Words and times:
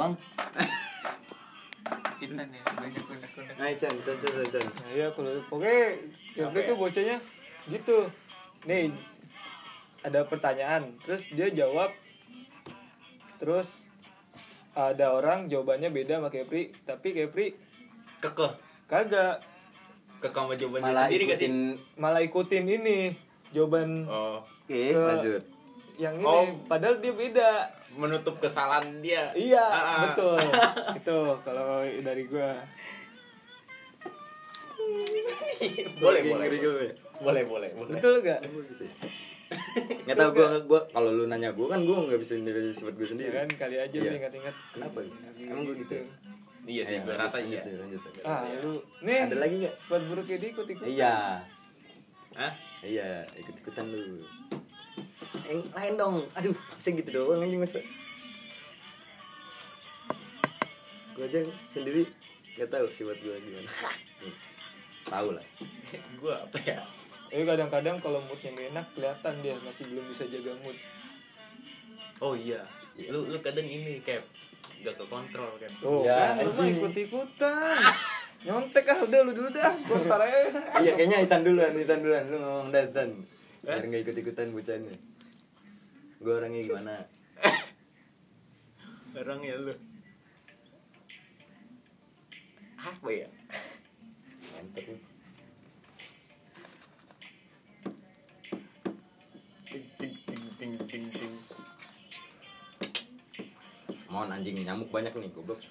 doang 0.00 0.14
Intan 2.20 2.48
ya 2.48 2.62
banyak 2.70 3.00
unek-unek 3.02 3.56
Nah, 3.56 3.68
Chan, 3.74 3.92
Chan, 3.98 4.16
Chan, 4.18 4.44
Chan. 4.46 4.64
Nah, 4.64 4.90
iya 4.90 5.06
kalau 5.12 5.32
Apa 5.40 6.58
tuh 6.58 6.74
ya? 6.74 6.76
bocahnya 6.76 7.16
gitu. 7.66 7.98
Nih 8.62 8.92
ada 10.00 10.24
pertanyaan, 10.24 10.84
terus 11.00 11.28
dia 11.28 11.48
jawab, 11.50 11.92
terus 13.36 13.88
ada 14.72 15.12
orang 15.12 15.48
jawabannya 15.48 15.88
beda 15.90 16.20
sama 16.20 16.28
Kepri, 16.28 16.72
tapi 16.82 17.12
Kepri 17.14 17.52
kekeh 18.18 18.52
kagak 18.84 19.40
kekeh 20.20 20.32
sama 20.38 20.52
jawabannya 20.54 20.84
Malah 20.86 21.04
sendiri 21.06 21.24
ikutin 21.26 21.54
malah 21.96 22.20
ikutin 22.20 22.64
ini 22.66 22.98
jawaban 23.50 24.04
oh 24.06 24.44
Oke, 24.62 24.92
Ke- 24.92 25.00
lanjut. 25.02 25.42
yang 25.96 26.14
ini, 26.14 26.24
Oh. 26.26 26.46
padahal 26.64 26.96
dia 26.96 27.10
beda. 27.10 27.50
Menutup 27.92 28.38
kesalahan 28.38 28.86
dia 28.98 29.30
Iya, 29.32 29.60
Ah, 29.60 29.74
ah. 29.76 29.98
betul. 30.06 30.38
itu 30.98 31.16
kalau 31.40 31.68
dari 31.82 32.24
gua. 32.24 32.54
boleh 35.96 36.20
boleh 36.24 36.46
gue. 36.50 36.88
boleh 37.20 37.42
boleh 37.44 37.70
boleh 37.70 37.90
Betul 37.90 38.14
gak? 38.22 38.40
Nggak 40.06 40.16
tahu 40.16 40.30
gue, 40.32 40.46
gue 40.64 40.80
kalau 40.88 41.10
lu 41.12 41.24
nanya 41.26 41.50
gue 41.50 41.66
kan 41.66 41.80
gue 41.80 41.92
nggak 41.92 42.16
bisa 42.16 42.32
nilai 42.36 42.72
sifat 42.72 42.94
gue 42.94 43.08
sendiri. 43.08 43.34
kan 43.34 43.50
kali 43.50 43.76
aja 43.76 43.92
Iya. 43.92 44.02
lu 44.04 44.14
ingat-ingat. 44.16 44.54
Kenapa? 44.72 44.98
Emang 45.36 45.62
gue 45.64 45.76
gitu. 45.78 45.96
iya 46.62 46.82
sih 46.82 46.96
gue 46.98 47.14
rasa 47.14 47.40
iya 47.40 47.60
lanjut, 47.60 47.80
lanjut, 47.80 48.00
lanjut. 48.00 48.22
Ah, 48.22 48.40
lu 48.60 48.72
nih 49.02 49.18
Ada 49.26 49.36
lagi 49.36 49.54
nggak? 49.58 49.74
buat 49.86 50.02
buruknya 50.06 50.36
dia 50.38 50.48
ikut 50.50 50.66
ikut. 50.66 50.84
Iya, 50.86 51.14
Hah? 52.32 52.52
iya, 52.80 53.08
ikut 53.34 53.54
ikutan 53.58 53.84
lu. 53.86 54.22
Yang 55.42 55.60
lain 55.70 55.92
dong. 55.94 56.16
Aduh, 56.32 56.52
saya 56.76 56.92
gitu 56.96 57.10
doang 57.12 57.38
lagi 57.38 57.56
masa. 57.56 57.78
Gue 61.12 61.24
aja 61.24 61.40
sendiri 61.68 62.02
nggak 62.52 62.68
tahu 62.68 62.86
sifat 62.88 63.16
gue 63.18 63.36
gimana. 63.36 63.70
tahu 65.02 65.28
lah. 65.32 65.44
gue 65.90 66.34
apa 66.34 66.58
ya 66.60 66.80
Tapi 67.26 67.42
kadang-kadang 67.42 67.96
kalau 67.98 68.20
moodnya 68.22 68.50
gak 68.50 68.68
enak 68.68 68.86
kelihatan 68.90 69.34
dia 69.40 69.54
masih 69.60 69.84
belum 69.86 70.04
bisa 70.06 70.24
jaga 70.26 70.52
mood. 70.60 70.76
oh 72.20 72.34
iya 72.34 72.60
lu 73.00 73.24
lu 73.24 73.38
kadang 73.38 73.64
ini 73.64 73.96
kayak 73.98 74.26
gak 74.80 74.92
ke 74.92 75.04
kontrol 75.06 75.48
kan 75.56 75.70
Oh, 75.80 76.02
Ya, 76.02 76.36
lu 76.36 76.48
mah 76.48 76.58
anjing. 76.58 76.76
ikut-ikutan. 76.76 77.80
Nyontek 78.40 78.86
ah 78.86 78.98
udah 78.98 79.20
lu 79.22 79.32
dulu 79.32 79.48
dah. 79.50 79.72
Ntar 79.76 80.20
aja. 80.20 80.40
Iya 80.80 80.92
kayaknya 80.94 81.18
Itan 81.22 81.40
duluan, 81.42 81.72
Itan 81.74 82.00
duluan. 82.00 82.24
Lu 82.26 82.36
ngomong 82.36 82.68
dah 82.70 82.82
Itan. 82.82 83.08
Biar 83.60 83.84
nggak 83.84 84.00
ikut 84.02 84.16
ikutan 84.18 84.48
bocahnya. 84.50 84.94
Gue 86.20 86.36
orangnya 86.36 86.60
gimana? 86.68 86.94
orang 89.20 89.40
ya 89.40 89.56
lu 89.56 89.74
apa 92.80 93.08
ya 93.12 93.28
Mantep 94.56 94.84
lu. 94.84 94.96
ting 99.70 99.86
ting 99.96 100.14
ting 100.24 100.44
ting 100.56 100.74
ting 100.88 101.04
ting 101.08 101.34
Mohon 104.12 104.36
anjing 104.36 104.60
nyamuk 104.60 104.90
banyak 104.92 105.14
nih 105.14 105.30
goblok. 105.32 105.62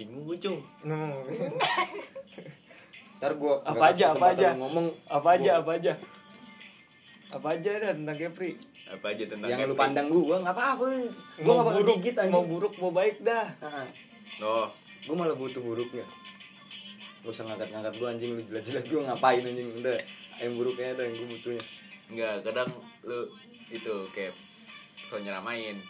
Bingung 0.00 0.24
gue 0.24 0.36
cung 0.38 0.58
Hmm. 0.80 1.12
Ntar 3.20 3.36
gua 3.36 3.60
Apa 3.62 3.92
aja, 3.92 4.10
apa 4.10 4.32
aja? 4.32 4.48
lu 4.50 4.58
ngomong 4.64 4.86
Apa 5.06 5.28
aja, 5.36 5.60
apa 5.60 5.70
aja. 5.76 5.92
Apa 7.30 7.46
aja 7.52 7.70
dah 7.76 7.92
tentang 7.92 8.16
Kepri. 8.16 8.56
apa 8.90 9.06
aja 9.06 9.22
tentang 9.22 9.46
yang 9.46 9.60
lu 9.60 9.68
Kepri? 9.68 9.78
pandang 9.78 10.06
gua 10.08 10.40
nggak 10.40 10.50
apa-apa. 10.50 10.82
Gua 11.36 11.44
Mau 11.44 11.52
nggak 11.54 11.62
bakal 11.62 11.78
buruk, 11.78 11.94
gigit 12.00 12.14
anjing. 12.16 12.32
mau 12.32 12.42
buruk, 12.42 12.72
mau 12.76 12.90
baik 12.90 13.16
dah. 13.20 13.46
Heeh. 13.60 13.86
oh 14.40 14.66
Gua 15.02 15.14
malah 15.16 15.34
butuh 15.34 15.60
buruknya. 15.60 16.04
Gak 17.20 17.28
usah 17.28 17.42
ngangkat-ngangkat 17.44 17.92
gua 17.94 18.08
anjing 18.10 18.30
lu 18.32 18.40
jilat-jilat 18.42 18.84
gua 18.86 19.00
ngapain 19.06 19.42
anjing 19.42 19.68
udah 19.74 19.96
yang 20.38 20.52
buruknya 20.56 20.86
ada 20.90 21.02
yang 21.04 21.14
gua 21.14 21.28
butuhnya. 21.30 21.62
enggak 22.08 22.34
kadang 22.42 22.68
lu 23.02 23.18
itu 23.68 23.94
kayak 24.10 24.34
so 25.02 25.16
nyeramain 25.16 25.80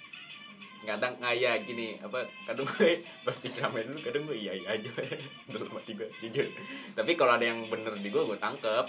kadang 0.82 1.12
ngaya 1.16 1.60
gini 1.60 2.00
apa 2.00 2.24
kadang 2.42 2.64
gue 2.64 2.90
pasti 3.26 3.46
ceramain 3.48 3.84
dulu 3.84 4.00
kadang 4.00 4.24
gue 4.24 4.34
iya 4.34 4.52
iya 4.54 4.68
aja 4.74 4.90
dalam 5.52 5.68
hati 5.70 5.92
gue 5.92 6.08
jujur 6.18 6.46
tapi 6.92 7.12
kalau 7.14 7.36
ada 7.36 7.44
yang 7.44 7.60
bener 7.66 7.94
di 7.94 8.08
gue 8.08 8.22
gue 8.22 8.38
tangkep 8.38 8.86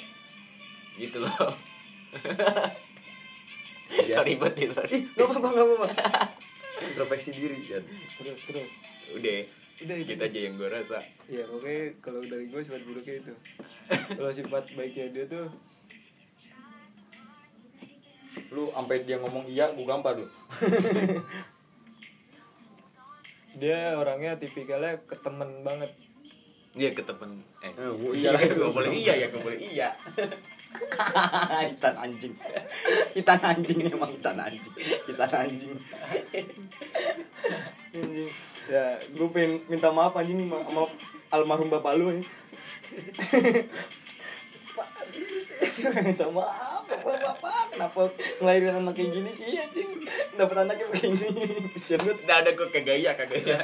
gitu 0.97 1.19
loh 1.19 1.51
Iya. 3.91 4.15
sorry 4.17 4.35
buat 4.35 4.51
itu 4.53 4.71
Ih, 4.89 5.03
gak 5.09 5.25
apa-apa, 5.25 5.47
gak 5.49 5.63
apa-apa. 5.63 5.87
Introspeksi 6.81 7.29
diri 7.31 7.59
kan. 7.61 7.83
Terus 8.17 8.39
terus. 8.41 8.71
udah 9.11 9.35
Udah 9.81 9.95
itu. 9.95 10.07
gitu 10.09 10.21
aja 10.21 10.39
yang 10.41 10.55
gue 10.55 10.69
rasa 10.69 10.99
Ya 11.25 11.43
pokoknya 11.43 11.83
kalau 11.99 12.19
dari 12.21 12.47
gue 12.47 12.61
sifat 12.61 12.83
buruknya 12.83 13.15
itu. 13.17 13.33
kalau 14.11 14.31
sifat 14.31 14.63
baiknya 14.73 15.05
dia 15.09 15.25
tuh 15.25 15.47
Lu 18.49 18.67
sampai 18.69 19.03
dia 19.03 19.15
ngomong 19.17 19.43
iya, 19.45 19.71
gua 19.71 19.85
gampar 19.89 20.15
lu. 20.17 20.27
Dia 23.59 23.95
orangnya 23.99 24.39
tipikalnya 24.39 24.99
ketemen 25.07 25.63
banget. 25.63 25.91
iya 26.71 26.95
ke 26.95 27.03
temen 27.03 27.43
eh 27.59 27.71
gua 27.75 28.15
iya 28.15 28.31
iya. 28.31 28.55
gue 28.55 28.71
boleh 28.71 28.91
iya 28.95 29.13
ya 29.19 29.27
gue 29.27 29.41
boleh 29.43 29.59
iya 29.59 29.89
Itan 31.67 31.95
anjing. 31.99 32.31
Itan 33.11 33.41
anjing 33.43 33.91
emang 33.91 34.11
itan 34.15 34.39
anjing. 34.39 34.71
Itan 35.03 35.31
anjing. 35.35 35.75
anjing. 37.91 38.29
Ya, 38.71 38.95
gue 39.03 39.27
pengen 39.35 39.59
minta 39.67 39.91
maaf 39.91 40.15
anjing 40.15 40.47
ma- 40.47 40.63
sama 40.63 40.87
almarhum 41.27 41.67
bapak 41.67 41.99
lu 41.99 42.15
anjing. 42.15 42.27
Minta 46.05 46.25
maaf 46.33 46.83
bapak 46.89 47.15
bapak 47.21 47.63
kenapa 47.71 48.01
ngelahirin 48.41 48.75
anak 48.81 48.93
kayak 48.97 49.11
gini 49.13 49.31
sih 49.31 49.55
anjing? 49.55 49.89
Dapat 50.35 50.55
anaknya 50.67 50.85
begini 50.91 51.27
kesian 51.77 51.99
banget. 52.01 52.17
Udah 52.25 52.37
ada 52.41 52.51
gue 52.51 52.67
kagak 52.73 52.97
iya 52.97 53.11
kagak 53.15 53.39
iya 53.45 53.59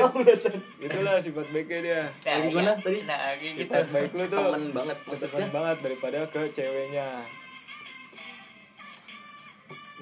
Ya 0.00 0.04
udah 0.08 0.36
tahu. 0.40 0.58
itulah 0.82 1.14
sifat 1.20 1.46
baiknya 1.54 1.78
dia. 1.80 2.02
Nah, 2.10 2.36
gimana 2.48 2.72
tadi? 2.80 2.98
nah 3.06 3.18
kayak 3.36 3.52
gitu. 3.54 3.70
Sifat 3.70 3.86
baik 3.92 4.10
lu 4.16 4.24
tuh. 4.26 4.40
Temen 4.40 4.64
banget 4.72 4.96
temen 4.98 5.08
maksudnya. 5.14 5.48
banget 5.52 5.76
daripada 5.84 6.18
ke 6.28 6.40
ceweknya. 6.50 7.08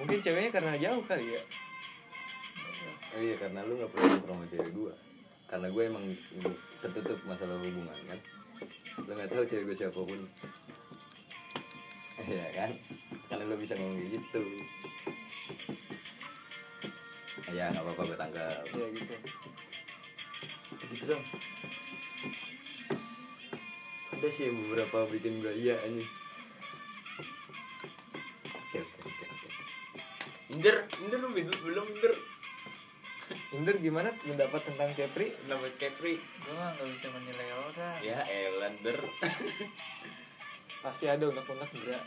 Mungkin 0.01 0.19
ceweknya 0.25 0.51
karena 0.51 0.73
jauh 0.81 1.03
kali 1.05 1.27
ya. 1.37 1.43
Oh 3.13 3.21
iya 3.21 3.35
karena 3.37 3.61
lu 3.69 3.77
gak 3.77 3.93
pernah 3.93 4.09
nongkrong 4.17 4.41
sama 4.41 4.47
cewek 4.49 4.71
gue 4.73 4.93
Karena 5.45 5.69
gue 5.69 5.83
emang 5.85 6.05
tertutup 6.81 7.19
masalah 7.29 7.61
hubungan 7.61 7.99
kan? 8.09 8.19
Lu 9.05 9.13
gak 9.13 9.29
tahu 9.29 9.45
cewek 9.45 9.65
gue 9.69 9.77
siapa 9.77 10.01
pun 10.01 10.21
Iya 12.21 12.47
kan? 12.53 12.71
Karena 13.29 13.49
lu 13.49 13.57
bisa 13.57 13.73
ngomong 13.79 13.97
kayak 13.97 14.11
gitu. 14.21 14.43
Ya 17.53 17.69
gak 17.73 17.85
apa-apa 17.85 18.03
gue 18.09 18.19
tangkap. 18.19 18.65
Ya 18.73 18.87
gitu. 18.93 19.15
Gitu 20.93 21.05
dong. 21.09 21.25
Ada 24.13 24.29
sih 24.31 24.49
beberapa 24.53 25.09
bikin 25.11 25.43
gue 25.43 25.51
iya 25.59 25.75
anjing 25.83 26.07
Oke 28.47 28.79
oke 28.81 28.99
oke 29.05 29.25
oke. 29.27 29.47
Inder, 30.55 30.77
Inder 31.03 31.19
lu 31.21 31.29
belum 31.35 31.59
belum 31.65 31.87
Inder. 31.93 32.15
Inder 33.53 33.77
gimana? 33.81 34.09
Pendapat 34.25 34.63
tentang 34.65 34.97
Kepri? 34.97 35.29
nama 35.49 35.69
Kepri. 35.77 36.17
Gue 36.21 36.55
gak 36.57 36.89
bisa 36.89 37.09
menilai 37.13 37.49
orang. 37.57 37.99
Ya 38.01 38.25
Elander 38.29 38.97
Pasti 40.83 41.05
ada 41.07 41.25
unek-unek 41.31 41.71
enggak. 41.79 42.03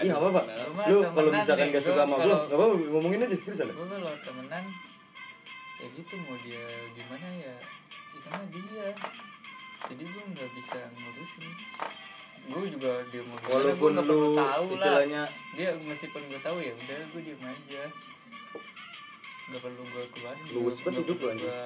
Iya 0.00 0.16
ada. 0.16 0.16
apa 0.16 0.28
pak? 0.40 0.44
Rumah 0.48 0.84
Lu 0.88 0.96
kalau 1.12 1.30
misalkan 1.30 1.68
gak 1.68 1.84
suka 1.84 2.02
sama 2.08 2.16
gue 2.16 2.32
Gak 2.48 2.56
apa-apa 2.56 2.74
ngomongin 2.88 3.20
aja 3.20 3.36
seriusan 3.36 3.68
gue 3.68 3.84
kalau 3.84 4.12
temenan 4.24 4.64
ya 5.74 5.86
gitu 5.92 6.14
mau 6.24 6.36
dia 6.40 6.64
gimana 6.96 7.28
ya 7.36 7.54
itu 8.16 8.28
mah 8.32 8.44
dia. 8.48 8.88
Jadi 9.84 10.02
gue 10.08 10.24
nggak 10.32 10.50
bisa 10.56 10.80
ngurusin. 10.96 11.44
Gue 12.48 12.68
juga 12.72 12.92
dia 13.12 13.22
mau 13.28 13.36
gimana, 13.36 13.52
Walaupun 13.52 13.76
gua 13.76 13.92
nggak 13.92 14.06
perlu 14.08 14.24
lu 14.24 14.36
tahu 14.40 14.64
lah. 14.64 14.72
istilahnya 14.72 15.22
dia 15.52 15.70
meskipun 15.84 16.22
gue 16.32 16.40
tahu 16.40 16.56
ya 16.64 16.72
udah 16.72 17.00
gue 17.12 17.20
diem 17.20 17.42
aja. 17.44 17.82
Nggak 19.52 19.60
perlu 19.60 19.82
gue 19.84 20.04
keluarin 20.16 20.44
Luwes 20.56 20.76
banget 20.80 21.04
hidup 21.04 21.18
lu, 21.20 21.26
anjing. 21.28 21.44
gue 21.52 21.60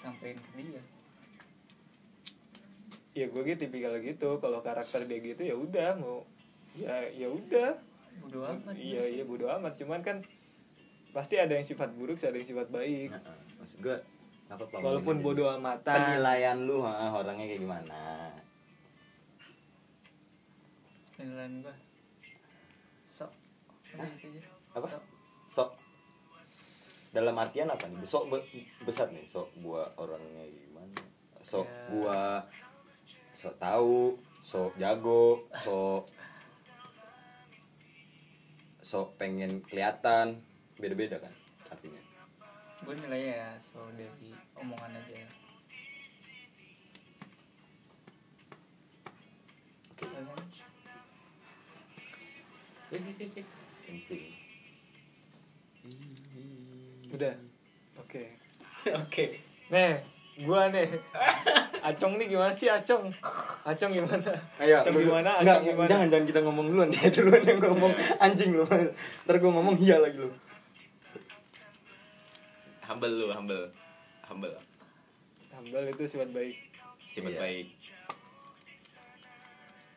sampein 0.00 0.36
ke 0.40 0.50
dia 0.56 0.82
Ya 3.16 3.26
gue 3.26 3.42
gitu 3.42 3.64
tipikal 3.64 3.96
gitu. 3.98 4.36
Kalau 4.36 4.60
karakter 4.60 5.08
dia 5.08 5.18
gitu 5.18 5.40
ya 5.40 5.56
udah 5.56 5.96
mau 5.96 6.20
ya 6.76 7.08
ya 7.10 7.26
udah. 7.26 7.80
bodo 8.16 8.44
amat 8.44 8.72
Iya 8.72 9.02
iya 9.10 9.24
bodo 9.24 9.48
amat. 9.50 9.76
Cuman 9.76 10.00
kan 10.00 10.20
pasti 11.10 11.36
ada 11.36 11.52
yang 11.52 11.64
sifat 11.64 11.92
buruk, 11.92 12.16
ada 12.18 12.32
yang 12.32 12.44
sifat 12.46 12.68
baik. 12.68 13.08
Nah, 13.10 13.20
Maksud 13.56 13.78
gue 13.80 13.96
apa 14.46 14.62
apa 14.62 14.76
Walaupun 14.78 15.20
bodo 15.20 15.48
amatan. 15.48 15.96
Penilaian 15.96 16.60
lu 16.60 16.80
ha, 16.80 16.92
orangnya 17.10 17.44
kayak 17.46 17.60
gimana 17.60 18.00
penilaian 21.16 21.64
gua 21.64 21.74
sok 23.02 23.32
aja 23.96 24.04
Apa? 24.76 24.86
sok 24.86 25.02
sok 25.48 25.70
dalam 27.10 27.32
artian 27.34 27.72
apa 27.72 27.88
nih 27.88 28.04
sok 28.04 28.28
be- 28.28 28.44
besar 28.84 29.08
nih 29.08 29.24
sok 29.24 29.48
gua 29.56 29.88
orangnya 29.96 30.44
gimana 30.44 31.00
sok 31.40 31.64
Ya. 31.64 31.88
gua 31.88 32.20
sok 33.36 33.60
tahu 33.60 34.16
sok 34.40 34.72
jago 34.80 35.44
sok 35.60 36.08
sok 38.80 39.20
pengen 39.20 39.60
kelihatan. 39.60 40.40
Beda-beda 40.80 41.20
kan 41.20 41.34
artinya? 41.68 42.00
Gue 42.80 42.96
nilainya 42.96 43.34
ya 43.36 43.50
so 43.60 43.84
dari 43.92 44.32
omongan 44.56 44.96
aja. 44.96 45.28
Oke. 49.92 50.06
Kencing. 53.84 54.32
Udah. 57.12 57.34
Oke. 58.00 58.22
oke. 59.02 59.24
Nih, 59.66 59.98
gua 60.38 60.68
nih. 60.68 60.88
Acong 61.80 62.14
nih 62.16 62.26
gimana 62.28 62.50
sih 62.50 62.66
Acong? 62.66 63.08
Acong 63.62 63.88
gimana? 63.90 64.30
Ayo, 64.58 64.80
Acong 64.80 64.94
lu- 64.94 65.06
gimana? 65.06 65.30
Enggak, 65.38 65.56
Acong 65.56 65.66
gimana? 65.66 65.88
jangan 65.88 66.06
jangan 66.08 66.26
kita 66.26 66.40
ngomong 66.42 66.66
duluan 66.66 66.88
dia 66.88 67.08
duluan 67.14 67.42
yang 67.42 67.58
ngomong 67.58 67.92
anjing 68.18 68.50
lu. 68.52 68.64
Ntar 69.22 69.36
gua 69.38 69.50
ngomong 69.52 69.76
iya 69.76 69.96
lagi 69.96 70.18
lu. 70.18 70.30
humble 72.82 73.10
lu 73.10 73.26
humble 73.28 73.66
humble 74.24 74.54
Tambal 75.48 75.82
itu 75.86 76.06
sifat 76.06 76.30
baik. 76.30 76.54
sifat 77.08 77.32
Iya. 77.32 77.40
baik 77.40 77.66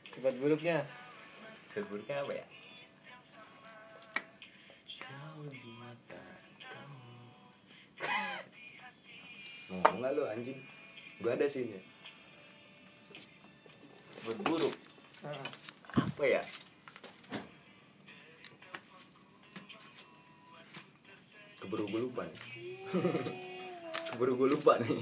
Sifat 0.10 0.34
buruknya 0.36 0.78
sifat 1.70 1.86
buruknya 1.86 2.18
apa 2.20 2.34
ya 2.34 2.46
Ngomong 9.70 9.98
nggak 10.02 10.14
lu 10.18 10.24
anjing? 10.26 10.60
Gua 11.22 11.34
ada 11.38 11.46
sini. 11.46 11.78
sifat 14.20 14.36
buruk 14.44 14.76
Ah, 15.24 15.40
apa 15.96 16.24
ya 16.28 16.42
Keburu 21.60 21.86
gue 21.92 22.02
lupa 22.08 22.24
nih. 22.24 22.40
Keburu 24.12 24.34
gue 24.40 24.50
lupa 24.56 24.74
nih. 24.80 24.96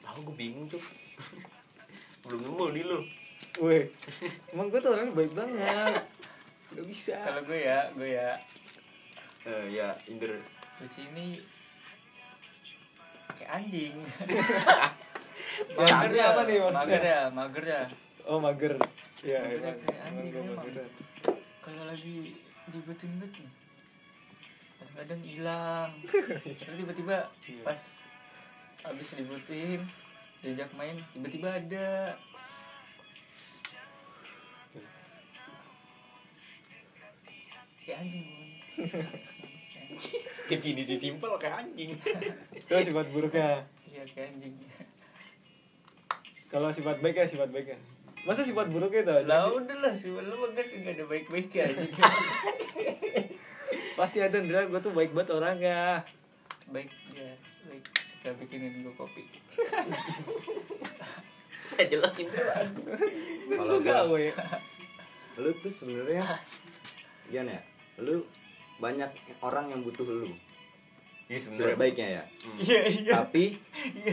tahu 0.00 0.18
gue 0.26 0.36
bingung 0.36 0.66
tuh 0.66 0.82
belum 2.26 2.40
nemu 2.44 2.64
di 2.74 2.82
lu 2.84 3.00
Weh, 3.60 3.88
emang 4.54 4.70
gue 4.72 4.80
tuh 4.80 4.94
orangnya 4.94 5.12
baik 5.12 5.32
banget. 5.34 6.06
Gak 6.70 6.86
bisa. 6.86 7.16
kalau 7.18 7.42
gue 7.44 7.58
ya 7.60 7.90
gue 7.92 8.08
ya 8.14 8.30
eh 9.44 9.64
ya 9.74 9.88
Inder 10.06 10.38
di 10.80 10.88
sini 10.88 11.26
anjing 13.52 13.94
Magernya 15.70 16.24
apa 16.26 16.40
nih 16.44 16.56
maksudnya? 16.58 16.78
mager 16.78 17.02
ya 17.04 17.20
mager 17.30 17.64
ya 17.66 17.82
Oh 18.22 18.38
mager. 18.38 18.72
Ya, 19.20 19.40
kayak 19.42 19.80
anjing 20.06 20.32
mageran. 20.48 20.88
kalau 21.60 21.82
lagi 21.84 22.36
dibutuhin 22.66 23.18
bet 23.18 23.32
nih 23.34 23.50
kadang-kadang 24.78 25.20
hilang 25.22 25.90
Terus 26.60 26.76
tiba-tiba 26.76 27.16
Iya. 27.42 27.62
pas 27.64 27.82
habis 28.80 29.08
dibutuhin 29.12 29.82
diajak 30.40 30.70
main 30.72 30.96
tiba-tiba 31.12 31.48
ada 31.52 32.16
kayak 37.80 37.98
anjing. 37.98 38.28
definisi 40.46 40.94
simpel 40.96 41.28
kayak 41.36 41.60
anjing 41.62 41.90
Itu 42.56 42.72
sifat 42.72 43.04
buruknya. 43.08 43.64
iya 43.84 44.00
kayak 44.04 44.32
anjing 44.32 44.52
Kalau 46.46 46.68
sifat 46.68 46.98
baiknya 46.98 47.24
sifat 47.24 47.48
baiknya. 47.48 47.78
Masa 48.20 48.42
sifat 48.42 48.68
buruknya 48.68 49.00
tuh? 49.02 49.18
lah 49.24 49.48
udah 49.48 49.76
lah 49.78 49.92
sih 49.92 50.10
lu 50.10 50.34
kan 50.36 50.50
nggak 50.52 50.92
ada 50.92 51.04
baik-baiknya 51.06 51.60
anjing 51.66 51.92
Pasti 53.94 54.18
ada 54.18 54.36
Ndra, 54.36 54.64
gue 54.64 54.78
tuh 54.80 54.90
baik 54.90 55.10
banget 55.10 55.30
orangnya. 55.30 56.02
baik 56.66 56.88
ya 57.12 57.30
baik 57.66 57.82
suka 58.06 58.28
bikinin 58.34 58.80
gue 58.80 58.92
kopi 58.94 59.22
Nggak 61.70 61.86
jelas 61.88 62.12
Inder 62.16 62.44
Kalau 63.46 63.76
gak 63.80 64.00
gue. 64.06 64.30
lu 65.36 65.50
tuh 65.56 65.70
sebenarnya 65.70 66.22
gimana 67.26 67.50
ya? 67.54 67.60
Lu 67.98 68.22
banyak 68.80 69.10
orang 69.44 69.68
yang 69.68 69.80
butuh 69.84 70.08
lu. 70.08 70.32
iya 71.30 71.38
Sudah 71.38 71.76
baiknya 71.76 72.08
ya. 72.18 72.22
iya 72.58 72.80
iya. 72.88 73.12
Tapi 73.22 73.54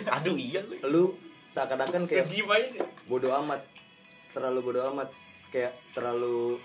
aduh 0.06 0.38
iya 0.38 0.62
lu. 0.62 0.76
lu 0.86 1.04
seakan-akan 1.50 2.06
kayak 2.06 2.28
bodoh 3.08 3.32
amat. 3.42 3.64
Terlalu 4.36 4.60
bodoh 4.62 4.84
amat. 4.94 5.10
Kayak 5.50 5.80
terlalu 5.96 6.60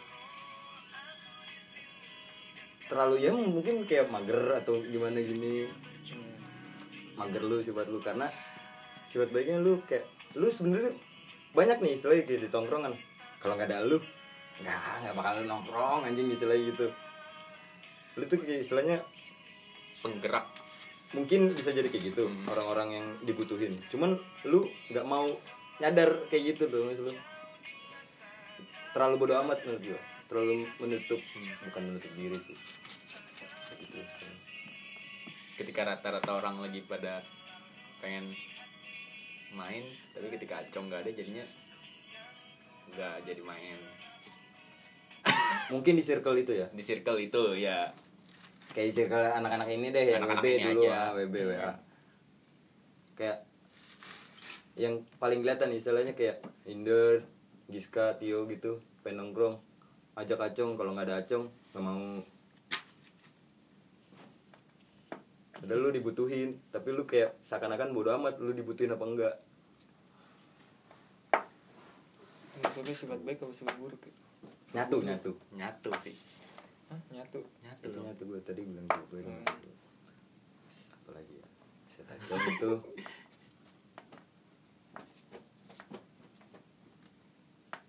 terlalu 2.91 3.25
ya 3.25 3.31
mungkin 3.33 3.87
kayak 3.89 4.11
mager 4.11 4.61
atau 4.61 4.83
gimana 4.83 5.17
gini. 5.23 5.71
Mager 7.17 7.43
lu 7.47 7.63
sifat 7.63 7.87
lu. 7.89 8.03
Karena 8.03 8.29
sifat 9.07 9.31
baiknya 9.31 9.63
lu 9.63 9.79
kayak 9.87 10.05
lu 10.35 10.51
sebenarnya 10.51 10.93
banyak 11.55 11.79
nih 11.81 11.93
istilahnya 11.97 12.27
kayak 12.27 12.43
di 12.45 12.51
tongkrongan. 12.51 12.93
Kalau 13.39 13.55
nggak 13.57 13.71
ada 13.71 13.87
lu 13.87 14.03
nggak 14.61 14.93
nggak 15.01 15.15
bakal 15.17 15.35
nongkrong 15.49 16.01
anjing 16.05 16.29
istilahnya 16.29 16.71
gitu 16.71 16.87
lu 18.17 18.25
tuh 18.29 18.41
kayak 18.43 18.61
istilahnya 18.61 19.01
penggerak. 20.03 20.47
Mungkin 21.13 21.53
bisa 21.53 21.73
jadi 21.77 21.89
kayak 21.93 22.13
gitu 22.13 22.25
Hmm. 22.29 22.49
orang-orang 22.49 22.89
yang 22.97 23.07
dibutuhin. 23.25 23.77
Cuman 23.93 24.17
lu 24.49 24.65
nggak 24.89 25.05
mau 25.05 25.29
nyadar 25.81 26.29
kayak 26.29 26.57
gitu 26.57 26.69
tuh 26.73 26.89
lu. 26.89 27.13
Terlalu 28.93 29.15
bodoh 29.17 29.37
amat 29.45 29.65
menurut 29.65 29.83
gua. 29.93 30.01
Terlalu 30.29 30.55
menutup 30.81 31.21
bukan 31.69 31.83
menutup 31.93 32.13
diri 32.17 32.39
sih. 32.41 32.57
Gitu. 33.93 34.29
ketika 35.53 35.85
rata-rata 35.85 36.33
orang 36.33 36.65
lagi 36.65 36.81
pada 36.83 37.21
pengen 38.01 38.35
main 39.53 39.85
tapi 40.11 40.33
ketika 40.33 40.65
acong 40.65 40.89
nggak 40.89 41.07
ada 41.07 41.13
jadinya 41.13 41.45
nggak 42.93 43.17
jadi 43.29 43.43
main. 43.45 43.79
Mungkin 45.71 45.95
di 45.97 46.05
circle 46.05 46.41
itu 46.41 46.53
ya? 46.57 46.67
Di 46.73 46.83
circle 46.83 47.21
itu 47.21 47.55
ya 47.57 47.93
kayak 48.73 48.89
circle 48.97 49.21
anak-anak 49.21 49.69
ini 49.69 49.93
deh 49.93 50.05
yang 50.17 50.25
Anak-anak 50.25 50.43
WB 50.43 50.47
dulu 50.65 50.83
aja. 50.83 50.93
ah 50.97 51.11
WB 51.13 51.35
WA 51.45 51.73
kayak 53.13 53.39
yang 54.73 54.95
paling 55.21 55.45
kelihatan 55.45 55.77
istilahnya 55.77 56.17
kayak 56.17 56.41
Inder 56.65 57.29
Giska 57.69 58.17
Tio 58.17 58.49
gitu 58.49 58.81
pengen 59.05 59.29
nongkrong 59.29 59.61
ajak 60.17 60.41
acong 60.41 60.81
kalau 60.81 60.97
nggak 60.97 61.09
ada 61.13 61.17
acong 61.21 61.53
nggak 61.73 61.85
mau. 61.85 62.25
Padahal 65.53 65.79
lu 65.79 65.91
dibutuhin 65.95 66.59
tapi 66.73 66.89
lu 66.91 67.05
kayak 67.05 67.37
seakan-akan 67.45 67.93
bodo 67.93 68.11
amat 68.17 68.41
lu 68.41 68.57
dibutuhin 68.57 68.97
apa 68.97 69.05
enggak. 69.05 69.35
Menurut 72.63 72.97
sifat 72.97 73.21
baik 73.21 73.39
apa 73.45 73.53
sifat 73.53 73.77
buruk 73.77 74.01
ya? 74.09 74.13
nyatu 74.73 75.05
nyatu. 75.05 75.33
Nyatu 75.53 75.93
sih 76.01 76.17
Hah? 76.93 77.01
Nyatu. 77.11 77.41
nyatu 77.65 77.83
itu 77.83 77.89
loh 77.91 78.05
nyatu 78.05 78.23
gue 78.29 78.41
tadi 78.45 78.61
bilang 78.63 78.85
gitu 78.85 79.05
gue 79.11 79.21
Hmm. 79.23 79.45
apa 80.95 81.11
lagi 81.11 81.35
ya 81.35 81.47
set 81.89 82.05
acong 82.07 82.45
itu 82.53 82.71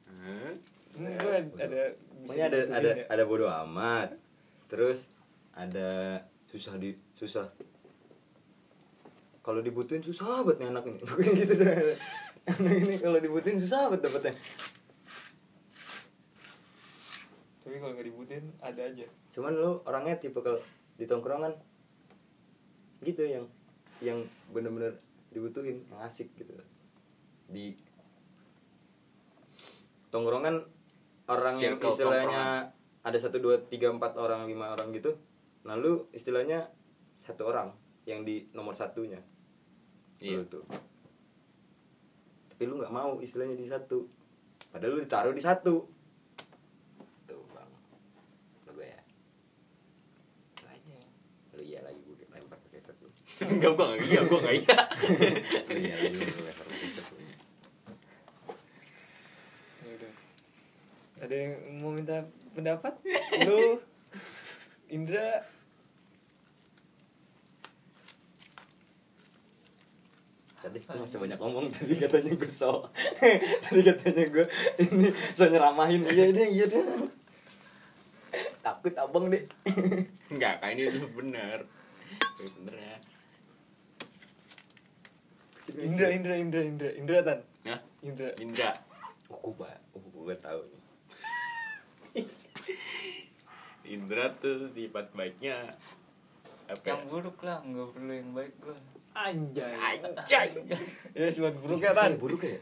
Hmm? 0.07 0.53
Gue 0.93 1.33
ada 1.57 1.81
Pokoknya 2.23 2.45
ada 2.47 2.59
ada 2.71 2.89
ya. 2.95 3.05
ada 3.11 3.23
bodo 3.27 3.45
amat. 3.67 4.15
Terus 4.71 5.09
ada 5.51 6.21
susah 6.47 6.79
di 6.79 6.95
susah. 7.13 7.51
Kalau 9.43 9.59
dibutuhin 9.59 9.99
susah 9.99 10.39
banget 10.41 10.63
nih 10.63 10.67
anak 10.71 10.83
ini. 10.87 10.99
Pokoknya 11.03 11.31
gitu 11.35 11.53
dah. 11.59 11.73
Anak 12.47 12.73
ini 12.79 12.95
kalau 12.95 13.19
dibutuhin 13.19 13.59
susah 13.59 13.91
banget 13.91 14.07
dapetnya. 14.07 14.33
Tapi 17.63 17.79
kalau 17.79 17.95
nggak 17.95 18.07
dibutuhin 18.07 18.45
ada 18.59 18.81
aja. 18.83 19.07
Cuman 19.31 19.55
lu 19.55 19.79
orangnya 19.87 20.19
tipe 20.19 20.39
kalau 20.43 20.59
di 20.99 21.07
tongkrongan 21.07 21.55
gitu 23.03 23.23
yang 23.23 23.45
yang 24.03 24.19
bener-bener 24.51 24.99
dibutuhin, 25.31 25.83
yang 25.87 25.99
asik 26.03 26.27
gitu. 26.35 26.53
Di 27.47 27.75
tongkrongan 30.13 30.61
orang 31.25 31.55
yang 31.57 31.75
istilahnya 31.79 32.69
ada 33.03 33.17
satu 33.19 33.39
dua 33.39 33.59
tiga 33.67 33.91
empat 33.91 34.15
orang 34.15 34.47
lima 34.47 34.71
orang 34.71 34.91
gitu 34.95 35.15
nah 35.63 35.79
lu 35.79 36.07
istilahnya 36.11 36.67
satu 37.23 37.47
orang 37.47 37.71
yang 38.03 38.27
di 38.27 38.51
nomor 38.51 38.75
satunya 38.75 39.19
Iya. 40.23 40.39
Lu 40.39 40.47
tuh 40.47 40.63
tapi 42.53 42.69
lu 42.69 42.79
nggak 42.79 42.95
mau 42.95 43.19
istilahnya 43.19 43.59
di 43.59 43.67
satu 43.67 44.07
padahal 44.71 44.95
lu 44.95 44.99
ditaruh 45.03 45.33
di 45.35 45.43
satu 45.43 45.83
tuh 47.27 47.43
bang 47.51 47.71
lu 48.69 48.71
gue 48.71 48.87
ya 48.87 49.01
lu 50.61 50.67
aja 50.71 50.97
lu 51.57 51.61
iya 51.65 51.79
lagi 51.83 51.99
gue 51.99 52.23
lempar 52.31 52.55
pakai 52.63 52.79
vape 52.85 53.03
lu 53.03 53.11
Enggak, 53.49 53.71
gua 53.75 53.85
enggak 53.95 54.07
iya, 54.07 54.21
gua 54.23 54.39
enggak 54.39 54.55
iya. 54.55 54.77
iya 55.73 55.95
gue 56.07 56.29
Ya 59.83 59.89
udah. 59.99 60.11
Ada 61.23 61.35
yang 61.35 61.53
mau 61.83 61.91
minta 61.91 62.17
pendapat? 62.55 62.93
Lu 63.47 63.79
Indra 64.87 65.43
Tadi 70.63 70.79
gue 70.79 70.95
masih 70.95 71.19
banyak 71.19 71.39
ngomong 71.43 71.75
tadi 71.75 71.99
katanya 71.99 72.39
gue 72.39 72.47
so 72.47 72.87
Tadi 73.67 73.81
katanya 73.83 74.23
gue 74.31 74.45
ini 74.79 75.11
so 75.35 75.43
nyeramahin 75.51 76.07
Iya 76.07 76.31
deh 76.31 76.47
iya 76.47 76.65
deh 76.71 76.85
Takut 78.63 78.95
abang 78.95 79.27
deh 79.27 79.43
Enggak, 80.33 80.65
kayak 80.65 80.73
ini 80.81 80.89
tuh 80.89 81.11
bener. 81.13 81.59
Bener 82.41 82.73
ya. 82.73 82.97
Indra 85.73 86.07
Indra 86.13 86.33
Indra 86.37 86.61
Indra. 86.61 86.89
Indra 86.93 87.17
tan. 87.25 87.39
Ya, 87.65 87.77
Indra. 88.05 88.29
Indra. 88.37 88.69
Oh 89.33 89.53
ba- 89.57 89.81
oh, 89.97 90.03
gue 90.03 90.35
tau 90.37 90.61
nih. 90.61 90.81
Indra 93.97 94.31
tuh 94.37 94.69
sifat 94.69 95.09
baiknya 95.17 95.73
apa? 96.69 96.85
ya? 96.85 96.95
yang 96.95 97.03
buruk 97.11 97.37
lah 97.43 97.59
nggak 97.59 97.87
perlu 97.91 98.13
yang 98.13 98.29
baik 98.31 98.53
gue 98.61 98.77
Anjay. 99.13 99.77
Anjay. 99.77 100.47
Ya 101.17 101.27
sifat 101.29 101.53
buruk 101.61 101.81
ya 101.81 101.93
tan. 101.93 102.13
Eh, 102.13 102.19
buruk 102.21 102.41
ya? 102.41 102.57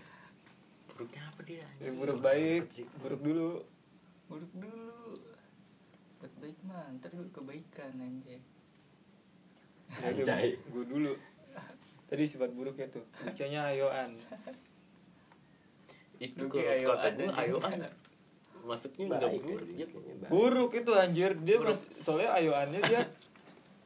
Buruknya 0.91 1.21
apa 1.27 1.39
dia? 1.47 1.67
Ya, 1.79 1.89
buruk 1.95 2.19
baik 2.19 2.67
Buruk 2.99 3.21
dulu. 3.23 3.49
Buruk 4.27 4.51
dulu. 4.55 5.15
Buat 6.19 6.33
baik 6.39 6.57
mah 6.67 6.91
ntar 6.99 7.11
gue 7.15 7.27
kebaikan 7.31 7.91
anjay. 7.99 8.39
Anjay. 10.03 10.59
Gue 10.71 10.83
dulu 10.87 11.11
Tadi 12.11 12.23
sifat 12.27 12.51
buruknya 12.51 12.91
tuh 12.91 13.07
Bukanya 13.23 13.71
ayoan 13.71 14.11
Itu 16.19 16.43
kalau 16.45 16.67
ayo 16.67 16.85
kata 16.91 17.07
gue 17.15 17.27
ayoan. 17.31 17.79
Masuknya 18.61 19.03
enggak 19.09 19.29
Baik 19.31 19.41
buruk. 19.41 19.67
Buruk 20.27 20.71
itu 20.75 20.91
anjir 20.93 21.31
Dia 21.41 21.57
mas, 21.57 21.81
soalnya 21.97 22.35
ayoannya 22.35 22.83
dia 22.83 23.01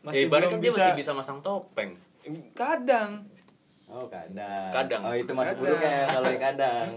ya 0.06 0.22
ibarat 0.22 0.54
kan 0.54 0.62
belum 0.62 0.70
dia 0.70 0.74
masih 0.78 0.94
bisa 1.02 1.12
masang 1.14 1.40
topeng. 1.42 1.98
Kadang 2.54 3.26
Oh 3.86 4.06
kadang 4.06 4.70
Kadang. 4.70 5.02
Oh 5.06 5.14
itu 5.14 5.32
masuk 5.32 5.58
Kadang. 5.58 5.62
buruk 5.62 5.80
ya 5.80 6.00
kalau 6.10 6.28
yang 6.30 6.44
kadang. 6.44 6.88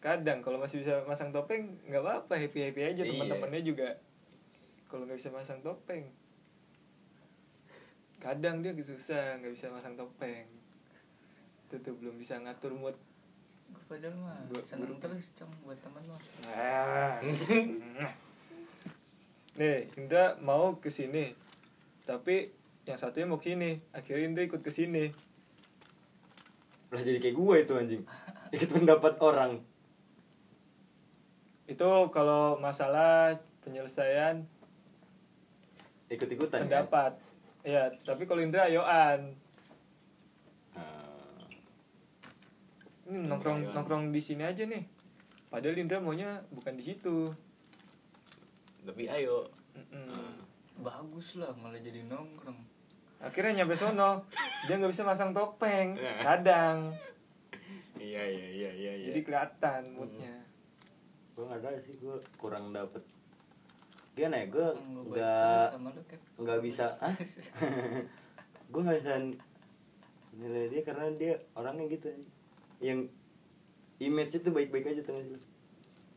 Kadang 0.00 0.38
kalau 0.40 0.58
masih 0.60 0.76
bisa 0.80 1.00
masang 1.04 1.32
topeng 1.32 1.80
nggak 1.84 2.00
apa-apa 2.00 2.36
happy 2.36 2.60
happy 2.68 2.80
aja 2.84 3.02
Iya. 3.02 3.10
teman-temannya 3.10 3.60
juga. 3.60 3.88
Kalau 4.86 5.08
nggak 5.08 5.16
bisa 5.16 5.32
masang 5.32 5.58
topeng, 5.60 6.06
kadang 8.24 8.64
dia 8.64 8.72
susah 8.74 9.36
nggak 9.36 9.52
bisa 9.52 9.68
masang 9.68 9.92
topeng. 9.94 10.48
Itu 11.68 11.76
tuh 11.78 11.92
belum 11.94 12.16
bisa 12.16 12.40
ngatur 12.40 12.72
mood. 12.72 12.96
gue 13.66 13.84
padahal 13.90 14.14
mah 14.16 14.38
Gua- 14.46 14.62
seneng 14.62 14.94
buruk. 14.94 15.02
terus 15.02 15.34
cong 15.34 15.50
buat 15.60 15.76
temen 15.76 16.02
mah 16.06 16.20
Ah. 16.46 17.18
Nih 19.54 19.86
Indra 19.94 20.34
mau 20.38 20.78
ke 20.78 20.88
sini, 20.88 21.34
tapi 22.02 22.50
yang 22.84 22.96
satunya 22.96 23.26
mau 23.26 23.36
ke 23.36 23.50
sini. 23.50 23.76
Akhirnya 23.90 24.24
Indra 24.24 24.42
ikut 24.42 24.60
ke 24.60 24.70
sini. 24.70 25.10
Lah 26.88 27.02
jadi 27.02 27.18
kayak 27.18 27.34
gue 27.34 27.56
itu 27.58 27.72
anjing 27.74 28.02
Ikut 28.54 28.70
pendapat 28.70 29.18
orang 29.18 29.58
Itu 31.66 31.82
kalau 32.08 32.54
masalah 32.56 33.34
penyelesaian 33.60 34.46
Ikut-ikutan 36.06 36.70
kan? 36.70 36.86
Pendapat. 37.64 37.92
Ya, 37.96 38.04
tapi 38.04 38.22
kalau 38.28 38.44
Indra 38.44 38.68
ayoan. 38.68 39.32
Ini 43.04 43.28
nongkrong 43.28 43.68
Ayoan. 43.68 43.74
nongkrong 43.76 44.04
di 44.12 44.20
sini 44.20 44.44
aja 44.44 44.64
nih. 44.64 44.84
Padahal 45.52 45.76
Indra 45.76 46.00
maunya 46.00 46.40
bukan 46.52 46.76
di 46.76 46.84
situ. 46.84 47.32
Tapi 48.84 49.08
ayo. 49.08 49.48
Mm-mm. 49.74 50.06
Hmm. 50.06 50.38
bagus 50.74 51.38
lah 51.38 51.54
malah 51.54 51.78
jadi 51.78 52.02
nongkrong 52.06 52.58
Akhirnya 53.22 53.62
nyampe 53.62 53.78
sono, 53.78 54.26
dia 54.68 54.76
nggak 54.76 54.92
bisa 54.92 55.06
masang 55.06 55.32
topeng. 55.32 55.96
Ya. 55.96 56.20
Kadang. 56.20 56.92
Iya 57.96 58.20
iya 58.20 58.46
iya 58.52 58.70
iya 58.74 58.92
iya. 59.00 59.08
Jadi 59.14 59.20
kelihatan 59.24 59.96
moodnya. 59.96 60.44
Gue 61.32 61.48
gak 61.48 61.64
ada 61.64 61.80
sih, 61.80 61.96
gue 61.98 62.20
kurang 62.36 62.76
dapet 62.76 63.00
Gimana 64.14 64.36
ya, 64.42 64.46
gue 64.46 64.68
Yang 64.70 64.90
gue 64.94 65.04
baik 65.10 65.18
gak 65.18 65.42
terus 65.42 65.74
sama 65.74 65.88
lu 65.90 66.02
kan 66.06 66.20
nggak 66.34 66.60
bisa 66.62 66.86
ah 67.04 67.14
gue 68.72 68.80
nggak 68.82 68.98
bisa 69.02 69.14
nilai 70.34 70.64
dia 70.70 70.82
karena 70.82 71.06
dia 71.14 71.32
orangnya 71.54 71.86
gitu 71.90 72.06
yang 72.82 73.06
image 74.02 74.34
itu 74.38 74.48
baik-baik 74.50 74.90
aja 74.90 75.02
tuh 75.06 75.14
nggak? 75.14 75.42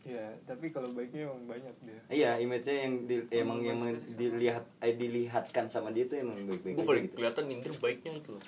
Ya, 0.07 0.23
tapi 0.47 0.71
kalau 0.71 0.87
baiknya 0.95 1.27
emang 1.27 1.51
banyak 1.51 1.75
dia. 1.83 1.99
iya 2.07 2.31
image-nya 2.39 2.75
yang 2.87 2.93
di, 3.11 3.15
emang 3.27 3.59
sama. 3.59 3.91
dilihat 4.15 4.63
eh, 4.79 4.95
dilihatkan 4.95 5.67
sama 5.67 5.91
dia 5.91 6.07
tuh 6.07 6.23
emang 6.23 6.47
baik-baik 6.47 6.79
Gue 6.79 6.87
paling 6.87 7.05
gitu 7.11 7.15
kelihatan 7.19 7.45
Indra 7.51 7.73
baiknya 7.75 8.11
itu 8.15 8.29
loh. 8.39 8.43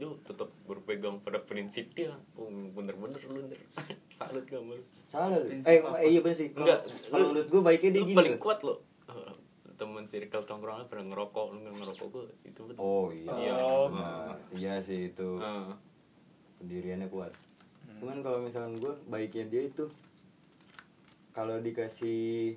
Dia 0.00 0.08
tetap 0.24 0.48
berpegang 0.64 1.20
pada 1.20 1.36
prinsip 1.38 1.92
dia. 1.92 2.16
Oh, 2.32 2.48
bener-bener 2.48 3.20
lu 3.22 3.44
Indra. 3.44 3.60
Salut 4.10 4.42
gak 4.42 4.56
sama 4.58 4.72
lu. 4.72 4.84
salah 5.06 5.36
lu 5.36 5.44
Prinsip 5.44 5.68
eh 5.68 5.78
apa? 5.78 5.96
eh, 5.98 6.08
iya 6.08 6.20
bener 6.20 6.36
sih 6.36 6.48
Enggak, 6.52 6.80
kalau 7.04 7.20
lu- 7.20 7.28
menurut 7.30 7.48
gue 7.48 7.60
baiknya 7.62 7.90
dia 7.90 8.00
Lu 8.00 8.06
gini 8.06 8.16
paling 8.16 8.38
kuat 8.38 8.58
lo. 8.62 8.74
Temen 9.74 10.04
circle 10.04 10.40
tongkrongan 10.42 10.86
pada 10.86 11.02
ngerokok, 11.02 11.46
lu 11.50 11.58
nggak 11.58 11.74
ngerokok 11.74 12.06
gue 12.10 12.24
itu 12.44 12.60
bener. 12.62 12.76
oh 12.78 13.08
iya 13.10 13.32
Iya. 13.34 13.54
Nah, 13.90 14.36
iya 14.52 14.74
sih 14.78 15.08
itu 15.08 15.28
Ah. 15.38 15.72
pendiriannya 16.56 17.08
kuat 17.08 17.32
cuman 17.96 18.20
kalau 18.20 18.40
misalkan 18.40 18.76
gue 18.76 18.92
baiknya 19.06 19.44
dia 19.46 19.62
itu 19.66 19.84
kalau 21.30 21.58
dikasih 21.58 22.56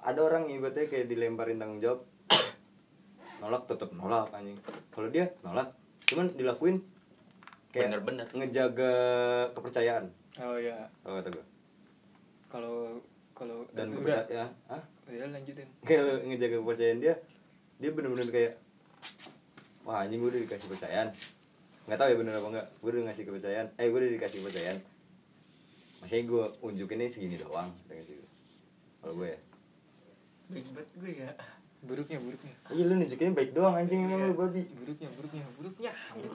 ada 0.00 0.18
orang 0.18 0.48
ibaratnya 0.48 0.86
kayak 0.86 1.06
dilemparin 1.06 1.54
tanggung 1.56 1.78
jawab 1.78 2.07
nolak 3.38 3.62
tetap 3.66 3.90
nolak 3.92 4.28
anjing. 4.30 4.58
Kalau 4.90 5.08
dia 5.08 5.30
nolak 5.40 5.70
cuman 6.08 6.32
dilakuin 6.34 6.76
kayak 7.70 7.92
Bener-bener. 7.92 8.26
ngejaga 8.32 8.92
kepercayaan. 9.52 10.04
Oh 10.38 10.56
ya, 10.56 10.86
kalau 11.02 11.14
kata 11.18 11.28
gue 11.34 11.44
kalau 12.48 12.76
kalau 13.36 13.56
dan 13.76 13.92
udah, 13.92 14.24
kepercayaan 14.24 14.50
ah 14.66 14.82
ya 15.06 15.24
lanjutin. 15.28 15.68
kayak 15.84 16.02
lo 16.04 16.12
ngejaga 16.24 16.56
kepercayaan 16.58 16.98
dia 16.98 17.14
dia 17.78 17.90
bener-bener 17.92 18.28
kayak 18.28 18.52
wah 19.84 20.02
anjing 20.02 20.18
gue 20.18 20.30
udah 20.30 20.42
dikasih 20.42 20.64
kepercayaan. 20.66 21.08
Nggak 21.86 21.98
tahu 21.98 22.08
ya 22.08 22.16
bener 22.16 22.32
apa 22.36 22.48
enggak 22.48 22.66
gue 22.80 22.90
udah 22.90 23.02
ngasih 23.08 23.24
kepercayaan. 23.24 23.66
Eh 23.76 23.86
gue 23.86 23.98
udah 23.98 24.12
dikasih 24.14 24.38
kepercayaan. 24.42 24.78
Masih 25.98 26.24
gue 26.24 26.44
unjukinnya 26.62 27.10
segini 27.10 27.36
doang 27.36 27.70
kata 27.84 27.92
gitu 27.98 28.12
kalau 28.98 29.14
gue 29.14 29.28
ya. 29.30 29.38
Baik 30.48 30.66
banget 30.72 30.88
gue 30.96 31.12
ya 31.20 31.30
Buruknya, 31.78 32.18
buruknya. 32.18 32.54
iya 32.74 32.82
lu 32.90 32.98
nunjukinnya 32.98 33.34
baik 33.38 33.50
doang 33.54 33.78
anjing 33.78 34.02
emang 34.02 34.28
lu 34.28 34.34
babi 34.34 34.66
Buruknya, 34.82 35.08
buruknya, 35.14 35.44
buruknya. 35.54 35.92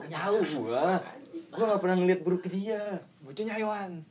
jauh 0.08 0.44
gua 0.56 1.04
gua 1.52 1.64
nggak 1.68 1.82
pernah 1.84 1.96
ngeliat 2.00 2.20
buruk 2.24 2.48
ke 2.48 2.50
dia 2.50 2.80
Bocahnya 3.24 3.56
ayoan. 3.56 4.04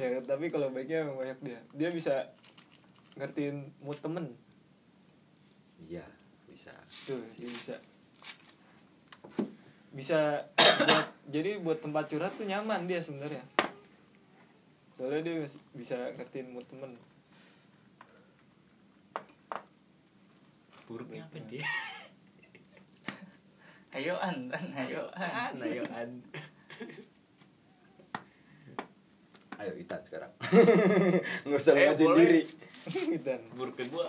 ya, 0.00 0.16
tapi 0.24 0.48
kalau 0.48 0.72
baiknya 0.72 1.04
emang 1.04 1.20
banyak 1.20 1.38
dia. 1.44 1.60
Dia 1.76 1.88
bisa 1.92 2.32
ngertiin 3.16 3.68
mood 3.84 4.00
temen. 4.00 4.32
iya 5.84 6.04
bisa 6.48 6.72
Tuh, 7.04 7.20
dia 7.36 7.48
bisa. 7.48 7.74
Bisa 9.92 10.20
buat 10.88 11.06
jadi 11.28 11.60
buat 11.60 11.84
tempat 11.84 12.08
curhat 12.08 12.32
tuh 12.36 12.48
nyaman 12.48 12.88
dia 12.88 13.04
sebenarnya. 13.04 13.44
Soalnya 15.00 15.24
dia 15.24 15.34
bis- 15.40 15.56
bisa 15.72 15.96
ngertiin 16.12 16.52
mood 16.52 16.68
temen. 16.68 16.92
Buruknya 20.84 21.24
apa 21.24 21.40
dia? 21.48 21.64
ayoan 23.90 24.46
kan 24.46 24.62
ayoan 24.76 25.52
Ayoan. 25.56 26.10
ayo 29.56 29.72
Itan 29.74 30.00
sekarang. 30.04 30.30
Nggak 31.48 31.58
usah 31.58 31.72
Eh, 31.72 31.88
ngajuin 31.88 32.12
diri. 32.14 32.42
Dan 33.24 33.40
Buruknya 33.56 33.88
gua? 33.88 34.04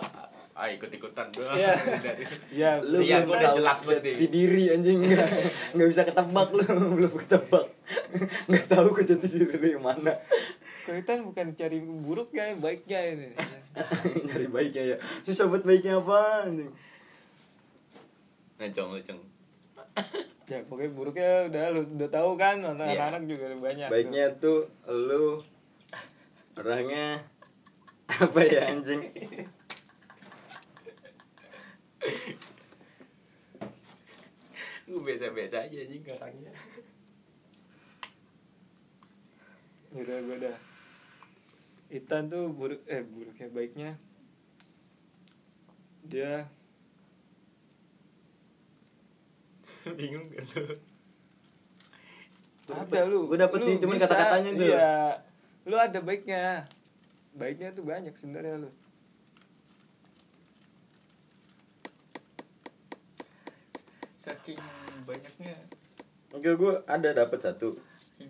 Ah 0.52 0.68
ikut-ikutan 0.68 1.32
gua. 1.32 1.56
Iya. 1.56 1.72
Dari- 1.98 2.28
ya, 2.52 2.70
lu 2.78 3.00
gua 3.00 3.26
udah 3.32 3.50
jelas 3.56 3.78
banget 3.80 4.02
jati 4.04 4.10
nih. 4.18 4.28
diri 4.28 4.64
anjing. 4.70 4.98
Nggak 5.02 5.28
nggak 5.72 5.88
bisa 5.88 6.02
ketebak 6.04 6.48
lu. 6.52 6.62
Belum 6.92 7.12
ketebak. 7.16 7.66
Nggak 8.44 8.64
tahu 8.68 8.88
ke 8.92 9.02
jati 9.08 9.26
diri 9.26 9.48
lu 9.50 9.66
yang 9.72 9.82
mana 9.82 10.14
Kuitan 10.82 11.22
bukan 11.22 11.54
cari 11.54 11.78
buruk 11.78 12.34
ya, 12.34 12.58
baiknya 12.58 13.00
ini. 13.14 13.28
nyari 14.26 14.46
baiknya 14.56 14.82
ya 14.94 14.96
susah 15.24 15.48
buat 15.48 15.64
baiknya 15.64 15.96
apa 16.02 16.44
anjing 16.44 16.72
Nah, 18.60 18.70
cong, 18.70 18.94
lu, 18.94 19.00
cong. 19.02 19.18
ya 20.52 20.58
pokoknya 20.68 20.90
buruknya 20.92 21.30
udah 21.48 21.64
lu 21.72 21.80
udah 21.96 22.10
tahu 22.12 22.30
kan 22.36 22.60
anak-anak 22.60 23.24
juga 23.24 23.42
udah 23.48 23.60
banyak 23.64 23.88
baiknya 23.88 24.24
tuh 24.36 24.68
lu 24.84 25.40
orangnya 26.54 27.24
apa 28.06 28.40
ya 28.44 28.68
anjing 28.68 29.00
gue 34.82 35.00
biasa-biasa 35.00 35.56
aja 35.64 35.78
anjing 35.80 36.04
orangnya 36.04 36.52
tuh. 36.52 36.84
udah 39.96 40.18
gue 40.20 40.36
dah 40.42 40.56
Itan 41.92 42.32
tuh 42.32 42.48
buruk 42.56 42.80
eh 42.88 43.04
buruknya 43.04 43.52
baiknya. 43.52 43.90
Dia 46.08 46.48
bingung 50.00 50.32
kan 50.32 50.44
lu? 50.56 50.64
Ada 52.72 53.00
lu 53.04 53.28
Gua 53.28 53.36
dapet 53.36 53.58
lu 53.60 53.66
sih, 53.68 53.76
cuman 53.76 54.00
kata-katanya 54.00 54.50
tuh. 54.56 54.64
iya. 54.72 55.20
Lu 55.68 55.76
ada 55.76 55.98
baiknya. 56.00 56.64
Baiknya 57.36 57.76
tuh 57.76 57.84
banyak 57.84 58.16
sebenarnya 58.16 58.56
lu. 58.56 58.70
Saking 64.16 64.56
banyaknya. 65.04 65.56
Enggak 66.32 66.54
gue 66.56 66.74
ada 66.88 67.08
dapat 67.12 67.38
satu 67.44 67.76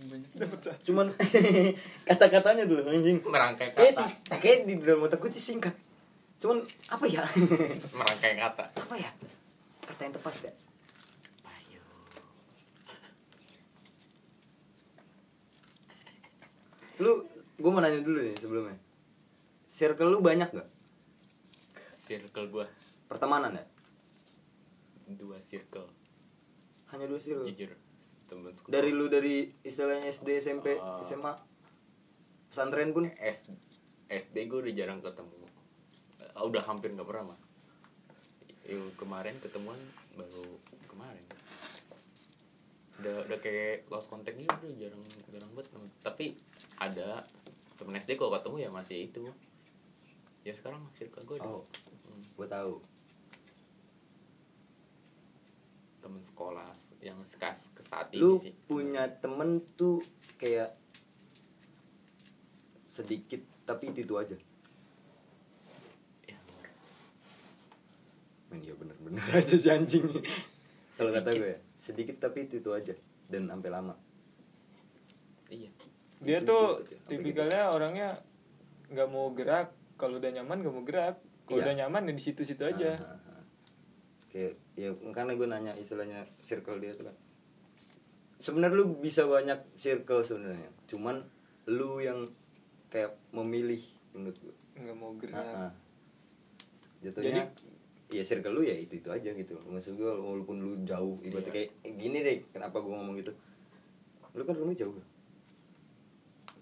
banyaknya 0.08 0.46
cuman 0.86 1.06
kata-katanya 2.08 2.64
dulu 2.66 2.86
anjing. 2.88 3.18
Merangkai 3.22 3.74
kayak 3.74 3.94
kata. 3.94 4.02
sih 4.06 4.08
kayak 4.40 4.58
di 4.66 4.74
dalam 4.80 5.04
otak 5.06 5.18
gue 5.20 5.30
singkat. 5.34 5.74
Cuman 6.38 6.62
apa 6.90 7.04
ya? 7.06 7.22
Merangkai 7.98 8.32
kata. 8.38 8.64
Apa 8.78 8.94
ya? 8.98 9.10
Kata 9.84 10.00
yang 10.06 10.14
tepat 10.14 10.34
gak? 10.42 10.54
Payo 11.42 11.80
lu 17.02 17.12
gue 17.58 17.70
mau 17.70 17.82
nanya 17.82 18.00
dulu 18.00 18.18
nih 18.22 18.36
sebelumnya. 18.38 18.78
Circle 19.66 20.10
lu 20.10 20.18
banyak 20.22 20.48
gak? 20.50 20.68
Circle 21.94 22.46
gua. 22.50 22.66
Pertemanan 23.10 23.58
ya? 23.58 23.64
Dua 25.18 25.42
circle. 25.42 25.90
Hanya 26.94 27.06
dua 27.10 27.18
circle? 27.18 27.46
Jujur 27.50 27.81
temen 28.32 28.48
sekolah. 28.48 28.72
Dari 28.72 28.90
lu 28.96 29.12
dari 29.12 29.52
istilahnya 29.60 30.08
SD 30.08 30.40
SMP 30.40 30.80
Oh. 30.80 31.04
SMA 31.04 31.36
pesantren 32.48 32.96
pun? 32.96 33.12
S 33.20 33.44
SD 34.08 34.48
gue 34.48 34.58
udah 34.64 34.72
jarang 34.72 35.04
ketemu. 35.04 35.36
Eh, 36.20 36.40
udah 36.40 36.64
hampir 36.64 36.92
nggak 36.96 37.04
pernah 37.04 37.36
mah 37.36 37.40
Yang 38.64 38.94
kemarin 38.96 39.36
ketemuan 39.44 39.76
baru 40.16 40.48
kemarin. 40.88 41.24
Udah 43.02 43.28
udah 43.28 43.38
kayak 43.42 43.84
lost 43.92 44.08
contact 44.08 44.40
gitu 44.40 44.48
udah 44.48 44.76
jarang 44.80 45.02
jarang 45.28 45.50
banget 45.52 45.68
tapi 46.00 46.26
ada 46.80 47.28
temen 47.76 47.98
SD 47.98 48.16
kalau 48.16 48.32
ketemu 48.32 48.56
ya 48.64 48.70
masih 48.72 49.12
itu. 49.12 49.28
Ya 50.42 50.56
sekarang 50.56 50.88
circle 50.96 51.24
gue 51.28 51.36
Oh. 51.44 51.68
Gue 52.36 52.48
tahu 52.48 52.80
temen 56.02 56.11
sekolah 56.22 56.64
yang 56.98 57.18
sekas 57.22 57.68
ke 57.72 57.82
saat 57.82 58.08
ini 58.10 58.18
lu 58.18 58.38
sih. 58.38 58.54
punya 58.64 59.06
temen 59.18 59.58
tuh 59.74 60.00
kayak 60.36 60.72
sedikit 62.84 63.40
tapi 63.62 63.88
itu 63.88 64.02
itu 64.02 64.14
aja? 64.14 64.36
Ya, 66.24 66.38
Men 68.48 68.60
ya 68.60 68.74
bener-bener 68.74 69.22
aja 69.34 69.56
si 69.56 69.68
anjing. 69.68 70.04
Kalau 70.92 71.08
kata 71.10 71.32
gue 71.32 71.50
ya 71.50 71.60
Sedikit 71.74 72.20
tapi 72.20 72.46
itu, 72.46 72.60
itu 72.60 72.70
aja 72.70 72.94
Dan 73.26 73.48
sampai 73.48 73.68
lama. 73.68 73.96
Iya. 75.48 75.72
Dia 76.20 76.38
Itu- 76.38 76.46
tuh 76.46 76.66
itu- 76.84 77.00
tipikalnya 77.08 77.68
orangnya 77.68 78.20
nggak 78.86 79.08
mau 79.08 79.32
gerak. 79.32 79.72
Kalau 79.96 80.18
udah 80.18 80.30
nyaman 80.30 80.60
nggak 80.60 80.74
mau 80.74 80.84
gerak. 80.84 81.16
Kalau 81.42 81.58
Iya. 81.58 81.64
udah 81.64 81.74
nyaman 81.76 82.06
ya 82.06 82.12
di 82.12 82.22
situ-situ 82.22 82.62
aja. 82.62 82.92
Ah, 82.94 83.08
ah, 83.08 83.32
ah. 83.32 83.44
Kayak 84.28 84.60
Ya 84.78 84.88
karena 85.12 85.36
gue 85.36 85.46
nanya 85.48 85.72
istilahnya 85.76 86.24
Circle 86.40 86.80
dia 86.80 86.96
tuh 86.96 87.08
kan. 87.08 87.16
Sebenarnya 88.42 88.82
lu 88.82 88.98
bisa 88.98 89.22
banyak 89.28 89.78
circle 89.78 90.26
sebenarnya. 90.26 90.70
Cuman 90.90 91.22
Lu 91.70 92.02
yang 92.02 92.26
Kayak 92.92 93.16
memilih 93.32 93.80
Menurut 94.12 94.36
gue 94.36 94.52
nggak 94.72 94.96
mau 94.96 95.12
gerak. 95.16 95.36
Ah, 95.36 95.68
ah. 95.68 95.72
Jatuhnya 97.04 97.48
ya 98.12 98.20
circle 98.20 98.52
lu 98.52 98.60
ya 98.64 98.76
itu 98.76 99.00
itu 99.00 99.08
aja 99.08 99.32
gitu. 99.32 99.56
Maksud 99.68 99.96
gue 99.96 100.12
walaupun 100.12 100.60
lu 100.60 100.72
jauh 100.84 101.16
ibaratnya 101.24 101.48
Iya. 101.48 101.56
kayak 101.72 101.96
gini 101.96 102.18
deh 102.20 102.36
kenapa 102.52 102.80
gue 102.84 102.92
ngomong 102.92 103.16
gitu? 103.20 103.32
Lu 104.36 104.44
kan 104.44 104.56
rumah 104.56 104.76
jauh. 104.76 104.96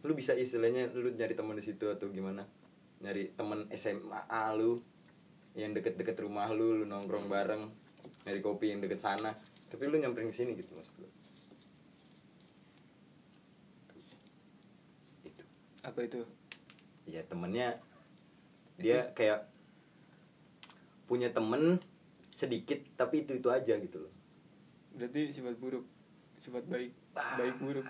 Lu 0.07 0.13
bisa 0.15 0.35
istilahnya 0.39 0.95
lu 0.95 1.11
nyari 1.15 1.35
teman 1.35 1.59
di 1.59 1.65
situ 1.67 1.91
atau 1.91 2.07
gimana? 2.15 2.47
Nyari 3.03 3.35
teman 3.35 3.67
SMA 3.75 4.43
lu 4.55 4.79
yang 5.59 5.75
deket-deket 5.75 6.15
rumah 6.23 6.47
lu 6.55 6.79
lu 6.79 6.85
nongkrong 6.87 7.27
bareng 7.27 7.67
nyari 8.31 8.39
kopi 8.47 8.71
yang 8.71 8.79
deket 8.79 9.03
sana. 9.03 9.35
Tapi 9.67 9.91
lu 9.91 9.99
nyamperin 9.99 10.31
ke 10.31 10.39
sini 10.39 10.55
gitu 10.55 10.71
maksud 10.79 10.95
gue 11.03 11.11
itu. 15.27 15.43
Apa 15.83 15.99
itu? 16.07 16.23
Ya 17.11 17.27
temennya. 17.27 17.83
Dia 18.79 19.11
kayak 19.19 19.51
punya 21.11 21.35
temen 21.35 21.83
sedikit 22.31 22.79
tapi 22.95 23.27
itu 23.27 23.35
itu 23.35 23.51
aja 23.51 23.75
gitu 23.83 23.99
loh. 24.07 24.15
Berarti 24.95 25.35
sifat 25.35 25.59
buruk. 25.59 25.83
Sifat 26.39 26.65
baik. 26.71 26.95
Baik 27.15 27.57
buruk. 27.59 27.87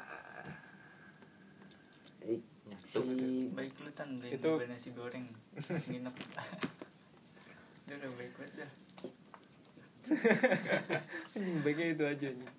Eh, 2.20 2.40
Nyatu. 2.68 3.00
si 3.00 3.48
baik 3.56 3.72
lu 3.80 3.90
tan 3.96 4.20
dari 4.20 4.36
Itu- 4.36 4.56
itu... 4.60 4.68
nasi 4.68 4.88
goreng 4.96 5.24
nginep. 5.56 6.14
Dia 7.88 7.94
udah 7.96 8.10
baik 8.16 8.32
banget 8.36 8.54
dah 8.64 8.70
anjing 11.36 11.58
baiknya 11.62 11.86
itu 11.94 12.04
aja 12.04 12.26
anjing. 12.32 12.52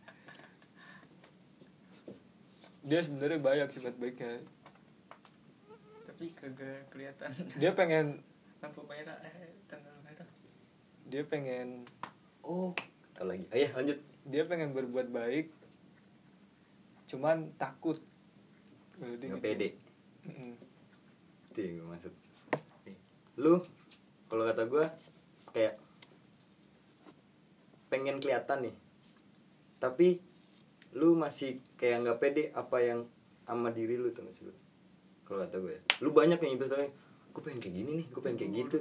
Dia 2.82 3.00
sebenarnya 3.06 3.40
banyak 3.42 3.70
sifat 3.74 3.96
baiknya. 3.98 4.42
Tapi 6.10 6.26
kagak 6.38 6.90
kelihatan. 6.94 7.30
Dia 7.58 7.72
pengen 7.74 8.22
lampu 8.62 8.86
merah 8.86 9.18
eh 9.26 9.58
tanggal 9.66 9.96
merah. 10.06 10.30
dia 11.10 11.26
pengen 11.26 11.90
oh 12.46 12.78
tau 13.18 13.26
lagi. 13.26 13.50
Ayo 13.50 13.74
lanjut. 13.74 14.00
dia 14.22 14.46
pengen 14.46 14.70
berbuat 14.78 15.10
baik 15.10 15.50
cuman 17.10 17.52
takut. 17.58 17.98
Kalau 18.96 19.18
dia 19.18 19.28
nggak 19.34 19.42
gitu. 19.42 19.50
pede. 19.50 19.70
Mm-mm. 20.30 20.54
itu 21.52 21.60
yang 21.60 21.74
gue 21.82 21.88
maksud. 21.90 22.14
Lu 23.42 23.66
kalau 24.30 24.46
kata 24.48 24.64
gue 24.70 24.86
kayak 25.52 25.76
pengen 27.92 28.18
kelihatan 28.18 28.64
nih. 28.64 28.76
Tapi 29.78 30.24
lu 30.92 31.14
masih 31.14 31.60
kayak 31.76 32.02
nggak 32.02 32.18
pede 32.18 32.44
apa 32.54 32.80
yang 32.80 33.04
sama 33.44 33.68
diri 33.70 33.96
lu 33.96 34.10
tuh 34.10 34.24
maksud 34.24 34.48
lu? 34.48 34.56
Kalau 35.24 35.44
kata 35.44 35.60
gue 35.60 35.76
lu 36.00 36.10
banyak 36.12 36.40
nih 36.40 36.56
misalnya 36.56 36.88
gue 37.32 37.42
pengen 37.42 37.60
kayak 37.60 37.76
gini 37.76 37.92
nih 38.00 38.06
gue 38.08 38.22
pengen 38.22 38.38
kayak 38.38 38.52
gitu. 38.58 38.78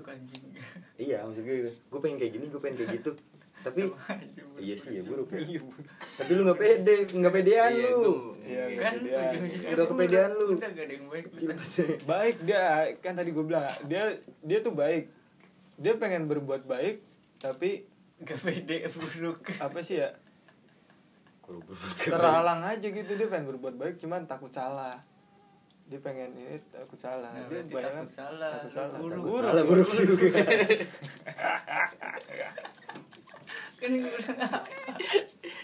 Iya 0.96 1.22
maksud 1.22 1.42
gue 1.42 1.56
gitu. 1.60 1.70
Gue 1.88 2.00
pengen 2.00 2.16
kayak 2.16 2.32
gini 2.34 2.44
gue 2.46 2.60
pengen 2.60 2.76
kayak 2.78 2.92
gitu. 3.02 3.10
Tapi 3.60 3.82
iya 4.56 4.72
sih 4.72 4.96
ya 4.96 5.02
buruk 5.04 5.28
ya. 5.30 5.44
Iya, 5.44 5.60
tapi 6.16 6.30
lu 6.32 6.48
nggak 6.48 6.58
pede 6.58 6.94
nggak 7.12 7.34
pedean 7.34 7.70
Iya, 7.70 7.90
lu. 7.92 8.14
Iya, 8.40 8.64
kan 8.72 8.94
kepedean. 8.96 9.28
ujung-ujungnya 9.28 9.70
Udah 9.70 9.86
kepedean 9.86 10.30
lu. 10.32 10.46
yang 10.56 11.04
baik 12.10 12.36
dia 12.40 12.64
kan 12.98 13.12
tadi 13.14 13.30
gue 13.30 13.44
bilang 13.44 13.68
dia 13.84 14.02
dia 14.40 14.58
tuh 14.60 14.72
baik. 14.72 15.12
Dia 15.76 15.92
pengen 15.96 16.24
berbuat 16.24 16.64
baik 16.64 17.04
tapi 17.36 17.84
gak 18.26 18.38
pede 18.44 18.76
buruk. 18.92 19.38
Apa 19.60 19.78
sih 19.80 20.00
ya? 20.02 20.10
Kalau 21.44 21.60
berbuat 21.66 21.96
terhalang 21.98 22.62
aja 22.62 22.86
gitu 22.86 23.10
dia 23.16 23.26
pengen 23.26 23.46
berbuat 23.56 23.74
baik 23.80 23.96
cuman 23.98 24.28
takut 24.28 24.52
salah. 24.52 25.00
Dia 25.90 25.98
pengen 25.98 26.30
ini 26.38 26.60
takut 26.70 27.00
salah. 27.00 27.34
Nah, 27.34 27.50
dia 27.50 27.66
bayangan 27.66 28.06
takut 28.06 28.14
salah, 28.14 28.52
takut 28.62 28.72
salah. 28.72 28.98
Buruk. 29.02 29.18
Takut 29.18 29.26
buruk. 29.26 29.42
salah 29.42 29.64
buruk 29.66 29.90
juga. 29.90 30.28
Kan 33.80 33.96
gue 33.96 34.12
udah 34.12 34.60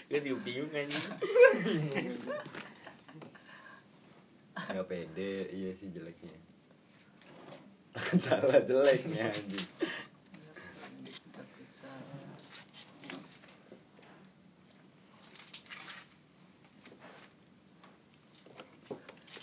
gue 0.09 0.19
juga 0.25 0.41
bingung 0.41 0.73
anjing 0.73 1.05
nggak 4.57 4.87
pede 4.89 5.53
iya 5.53 5.69
sih 5.77 5.93
jeleknya. 5.93 6.33
Takut 7.93 8.17
salah 8.17 8.57
jeleknya 8.65 9.29
anjing 9.29 9.69
takut 11.29 11.69
salah 11.69 12.33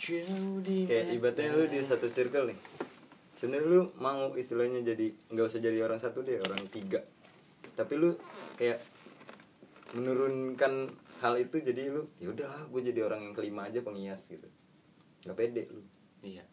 kayak 0.04 1.06
ibaratnya 1.16 1.56
lu 1.56 1.64
di 1.68 1.80
satu 1.80 2.06
circle 2.12 2.52
nih. 2.52 2.58
Sebenarnya 3.40 3.66
lu 3.66 3.80
mau 4.00 4.30
istilahnya 4.36 4.84
jadi 4.84 5.10
nggak 5.32 5.46
usah 5.48 5.60
jadi 5.60 5.78
orang 5.84 6.00
satu 6.00 6.20
deh 6.20 6.40
orang 6.40 6.60
tiga. 6.68 7.00
Tapi 7.74 7.92
lu 7.96 8.12
kayak 8.60 8.84
menurunkan 9.96 10.92
hal 11.24 11.34
itu 11.40 11.56
jadi 11.64 11.88
lu 11.88 12.04
ya 12.20 12.30
udahlah 12.34 12.68
gue 12.68 12.80
jadi 12.84 13.00
orang 13.06 13.30
yang 13.30 13.34
kelima 13.34 13.70
aja 13.70 13.80
pengias 13.80 14.28
gitu. 14.28 14.48
Nggak 15.24 15.36
pede 15.40 15.62
lu. 15.72 15.82
Iya. 16.24 16.44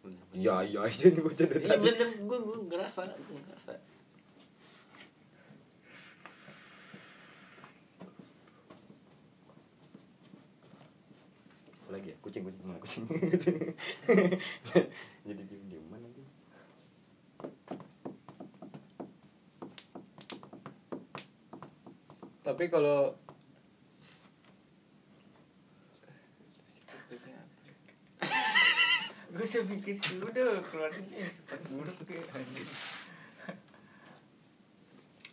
Bener 0.00 0.24
iya 0.32 0.54
iya 0.64 0.80
aja 0.88 1.12
bocah 1.12 1.46
dari 1.50 1.64
iya 1.66 1.76
tadi. 1.76 1.84
bener. 1.90 2.08
Gue 2.24 2.38
gue 2.40 2.56
ngerasa 2.72 3.00
gue 3.10 3.38
ngerasa 3.50 3.72
Apa 11.90 11.98
lagi 11.98 12.14
ya? 12.14 12.16
Kucing 12.22 12.46
kucing 12.46 12.62
mana 12.70 12.78
kucing. 12.78 13.02
Jadi 15.26 15.42
diem 15.42 15.64
diem 15.66 15.82
mana 15.90 16.06
tapi 22.46 22.70
kalau 22.70 23.10
gue 29.34 29.42
bisa 29.42 29.66
pikir 29.66 29.98
sih 29.98 30.22
udah 30.22 30.62
keluarnya 30.70 31.26
sifat 31.26 31.60
buruk 31.74 31.98
anjing. 32.06 32.70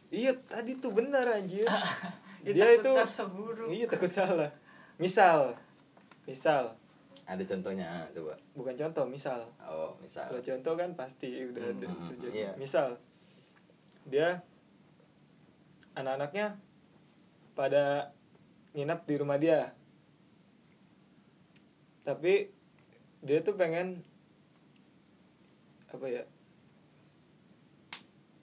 Iya 0.09 0.31
tadi 0.41 0.71
tuh 0.81 0.89
benar 0.89 1.37
anjir. 1.37 1.69
Ya, 2.47 2.53
dia 2.53 2.79
takut 2.79 2.79
itu 2.79 2.91
salah 2.95 3.27
buruk. 3.33 3.67
iya 3.75 3.85
takut 3.91 4.11
salah. 4.13 4.49
Misal 4.95 5.66
misal. 6.27 6.75
Ada 7.23 7.43
contohnya 7.43 7.87
ah, 7.87 8.05
coba. 8.09 8.35
Bukan 8.53 8.75
contoh 8.77 9.03
misal. 9.05 9.43
Oh 9.61 9.95
misal. 9.99 10.27
Kalau 10.27 10.43
contoh 10.45 10.73
kan 10.75 10.89
pasti 10.93 11.27
udah 11.45 11.63
Hmm, 11.65 11.73
ada 11.73 11.87
hmm, 11.87 12.07
terjadi. 12.13 12.35
iya. 12.37 12.51
misal 12.55 12.87
dia 14.05 14.39
anak-anaknya 15.93 16.55
pada 17.51 18.13
nginap 18.71 19.03
di 19.03 19.15
rumah 19.17 19.35
dia. 19.35 19.71
Tapi 22.03 22.47
dia 23.19 23.39
tuh 23.41 23.55
pengen 23.55 23.99
apa 25.87 26.05
ya 26.05 26.23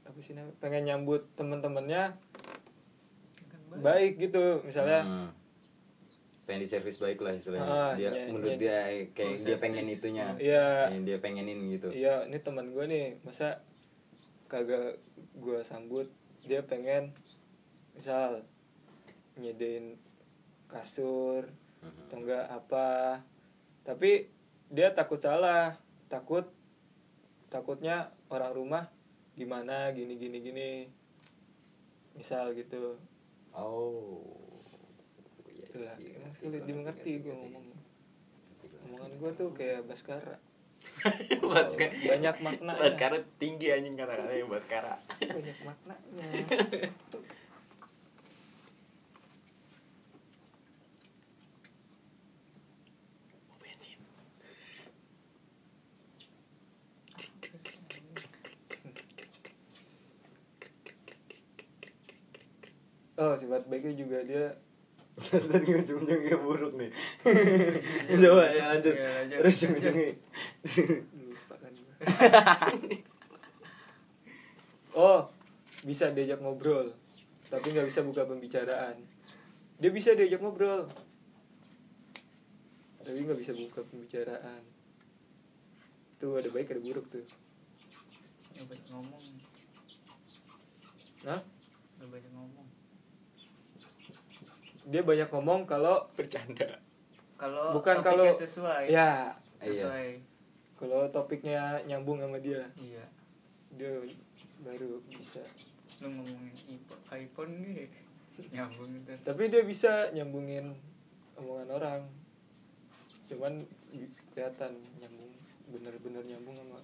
apa 0.05 0.19
sih 0.19 0.33
namanya 0.33 0.57
pengen 0.59 0.83
nyambut 0.85 1.25
temen-temennya 1.33 2.13
baik 3.75 4.21
gitu. 4.21 4.61
Misalnya 4.63 5.01
Hmm. 5.03 5.31
Pengen 6.45 6.61
di 6.61 6.69
servis 6.69 6.97
baik 6.97 7.19
lah 7.19 7.33
istilahnya. 7.33 7.65
Ah, 7.65 7.93
dia 7.95 8.11
iya, 8.11 8.29
menurut 8.29 8.53
iya. 8.53 8.61
dia 8.61 8.77
kayak 9.11 9.33
Oh, 9.33 9.45
dia 9.45 9.57
pengen 9.57 9.83
servis. 9.83 9.99
itunya. 9.99 10.27
Iya. 10.37 10.67
yang 10.91 11.03
dia 11.03 11.19
pengenin 11.19 11.59
gitu. 11.71 11.89
Iya 11.89 12.25
ini 12.25 12.39
teman 12.39 12.69
gue 12.69 12.85
nih 12.85 13.07
masa 13.23 13.65
kagak 14.47 15.01
gue 15.35 15.59
sambut 15.63 16.07
dia 16.43 16.61
pengen 16.61 17.09
misal 17.95 18.45
nyedain 19.35 19.97
kasur 20.67 21.49
Mhm. 21.81 22.01
atau 22.03 22.17
enggak 22.19 22.45
apa. 22.47 22.89
Tapi 23.83 24.29
dia 24.69 24.91
takut 24.91 25.19
salah 25.19 25.77
takut 26.07 26.45
takutnya 27.49 27.97
orang 28.29 28.53
rumah 28.53 28.85
gimana 29.35 29.91
gini 29.91 30.15
gini 30.15 30.39
gini. 30.39 30.71
Misal 32.15 32.53
gitu. 32.53 32.95
Oh. 33.53 34.21
Iya 35.75 36.24
sulit 36.45 36.61
dimengerti 36.69 37.09
ngerti, 37.17 37.25
gue 37.25 37.33
ngerti. 37.33 37.41
ngomongnya. 37.41 37.79
Omongan 38.85 39.13
gue 39.17 39.31
tuh 39.33 39.49
kayak 39.57 39.81
baskara. 39.89 40.37
Baskara. 41.41 41.93
Banyak 42.05 42.37
maknanya. 42.45 42.81
Baskara 42.81 43.19
tinggi 43.41 43.73
anjing 43.73 43.97
kata-katanya 43.97 44.45
Baskara. 44.45 44.95
Banyak 45.25 45.59
maknanya. 45.65 46.29
Oh 63.15 63.39
sifat 63.39 63.71
baiknya 63.71 63.95
juga 63.95 64.19
dia 64.27 64.59
Tadi 65.25 65.71
ujung-ujungnya 65.73 66.37
buruk 66.37 66.73
nih. 66.77 66.91
Coba 68.25 68.45
ya 68.53 68.65
lanjut. 68.77 68.95
Ya, 68.95 69.09
lanjut. 69.23 69.39
terus 69.41 69.57
ujung-ujungnya. 69.57 70.11
Lupa 71.25 71.55
kan 71.57 71.73
oh 74.95 75.21
bisa 75.85 76.09
diajak 76.15 76.41
ngobrol 76.41 76.95
tapi 77.51 77.71
nggak 77.71 77.87
bisa 77.87 78.01
buka 78.03 78.27
pembicaraan. 78.27 78.97
Dia 79.79 79.91
bisa 79.91 80.15
diajak 80.15 80.41
ngobrol 80.43 80.89
tapi 83.05 83.19
nggak 83.21 83.41
bisa 83.41 83.53
buka 83.53 83.81
pembicaraan. 83.85 84.63
Tuh 86.21 86.41
ada 86.41 86.49
baik 86.53 86.73
ada 86.73 86.81
buruk 86.81 87.07
tuh. 87.11 87.27
Ngomong. 88.93 89.25
Nah 91.25 91.41
nggak 91.95 92.09
banyak 92.11 92.33
ngomong 92.37 92.69
dia 94.85 95.01
banyak 95.01 95.29
ngomong 95.29 95.65
kalau 95.65 96.05
Bercanda. 96.13 96.69
Kalau 97.35 97.75
Bukan 97.75 97.99
topiknya 97.99 98.31
kalau- 98.31 98.37
sesuai. 98.37 98.85
ya 98.87 99.35
sesuai. 99.59 100.09
Kalau 100.77 101.09
topiknya 101.09 101.81
nyambung 101.85 102.19
sama 102.19 102.37
dia. 102.39 102.63
Iya. 102.77 103.05
Dia 103.75 103.93
baru 104.61 105.01
bisa. 105.09 105.43
Lu 105.99 106.11
ngomongin 106.11 106.53
iPhone, 106.69 107.03
iPhone 107.13 107.53
nih 107.65 107.89
nyambung 108.51 108.91
gitu 108.91 109.15
tapi 109.23 109.47
dia 109.47 109.63
bisa 109.63 110.11
nyambungin 110.11 110.75
omongan 111.35 111.69
orang. 111.71 112.01
Cuman 113.27 113.63
kelihatan 114.31 114.75
nyambung 114.99 115.31
bener-bener 115.71 116.23
nyambung 116.25 116.55
sama 116.55 116.79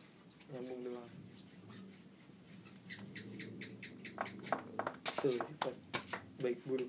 nyambung 0.48 0.80
doang. 0.82 1.10
Tuh 5.20 5.36
sifat 5.36 5.74
baik 6.40 6.58
buruk 6.64 6.88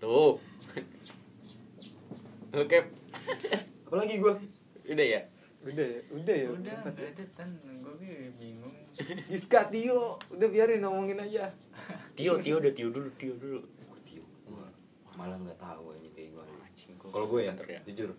Tuh. 0.00 0.40
Oke. 2.60 2.78
Apalagi 3.86 4.14
gua? 4.18 4.34
Udah 4.88 5.06
ya? 5.06 5.20
Udah 5.60 5.84
ya? 5.86 6.00
Udah 6.08 6.34
ya? 6.34 6.48
Udah 6.50 6.72
ya. 6.72 7.04
ada 7.04 7.24
tan 7.36 7.50
gue 7.60 8.32
bingung. 8.40 8.74
Iska 9.36 9.68
Tio. 9.68 10.16
Udah 10.32 10.48
biarin 10.48 10.80
ngomongin 10.82 11.20
aja. 11.20 11.52
Tio 12.16 12.40
Tio 12.40 12.58
udah 12.58 12.72
Tio 12.72 12.88
dulu 12.88 13.08
Tio 13.20 13.36
dulu. 13.36 13.60
Oh, 13.60 13.98
Tio. 14.08 14.24
Gua 14.48 14.66
malah 15.20 15.36
nggak 15.36 15.60
tahu 15.60 15.94
ini 16.00 16.08
kayak 16.16 16.28
gimana. 16.32 16.52
Kalau 17.10 17.26
gue 17.26 17.40
ya, 17.44 17.52
ya. 17.68 17.80
jujur. 17.84 18.10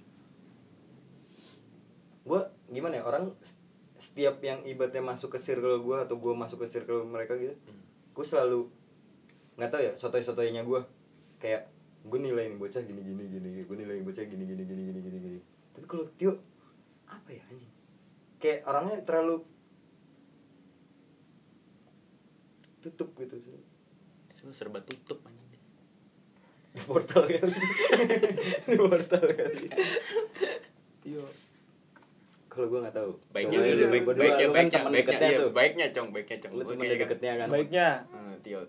Gue 2.22 2.42
gimana 2.70 3.02
ya 3.02 3.04
orang 3.08 3.34
setiap 4.02 4.42
yang 4.42 4.66
ibaratnya 4.66 5.06
masuk 5.06 5.38
ke 5.38 5.40
circle 5.42 5.78
gue 5.86 5.98
atau 6.02 6.18
gue 6.18 6.34
masuk 6.34 6.66
ke 6.66 6.68
circle 6.70 7.06
mereka 7.06 7.38
gitu 7.38 7.54
Hmm. 7.70 7.86
gue 8.18 8.26
selalu 8.26 8.66
nggak 9.62 9.70
tahu 9.70 9.82
ya 9.86 9.94
sotoy 9.94 10.26
sotoynya 10.26 10.66
gue 10.66 10.82
kayak 11.42 11.74
gue 12.02 12.20
nilai 12.22 12.54
nih 12.54 12.58
bocah 12.62 12.82
gini 12.86 13.02
gini 13.02 13.24
gini 13.26 13.50
gue 13.66 13.78
nilai 13.78 14.02
bocah 14.06 14.26
gini 14.26 14.44
gini 14.46 14.64
gini 14.64 14.82
gini 14.86 15.00
gini 15.02 15.18
gini. 15.18 15.40
Tapi 15.74 15.86
kalau 15.90 16.06
Tio 16.18 16.38
apa 17.10 17.30
ya 17.34 17.42
anjing? 17.50 17.74
Kayak 18.38 18.60
orangnya 18.70 18.98
terlalu 19.02 19.42
tutup 22.82 23.14
gitu 23.18 23.38
sih. 23.42 23.58
Semua 24.38 24.54
serba 24.54 24.80
tutup 24.86 25.22
anjing. 25.26 25.50
Di 26.78 26.82
portal 26.88 27.28
kali 27.28 27.52
di 28.72 28.76
portal 28.80 29.24
kali 29.28 29.68
Tio 31.04 31.28
kalau 32.48 32.68
gue 32.68 32.80
nggak 32.84 32.96
tahu. 32.96 33.12
Baiknya 33.32 33.58
Coba 33.60 33.68
dulu, 33.68 33.80
lu 33.80 33.88
baik, 33.88 34.04
berdua, 34.04 34.22
baiknya, 34.24 34.44
lu 34.44 34.52
kan 34.52 34.56
baiknya, 34.68 34.82
baiknya, 34.92 35.16
iya, 35.24 35.40
tuh. 35.40 35.52
baiknya, 35.56 35.86
cong, 35.96 36.08
baiknya, 36.12 36.38
cong. 36.44 36.52
lu 36.52 36.64
teman 36.68 36.84
kayak 36.84 37.00
deketnya 37.00 37.34
kan? 37.40 37.48
Baiknya. 37.48 37.88
Hmm, 38.12 38.34
Tio, 38.44 38.62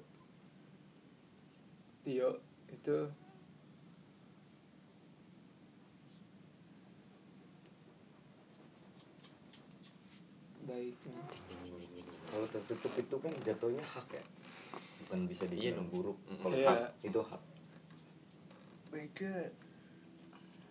Tio 2.07 2.31
itu 2.83 2.99
baiknya. 10.63 11.23
Kalau 12.25 12.47
tertutup 12.49 12.93
itu 12.97 13.17
kan 13.19 13.33
jatuhnya 13.45 13.85
hak 13.85 14.09
ya? 14.11 14.25
Bukan 15.05 15.29
bisa 15.29 15.45
Iya 15.45 15.75
dibilang 15.75 15.77
dong. 15.85 15.89
buruk. 15.91 16.19
Kalau 16.41 16.57
Iya. 16.57 16.69
hak 16.71 16.81
itu 17.05 17.21
hak. 17.21 17.43
Baiknya 18.89 19.35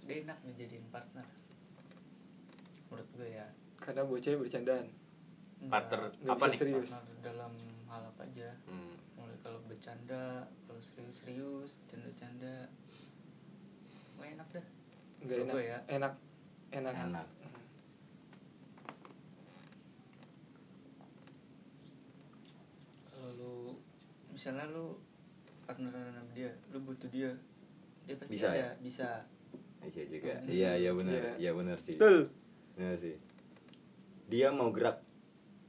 dia 0.01 0.15
enak 0.25 0.37
dijadiin 0.43 0.85
partner. 0.89 1.25
Menurut 2.89 3.09
gue 3.13 3.29
ya. 3.29 3.47
Karena 3.77 4.01
bocahnya 4.03 4.37
bercandaan. 4.37 4.87
Enggak, 5.61 5.71
Partner 5.71 5.99
Nggak 6.17 6.33
apa 6.33 6.41
bisa 6.41 6.49
nih? 6.49 6.59
serius. 6.59 6.89
partner 6.89 7.15
dalam 7.21 7.53
hal 7.87 8.01
apa 8.07 8.21
aja. 8.25 8.49
Hmm. 8.65 8.93
mulai 9.13 9.37
kalau 9.45 9.61
bercanda 9.69 10.49
serius-serius 11.09 11.71
canda-canda. 11.89 12.69
Wah, 14.21 14.27
enak 14.29 14.47
dah. 14.53 14.65
Nggak 15.25 15.37
Kalau 15.41 15.57
enak. 15.57 15.65
ya. 15.65 15.77
enak. 15.97 16.13
Enak. 16.71 16.93
Enak. 16.93 17.27
Misalnya 24.41 24.73
lu 24.73 24.97
partneran 25.69 26.17
sama 26.17 26.33
dia 26.33 26.49
lu 26.73 26.81
butuh 26.81 27.05
dia 27.13 27.29
dia 28.09 28.17
pasti 28.17 28.33
Bisa, 28.33 28.49
ada. 28.49 28.57
ya? 28.57 28.69
bisa. 28.81 29.09
Iya 29.85 30.03
juga. 30.09 30.33
Hmm. 30.33 30.49
iya 30.49 30.71
iya 30.81 30.91
benar. 30.97 31.13
Iya. 31.13 31.33
iya 31.37 31.51
benar 31.53 31.77
sih. 31.77 31.93
Betul. 32.01 32.33
Benar 32.73 32.95
sih. 32.97 33.15
Dia 34.33 34.49
mau 34.49 34.73
gerak 34.73 34.97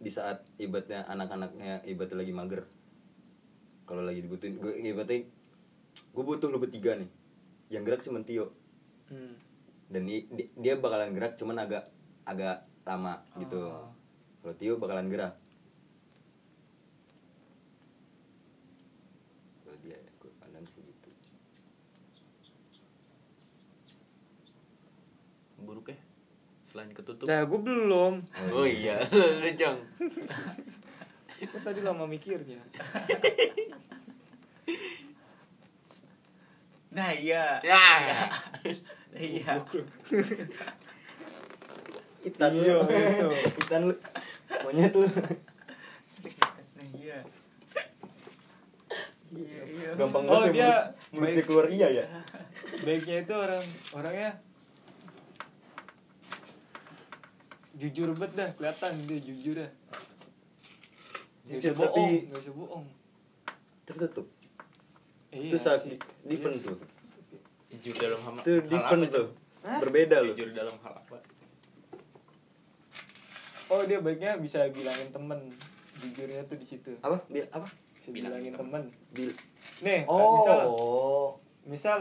di 0.01 0.09
saat 0.09 0.41
ibaratnya 0.57 1.05
anak-anaknya 1.05 1.85
ibaratnya 1.85 2.17
lagi 2.25 2.33
mager 2.33 2.63
kalau 3.85 4.03
lagi 4.03 4.21
dibutuhin. 4.21 4.59
Gue 4.59 4.75
ibaratnya 4.79 5.27
gue 6.13 6.25
butuh 6.25 6.49
lu 6.49 6.59
bertiga 6.59 6.95
nih. 6.95 7.11
Yang 7.69 7.83
gerak 7.85 8.01
cuma 8.03 8.21
Tio. 8.23 8.47
Hmm. 9.07 9.37
dan 9.93 10.09
di- 10.09 10.25
dia 10.57 10.81
bakalan 10.81 11.13
gerak 11.13 11.37
cuman 11.37 11.61
agak 11.61 11.85
agak 12.25 12.65
lama 12.83 13.21
gitu. 13.37 13.61
Oh. 13.61 13.93
kalau 14.41 14.55
Tio 14.57 14.81
bakalan 14.81 15.13
gerak. 15.13 15.37
Kalau 19.61 19.77
dia 19.85 20.01
gue 20.01 20.31
pandang 20.41 20.65
sih 20.67 20.81
gitu. 20.81 21.11
Buruk 25.61 25.93
ya 25.93 25.99
selain 26.65 26.89
ketutup? 26.91 27.29
Nah 27.29 27.45
gue 27.45 27.61
belum. 27.61 28.15
Oh 28.51 28.65
iya 28.65 28.97
lu 29.45 29.51
jong 29.53 29.77
Kok 31.43 31.61
tadi 31.61 31.81
lama 31.81 32.07
mikirnya. 32.07 32.61
Nah 36.93 37.09
iya. 37.11 37.57
Ya. 37.63 37.85
Iya. 39.13 39.61
Itan 42.23 42.53
Iya, 42.55 42.81
lu 42.81 42.89
itu. 42.89 43.29
Itan 43.61 43.83
lu. 43.89 43.95
Monyet 44.63 44.93
lu 44.93 45.05
nah 45.05 46.87
iya. 46.95 47.19
Iya 49.31 49.61
iya. 49.67 49.89
Gampang 49.95 50.25
Oh, 50.25 50.45
banget 50.45 50.53
ya 50.53 50.55
dia 50.55 50.73
mulut- 51.11 51.29
baik. 51.29 51.45
keluar 51.45 51.67
iya 51.69 51.89
ya? 51.91 52.05
Baiknya 52.81 53.17
itu 53.21 53.35
orang 53.35 53.65
orangnya 53.93 54.31
jujur 57.75 58.13
banget 58.13 58.33
dah 58.33 58.49
kelihatan 58.55 58.93
dia 59.05 59.19
jujur 59.19 59.57
dah 59.59 59.71
Gak 61.43 61.59
Jujur, 61.59 61.63
usah 61.65 61.75
bohong, 61.77 61.97
tapi- 61.99 62.23
gak 62.25 62.41
usah 62.41 62.55
bohong. 62.55 62.85
tertutup. 63.83 64.27
Iya 65.29 65.43
itu 65.45 65.57
saat 65.59 65.81
sih. 65.81 65.99
different 66.23 66.57
Iya 66.57 66.69
tuh. 66.69 66.79
jujur 67.73 67.95
dalam 67.97 68.21
hal, 68.21 68.33
itu 68.37 68.53
hal 68.53 68.63
different 68.65 69.03
apa 69.03 69.13
tuh. 69.13 69.27
Berbeda 69.81 70.17
loh. 70.21 70.33
Jujur 70.33 70.49
dalam 70.53 70.77
hal 70.79 70.95
apa? 70.95 71.19
Oh 73.67 73.83
dia 73.83 73.99
baiknya 73.99 74.37
bisa 74.37 74.69
bilangin 74.69 75.09
temen. 75.11 75.51
Jujurnya 75.99 76.45
tuh 76.45 76.57
di 76.57 76.67
situ. 76.67 76.93
apa? 77.01 77.17
Bi- 77.27 77.49
apa? 77.49 77.67
Bisa 77.97 78.09
Bilangin 78.09 78.53
bilangin 78.53 78.55
temen. 78.55 78.83
Bil 79.11 79.31
Nih, 79.81 80.01
misal 80.05 80.59
oh. 80.65 81.31
misal. 81.65 82.01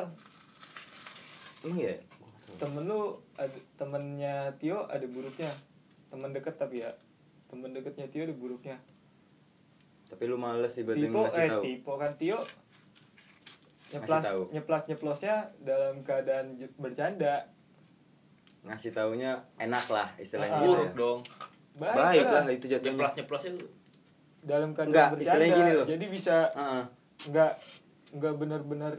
Emang 1.62 1.78
ya 1.80 1.94
temen 2.58 2.84
lu 2.84 3.02
ada 3.36 3.58
temennya 3.76 4.36
Tio 4.56 4.86
ada 4.86 5.06
buruknya. 5.06 5.50
Temen 6.10 6.30
deket 6.30 6.56
tapi 6.56 6.82
ya. 6.82 6.92
Temen 7.48 7.72
deketnya 7.72 8.06
Tio 8.06 8.22
ada 8.22 8.34
buruknya 8.34 8.78
tapi 10.12 10.24
lu 10.26 10.36
males 10.36 10.76
ibaratnya 10.76 11.08
Tipo 11.08 11.20
ngasih 11.22 11.40
eh 11.40 11.50
tahu 11.50 11.62
Tipo 11.64 11.92
kan 11.96 12.12
Tio 12.14 12.40
nyeplas 13.90 14.24
nyeplas 14.50 14.84
nyeplosnya 14.86 15.36
dalam 15.62 16.00
keadaan 16.02 16.46
bercanda 16.76 17.44
ngasih 18.62 18.92
taunya 18.92 19.32
enak 19.58 19.86
lah 19.88 20.08
istilahnya 20.16 20.48
Ah. 20.50 20.60
gitu 20.60 20.68
buruk 20.70 20.86
ya. 20.86 20.96
dong 20.96 21.20
baik, 21.74 21.96
baik 21.98 22.26
lah 22.26 22.44
lah 22.46 22.54
itu 22.54 22.66
jatuhnya 22.68 22.92
nyeplos 22.94 23.14
nyeplosnya 23.18 23.52
lu 23.54 23.68
dalam 24.42 24.70
keadaan 24.70 24.90
Enggak, 24.90 25.08
bercanda 25.10 25.24
istilahnya 25.26 25.56
gini 25.56 25.72
loh. 25.74 25.86
jadi 25.88 26.06
bisa 26.08 26.38
Heeh. 26.52 26.84
nggak 27.28 27.52
nggak 28.14 28.34
benar-benar 28.38 28.94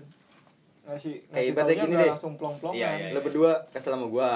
ngasih 0.85 1.15
Kayak 1.15 1.31
ngasih 1.31 1.49
ibaratnya 1.49 1.77
gini 1.79 1.95
deh. 1.95 2.11
langsung 2.11 2.35
plong-plongan 2.35 2.77
Iya, 2.77 2.89
iya, 2.93 3.09
lu 3.11 3.21
berdua 3.23 3.53
kesel 3.69 3.93
sama 3.93 4.07
gua 4.07 4.31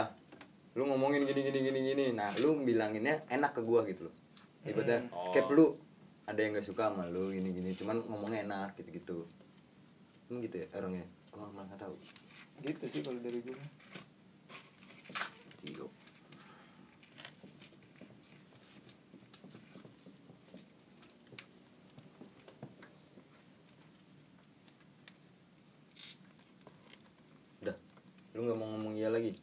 lu 0.73 0.83
ngomongin 0.85 1.21
gini 1.23 1.41
gini 1.43 1.59
gini 1.63 1.79
gini 1.87 2.05
nah 2.13 2.31
lu 2.37 2.61
bilanginnya 2.61 3.25
enak 3.27 3.51
ke 3.51 3.61
gua 3.61 3.83
gitu 3.83 4.07
loh 4.07 4.15
ibaratnya 4.63 5.01
Hmm. 5.03 5.13
Oh. 5.13 5.33
kayak 5.33 5.49
lu 5.51 5.75
ada 6.27 6.43
yang 6.43 6.59
gak 6.59 6.67
suka 6.67 6.91
sama 6.91 7.07
lu 7.07 7.31
gini 7.31 7.55
gini 7.55 7.71
cuman 7.79 8.03
ngomongnya 8.03 8.43
enak 8.51 8.75
gitu 8.83 8.91
gitu 8.91 9.19
emang 10.27 10.43
gitu 10.43 10.59
ya 10.59 10.67
orangnya 10.75 11.07
gua 11.31 11.53
malah 11.53 11.69
nggak 11.69 11.81
tahu. 11.85 11.95
Gitu 12.65 12.85
sih 12.89 13.01
kalau 13.05 13.21
dari 13.21 13.45
gue 13.45 13.53
Tio 15.61 15.87
udah 27.61 27.77
lu 28.33 28.41
nggak 28.49 28.57
mau 28.57 28.69
ngomong 28.75 28.97
iya 28.97 29.13
lagi? 29.13 29.37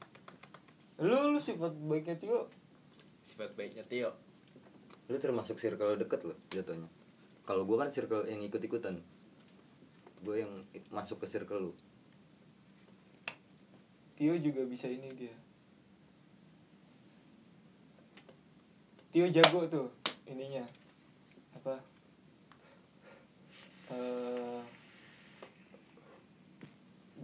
Lu 0.98 1.32
lu 1.32 1.40
sifat 1.40 1.78
baiknya 1.86 2.18
Tio? 2.18 2.50
Sifat 3.22 3.54
baiknya 3.54 3.86
Tio 3.86 4.33
lu 5.14 5.22
termasuk 5.22 5.62
circle 5.62 5.94
deket 6.02 6.26
lo 6.26 6.34
jatuhnya. 6.50 6.90
Kalau 7.46 7.70
gua 7.70 7.86
kan 7.86 7.94
circle 7.94 8.26
yang 8.26 8.42
ikut 8.42 8.58
ikutan 8.58 8.98
gue 10.24 10.36
yang 10.40 10.52
masuk 10.88 11.20
ke 11.20 11.28
circle 11.28 11.70
lu. 11.70 11.74
Tio 14.16 14.34
juga 14.40 14.64
bisa 14.64 14.88
ini 14.88 15.12
dia. 15.12 15.36
Tio 19.12 19.28
jago 19.30 19.68
tuh 19.68 19.88
ininya. 20.26 20.64
Apa? 21.60 21.76
Eh 23.92 24.62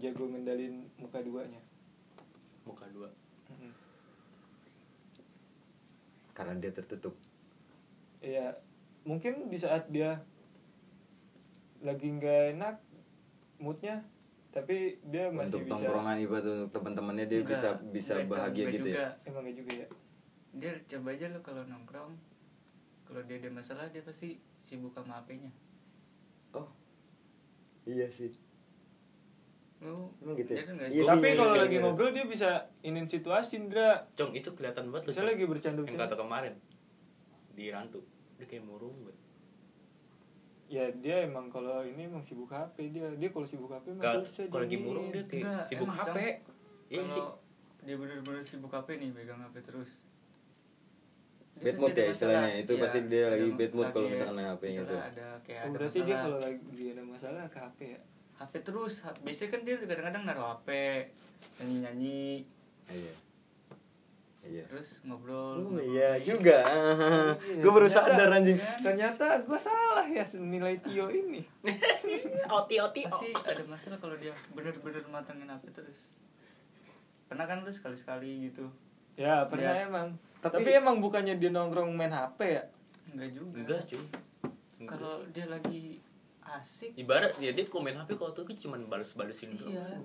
jago 0.04 0.28
ngendalin 0.28 0.84
muka 1.00 1.24
duanya. 1.24 1.64
Muka 2.68 2.84
dua. 2.92 3.08
Karena 6.36 6.56
dia 6.60 6.72
tertutup 6.76 7.16
Iya, 8.20 8.52
mungkin 9.02 9.48
di 9.48 9.56
saat 9.56 9.88
dia 9.88 10.20
lagi 11.80 12.08
nggak 12.10 12.60
enak 12.60 12.76
moodnya, 13.58 14.04
tapi 14.50 15.00
dia 15.06 15.32
masih 15.32 15.48
untuk 15.48 15.62
bisa. 15.64 15.72
tongkrongan 15.72 16.18
ibarat 16.20 16.46
untuk 16.46 16.72
teman-temannya 16.74 17.26
dia 17.26 17.40
Enggak, 17.40 17.54
bisa 17.54 17.70
bisa 17.90 18.14
enggak, 18.18 18.30
bahagia 18.30 18.60
enggak 18.62 18.76
gitu 18.76 18.84
juga. 18.86 19.00
ya 19.00 19.10
Emang 19.24 19.44
juga 19.48 19.72
ya. 19.74 19.88
dia 20.50 20.72
coba 20.90 21.10
aja 21.14 21.26
lo 21.30 21.40
kalau 21.40 21.64
nongkrong 21.64 22.12
kalau 23.06 23.22
dia 23.24 23.38
ada 23.38 23.50
masalah 23.50 23.86
dia 23.88 24.02
pasti 24.02 24.36
sibuk 24.60 24.90
sama 24.90 25.22
HP-nya 25.22 25.54
oh 26.52 26.66
iya 27.86 28.10
sih 28.10 28.34
lu 29.80 30.10
Emang 30.20 30.36
gitu 30.36 30.52
ya? 30.52 30.58
dia 30.58 30.66
kan 30.66 30.74
nggak 30.76 30.90
Iya 30.90 31.04
tapi 31.06 31.28
kalau 31.32 31.54
iya, 31.54 31.62
lagi 31.62 31.76
iya. 31.78 31.84
ngobrol 31.86 32.12
dia 32.12 32.26
bisa 32.26 32.50
inin 32.82 33.06
situasi, 33.06 33.56
Indra. 33.56 34.04
Cong 34.12 34.34
itu 34.34 34.50
kelihatan 34.52 34.90
banget 34.90 35.04
lu 35.06 35.10
Misalnya 35.14 35.30
Cong. 35.30 35.38
lagi 35.38 35.46
bercanda 35.48 35.82
yang 35.86 35.96
kata 35.98 36.16
kemarin 36.18 36.54
di 37.60 37.68
rantu 37.70 38.00
dia 38.36 38.46
kayak 38.46 38.64
murung 38.64 38.96
banget 39.02 39.20
Ya 40.70 40.86
dia 40.94 41.26
emang 41.26 41.50
kalau 41.50 41.82
ini 41.82 42.06
emang 42.06 42.22
sibuk 42.22 42.46
HP 42.48 42.94
dia. 42.94 43.10
Dia 43.12 43.30
kalau 43.30 43.42
sibuk 43.44 43.68
HP 43.68 43.90
emang 43.90 44.06
Kalau 44.06 44.22
susah 44.22 44.46
kalau 44.48 44.62
lagi 44.62 44.78
murung 44.78 45.10
dia 45.10 45.26
kayak 45.26 45.44
Enggak, 45.44 45.66
sibuk 45.66 45.88
emang, 45.88 45.98
HP 46.00 46.18
iya 46.88 47.00
nggak 47.00 47.10
sih 47.12 47.26
dia 47.80 47.96
bener-bener 47.96 48.44
sibuk 48.44 48.70
HP 48.70 48.88
nih 48.96 49.10
pegang 49.12 49.42
HP 49.42 49.56
terus 49.64 49.92
Dia 51.56 51.64
Bad 51.66 51.76
mood 51.76 51.90
ya 51.90 52.06
masalah. 52.06 52.14
istilahnya. 52.14 52.54
Itu 52.56 52.72
Iya, 52.72 52.82
pasti 52.82 53.00
dia 53.04 53.24
lagi 53.28 53.48
bad 53.52 53.72
mood 53.74 53.88
kalau 53.90 54.08
misalkan 54.08 54.36
main 54.38 54.48
misalnya 54.56 54.86
tuh. 54.86 55.00
ada 55.02 55.28
kayak 55.42 55.60
Oh, 55.60 55.66
ada 55.66 55.74
berarti 55.74 55.98
dia 55.98 56.06
masalah. 56.06 56.22
kalau 56.22 56.38
lagi 56.40 56.84
ada 56.86 57.04
masalah 57.04 57.44
ke 57.46 57.60
HP 57.60 57.80
ya. 57.82 58.00
HP 58.38 58.54
terus 58.62 58.94
biasanya 59.20 59.50
kan 59.50 59.62
dia 59.66 59.76
kadang-kadang 59.82 60.24
naruh 60.24 60.48
HP 60.54 60.68
nyanyi-nyanyi 61.58 62.46
iya 62.88 63.14
iya 64.42 64.64
terus 64.66 65.04
ngobrol 65.04 65.60
oh 65.68 65.78
iya 65.78 66.16
juga 66.18 66.64
gue 67.54 67.64
baru 67.66 67.86
Ternyata- 67.86 68.08
sadar 68.10 68.30
anjing 68.32 68.58
Ternyata 68.80 69.26
gua 69.44 69.60
salah 69.60 70.06
ya 70.06 70.24
nilai 70.34 70.80
Tio 70.80 71.08
ini. 71.08 71.44
oti 72.58 72.76
oti 72.78 73.04
pasti 73.04 73.30
ada 73.32 73.64
masalah 73.64 73.98
kalau 73.98 74.16
dia 74.16 74.32
bener-bener 74.50 75.04
matengin 75.06 75.48
HP 75.48 75.64
terus 75.72 76.16
pernah 77.26 77.46
kan 77.46 77.62
lu 77.62 77.70
sekali-sekali 77.70 78.50
gitu 78.50 78.66
Ya 79.14 79.44
pernah 79.44 79.76
Iya. 79.76 79.86
emang. 79.86 80.08
Tapi- 80.40 80.64
Tapi, 80.64 80.70
emang 80.74 80.98
bukannya 80.98 81.36
dia 81.36 81.52
nongkrong 81.52 81.92
main 81.92 82.10
HP 82.10 82.40
ya? 82.50 82.64
enggak 83.10 83.30
juga 83.32 83.58
enggak 83.60 83.82
cuy 83.86 84.06
Enggak 84.80 84.90
kalau 84.96 85.16
dia 85.28 85.46
lagi 85.46 86.00
asik 86.42 86.96
ibarat 86.96 87.36
ya 87.38 87.52
dia 87.52 87.66
komen 87.66 87.94
HP 87.94 88.16
kalau 88.16 88.32
tuh 88.32 88.48
cuma 88.56 88.80
balas-balesin 88.80 89.52
doang. 89.52 89.70
Iya. 89.70 90.00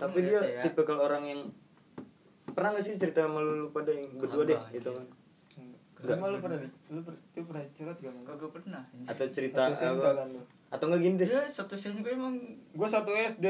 Tapi 0.00 0.16
Lu 0.16 0.26
dia 0.26 0.40
ya. 0.40 0.62
tipe 0.64 0.80
kalau 0.80 1.04
orang 1.04 1.22
yang 1.22 1.40
pernah 2.50 2.72
gak 2.72 2.82
sih 2.82 2.96
cerita 2.96 3.22
sama 3.22 3.38
lu, 3.38 3.68
pada 3.68 3.90
yang 3.90 4.10
berdua 4.16 4.42
deh 4.44 4.58
gitu 4.72 4.90
anjir. 4.90 4.96
kan? 4.96 5.06
Lu 6.00 6.14
malu 6.16 6.36
pernah 6.40 6.58
nih? 6.58 6.72
Lu 6.88 7.00
per, 7.00 7.12
lu 7.12 7.42
pernah 7.44 7.64
curhat 7.70 7.96
gak 7.96 8.08
sama 8.08 8.20
kagak 8.24 8.50
pernah 8.50 8.82
atau 9.06 9.26
cerita 9.28 9.60
Satu 9.70 10.00
apa? 10.00 10.10
kan 10.16 10.28
atau 10.70 10.84
enggak 10.86 11.00
gini 11.00 11.14
deh? 11.16 11.26
Dia 11.28 11.42
statusnya 11.44 11.90
juga 11.94 12.08
emang 12.10 12.34
Gua 12.72 12.88
satu 12.88 13.10
SD, 13.12 13.46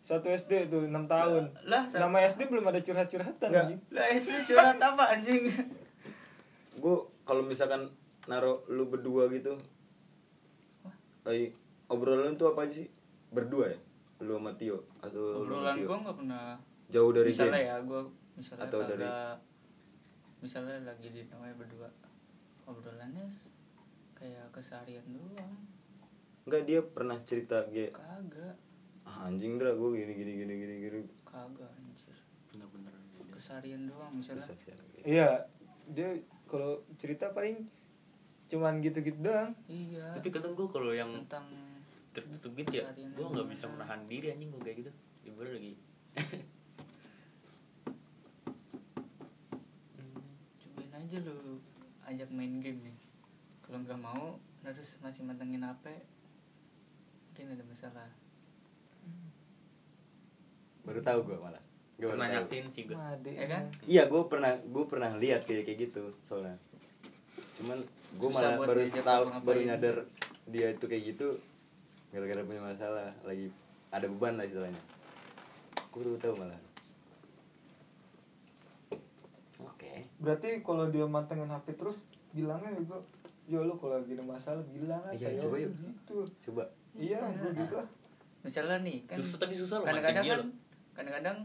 satu 0.00 0.26
SD 0.26 0.52
tuh 0.66 0.82
6 0.82 0.96
tahun. 1.06 1.44
lah 1.64 1.82
Nama 1.84 2.16
SD 2.26 2.40
belum 2.46 2.64
ada 2.64 2.80
curhat-curhatan 2.80 3.48
Nggak. 3.48 3.64
anjing. 3.66 3.80
lah 3.90 4.04
SD 4.08 4.32
curhat 4.46 4.78
apa 4.88 5.04
anjing? 5.10 5.42
Gue 6.74 6.96
kalau 7.22 7.42
misalkan 7.42 7.92
naruh 8.24 8.64
lu 8.66 8.86
berdua 8.86 9.28
gitu 9.28 9.60
lagi 11.20 11.52
obrolan 11.86 12.32
tuh 12.34 12.48
apa 12.48 12.64
aja 12.64 12.80
sih? 12.80 12.88
Berdua 13.28 13.68
ya 13.68 13.78
lu 14.20 14.36
sama 14.36 14.52
Tio 14.54 14.78
atau 15.00 15.40
obrolan 15.40 15.80
gue 15.80 15.96
nggak 15.96 16.16
pernah 16.16 16.44
jauh 16.86 17.10
dari 17.10 17.30
misalnya 17.30 17.52
game 17.54 17.64
ya 17.64 17.76
gue 17.80 18.02
misalnya 18.36 18.64
Atau 18.64 18.78
kagak 18.80 18.90
dari- 18.94 19.40
misalnya 20.40 20.76
lagi 20.82 21.08
di 21.08 21.20
namanya 21.28 21.54
berdua. 21.54 21.88
Obrolannya 22.64 23.28
kayak 24.14 24.48
keseharian 24.50 25.04
doang. 25.10 25.52
Enggak 26.44 26.62
dia 26.64 26.80
pernah 26.80 27.20
cerita 27.22 27.60
kayak 27.66 27.92
kagak. 27.92 28.56
Ah, 29.04 29.28
anjing 29.28 29.56
dra 29.56 29.72
gue 29.72 29.88
gini 29.94 30.12
gini 30.14 30.32
gini 30.38 30.54
gini 30.56 30.74
gini. 30.80 31.00
Kagak 31.22 31.68
anjir. 31.70 32.16
Bener-bener 32.48 32.94
keseharian 33.30 33.84
doang 33.84 34.12
misalnya. 34.16 34.48
Iya 35.00 35.44
dia 35.86 36.08
kalau 36.44 36.80
cerita 36.96 37.28
paling 37.30 37.68
cuman 38.48 38.80
gitu-gitu 38.80 39.20
doang. 39.20 39.52
Iya. 39.68 40.16
Tapi 40.16 40.28
kadang 40.28 40.56
gue 40.56 40.68
kalau 40.68 40.90
yang 40.90 41.12
tentang 41.20 41.44
tertutup 42.10 42.52
gitu 42.58 42.82
ya. 42.82 42.90
Gue 42.94 43.26
nggak 43.30 43.48
bisa 43.50 43.70
menahan 43.70 44.00
diri 44.10 44.34
anjing 44.34 44.50
gue 44.50 44.62
kayak 44.62 44.76
gitu. 44.86 44.92
Ibarat 45.30 45.52
lagi. 45.58 45.72
Cobain 50.58 50.92
aja 50.94 51.16
lu 51.22 51.36
ajak 52.06 52.28
main 52.34 52.54
game 52.58 52.80
nih. 52.82 52.96
Kalau 53.62 53.78
nggak 53.86 54.00
mau 54.00 54.38
terus 54.60 55.00
masih 55.00 55.24
mantengin 55.24 55.64
HP 55.64 55.86
mungkin 57.40 57.56
ada 57.56 57.64
masalah. 57.64 58.08
Baru 60.84 61.00
tahu 61.00 61.18
gue 61.24 61.38
malah. 61.40 61.62
Gua 61.96 62.12
baru 62.12 62.20
pernah 62.20 62.28
nyaksin 62.36 62.68
sih 62.68 62.84
gue 62.88 62.96
Ya 63.32 63.46
kan? 63.48 63.64
iya 63.84 64.02
gue 64.08 64.22
pernah 64.28 64.56
gue 64.60 64.84
pernah 64.84 65.12
lihat 65.16 65.48
kayak 65.48 65.64
kayak 65.64 65.78
gitu 65.88 66.12
soalnya. 66.20 66.60
Cuman 67.56 67.80
gue 68.20 68.28
malah 68.28 68.60
baru 68.60 68.84
tahu 68.92 69.22
baru 69.40 69.60
nyadar 69.64 69.96
dia 70.52 70.68
itu 70.76 70.84
kayak 70.84 71.16
gitu 71.16 71.40
gara-gara 72.10 72.42
punya 72.42 72.62
masalah 72.62 73.10
lagi 73.22 73.50
ada 73.90 74.06
beban 74.06 74.34
lah 74.34 74.46
istilahnya. 74.46 74.82
Gue 75.90 76.02
baru 76.06 76.18
tahu 76.18 76.34
malah. 76.38 76.58
Oke. 79.60 80.06
Berarti 80.18 80.62
kalau 80.62 80.88
dia 80.88 81.06
mantengin 81.06 81.50
HP 81.50 81.76
terus 81.76 82.02
bilangnya 82.30 82.74
juga 82.74 83.02
yo 83.50 83.66
lu 83.66 83.74
kalau 83.74 83.98
lagi 83.98 84.14
ada 84.14 84.22
masalah 84.22 84.62
bilang 84.70 85.02
aja 85.02 85.18
Iya, 85.26 85.28
yo 85.38 85.42
coba 85.42 85.56
yuk. 85.58 85.72
gitu. 85.74 86.16
Coba. 86.46 86.62
Iya 86.94 87.18
gue 87.22 87.50
gitu 87.54 87.74
ah. 87.78 87.86
misalnya 88.40 88.80
nih 88.80 89.04
kan 89.04 89.20
susah 89.20 89.36
tapi 89.36 89.52
susah 89.52 89.84
loh 89.84 89.86
kadang-kadang 89.86 90.24
mancing 90.24 90.32
dia 90.32 90.40
kan 90.40 90.48
kadang-kadang 90.96 91.36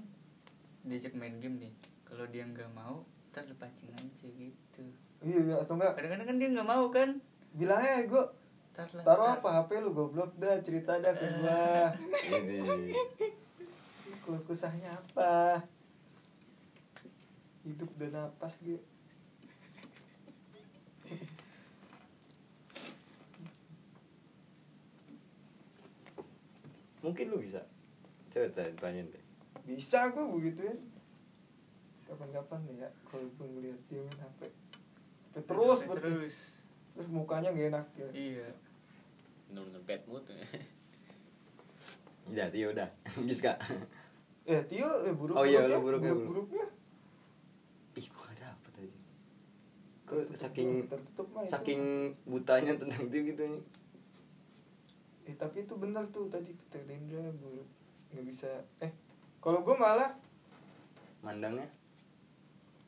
diajak 0.87 1.13
main 1.19 1.35
game 1.43 1.59
nih 1.59 1.73
kalau 2.07 2.23
dia 2.31 2.47
nggak 2.47 2.71
mau 2.71 3.03
ntar 3.29 3.43
dipancing 3.43 3.91
aja 3.91 4.27
gitu. 4.31 4.81
Iya 5.19 5.37
iya 5.43 5.55
atau 5.59 5.75
enggak 5.75 5.91
kadang-kadang 5.99 6.27
kan 6.29 6.37
dia 6.39 6.49
nggak 6.55 6.69
mau 6.69 6.85
kan. 6.87 7.09
Bilangnya 7.51 8.07
gue 8.07 8.23
ntar 8.23 8.23
lah 8.23 8.44
taruh 8.75 8.99
ntar. 8.99 9.39
apa 9.39 9.49
HP 9.63 9.69
lu 9.79 9.95
goblok 9.95 10.35
dah 10.35 10.59
cerita 10.59 10.99
dah 10.99 11.15
ke 11.15 11.25
gua. 11.39 11.95
Ini. 12.27 12.91
Keluh 14.21 14.43
kesahnya 14.43 14.91
apa? 14.91 15.63
Hidup 17.63 17.89
dan 17.95 18.11
napas 18.13 18.59
gitu 18.61 18.83
mungkin 27.05 27.29
lu 27.29 27.37
bisa. 27.37 27.61
Coba 28.33 28.49
tanya 28.49 28.73
tanyain 28.81 29.05
deh. 29.13 29.23
Bisa 29.69 30.09
gue 30.09 30.25
begituin. 30.25 30.73
Kapan-kapan 32.09 32.65
nih 32.65 32.75
ya 32.81 32.89
kalau 33.05 33.29
gue 33.29 33.45
ngeliat 33.45 33.81
dia 33.85 34.01
main 34.01 34.17
HP 34.17 34.49
terus 35.43 35.79
terus 35.83 35.99
terus. 35.99 36.37
mukanya 37.11 37.51
gak 37.51 37.67
enak 37.75 37.85
gitu 37.99 38.11
iya 38.15 38.47
bener-bener 39.49 39.81
bad 39.85 40.01
mood. 40.09 40.23
Ya 42.33 42.49
Tio 42.49 42.73
udah. 42.73 42.89
Giska 43.27 43.53
eh 44.45 44.61
Tio 44.69 44.89
eh 45.05 45.13
buruk 45.13 45.33
Oh 45.33 45.45
iya, 45.45 45.65
buruknya, 45.65 45.77
lu 45.77 45.81
buruknya, 45.81 46.13
buruk 46.13 46.25
buruknya? 46.29 46.65
Ih 47.97 48.07
gua 48.13 48.25
ada 48.29 48.53
apa 48.53 48.67
tadi? 48.77 48.97
Kok 50.05 50.37
saking 50.37 50.69
tertutup 50.85 51.27
mah 51.33 51.41
itu. 51.41 51.49
saking 51.49 51.81
butanya 52.29 52.73
tentang 52.77 53.09
Tio 53.09 53.21
gitu 53.25 53.41
nih. 53.41 53.63
Eh 55.25 55.35
tapi 55.37 55.65
itu 55.65 55.73
benar 55.73 56.05
tuh 56.13 56.29
tadi 56.29 56.53
kata 56.53 56.85
Dendra 56.85 57.25
buruk 57.41 57.65
nggak 58.13 58.25
bisa. 58.25 58.49
Eh 58.81 58.93
kalau 59.41 59.65
gue 59.65 59.75
malah 59.77 60.13
mandangnya? 61.25 61.65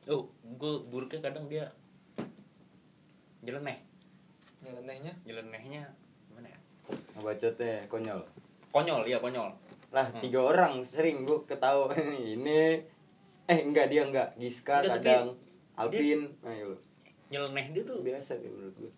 Oh 0.09 0.29
gue 0.45 0.73
buruknya 0.93 1.25
kadang 1.25 1.49
dia 1.49 1.73
nyeleneh. 3.41 3.81
Nyelenehnya? 4.61 5.13
Nyelenehnya 5.25 5.89
ya 5.89 6.06
ngebacotnya 7.17 7.89
konyol? 7.89 8.21
Konyol 8.69 9.01
iya 9.03 9.17
konyol. 9.17 9.49
Lah 9.89 10.05
Hmm. 10.13 10.21
tiga 10.21 10.45
orang 10.45 10.85
sering 10.85 11.25
gua 11.25 11.41
ketawa. 11.43 11.89
Ini 12.37 12.61
eh 13.47 13.59
enggak 13.63 13.89
dia 13.89 14.05
enggak. 14.05 14.37
Giska 14.37 14.79
Enggak, 14.79 15.01
tapi 15.01 15.07
kadang 15.09 15.27
Alvin 15.77 16.21
nah 16.41 16.53
iya 16.53 16.65
lu 16.69 16.77
nyeleneh 17.27 17.65
dia 17.73 17.83
tuh. 17.83 17.99
Biasa 18.05 18.37
kayak 18.37 18.53
menurut 18.53 18.75
gua. 18.77 18.91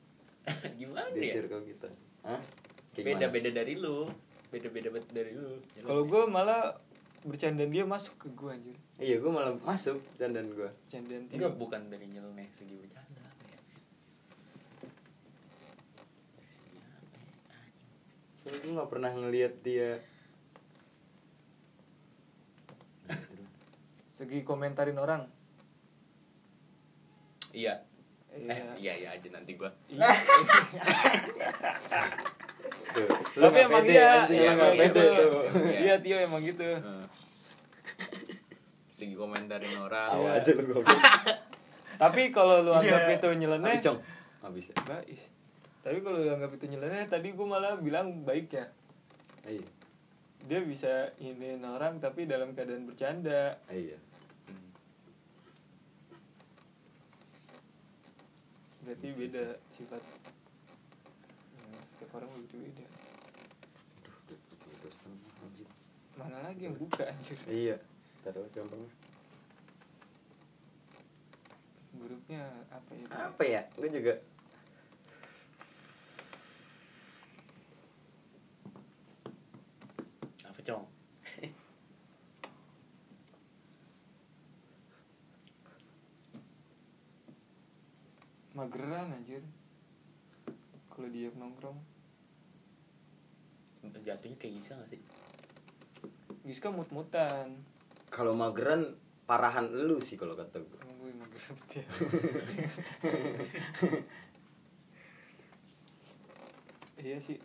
Gimana 0.79 1.07
di 1.13 1.27
ya? 1.29 1.33
circle 1.39 1.63
kita. 1.65 1.89
Hah? 2.25 2.41
Kayak 2.91 3.05
beda 3.05 3.25
gimana? 3.25 3.33
beda 3.33 3.49
dari 3.55 3.73
lu. 3.77 3.97
Beda 4.49 4.67
beda 4.67 4.89
dari 5.13 5.31
lu. 5.33 5.61
Kalau 5.79 6.03
gue 6.03 6.23
malah 6.25 6.73
bercandaan 7.21 7.69
dia 7.69 7.85
masuk 7.85 8.15
ke 8.17 8.27
gue 8.33 8.49
anjir. 8.49 8.77
Iya 8.97 9.21
gua 9.21 9.31
malah 9.31 9.53
masuk 9.61 10.01
candaan 10.17 10.49
gua. 10.51 10.69
Bercandaan 10.87 11.23
Tio 11.29 11.35
enggak 11.37 11.53
bukan 11.55 11.81
dari 11.87 12.05
nyeleneh 12.09 12.47
segi 12.49 12.75
bercanda 12.75 13.21
apa 13.21 13.43
ya? 13.45 13.59
Soalnya 18.49 18.65
gua 18.65 18.73
nggak 18.81 18.89
pernah 18.89 19.11
ngelihat 19.13 19.53
dia. 19.61 20.01
Segi 24.17 24.41
komentarin 24.41 24.97
orang. 24.97 25.29
Iya. 27.53 27.85
Iya. 28.29 28.53
eh 28.53 28.61
iya 28.77 28.93
iya 28.97 29.09
aja 29.13 29.29
nanti 29.29 29.53
gua. 29.53 29.69
Lu 33.37 33.45
tapi 33.45 33.57
emang 33.61 33.85
pede, 33.85 33.93
iya 33.93 34.25
iya 34.27 34.49
emang 34.57 34.73
pede 34.73 34.97
gitu 34.97 35.29
iya. 35.77 35.95
Tio 36.01 36.17
emang 36.17 36.41
gitu. 36.41 36.65
Segi 38.89 39.13
komentarin 39.13 39.77
orang. 39.77 40.09
Iya. 40.09 40.41
aja 40.41 40.51
lu 40.57 40.81
tapi 41.99 42.31
kalau 42.31 42.63
lu 42.63 42.71
anggap 42.71 43.11
Iya. 43.11 43.19
itu 43.19 43.27
nyeleneh 43.43 43.75
habis 43.75 43.83
cong 43.83 43.99
habis 44.39 44.71
ya 44.71 44.75
Bais. 44.87 45.21
Tapi 45.89 46.05
kalau 46.05 46.21
lu 46.21 46.29
anggap 46.29 46.53
itu 46.53 46.69
nyeleneh, 46.69 47.09
tadi 47.09 47.33
gue 47.33 47.47
malah 47.49 47.73
bilang 47.81 48.21
baik 48.21 48.53
ya. 48.53 48.69
iya 49.49 49.65
Dia 50.45 50.61
bisa 50.61 51.09
ingin 51.17 51.65
orang 51.65 51.97
tapi 51.97 52.29
dalam 52.29 52.53
keadaan 52.53 52.85
bercanda. 52.85 53.57
iya 53.73 53.97
Hmm. 54.45 54.69
Berarti 58.85 59.07
beda 59.17 59.57
sifat. 59.73 59.97
Ya, 61.57 61.81
setiap 61.81 62.21
orang 62.21 62.37
berbeda. 62.37 62.85
Setengah, 64.93 65.41
anjing. 65.41 65.69
Mana 66.21 66.37
lagi 66.45 66.69
yang 66.69 66.77
buka 66.77 67.09
anjir. 67.09 67.37
iya 67.49 67.81
taruh 68.21 68.45
gampang 68.53 68.85
Buruknya 71.97 72.45
apa 72.69 72.91
ya? 72.93 73.05
apa 73.09 73.41
ya 73.41 73.61
gue 73.73 73.89
juga 73.89 74.13
Mageran 88.59 89.15
anjir. 89.15 89.39
Kalau 90.91 91.07
dia 91.07 91.31
nongkrong. 91.31 91.79
jatuhnya 94.03 94.35
kayak 94.35 94.53
Giska 94.59 94.75
gak 94.75 94.89
sih 94.91 95.01
Giska 96.43 96.67
mut-mutan. 96.67 97.63
kalau 98.11 98.35
mageran 98.35 98.97
parahan 99.23 99.69
lu 99.69 100.01
sih 100.03 100.17
kalau 100.19 100.33
kata 100.35 100.59
gue 100.59 100.79
gue 100.81 101.11
mageran 101.15 101.55
dia. 101.71 101.85
iya 106.99 107.17
sih. 107.23 107.39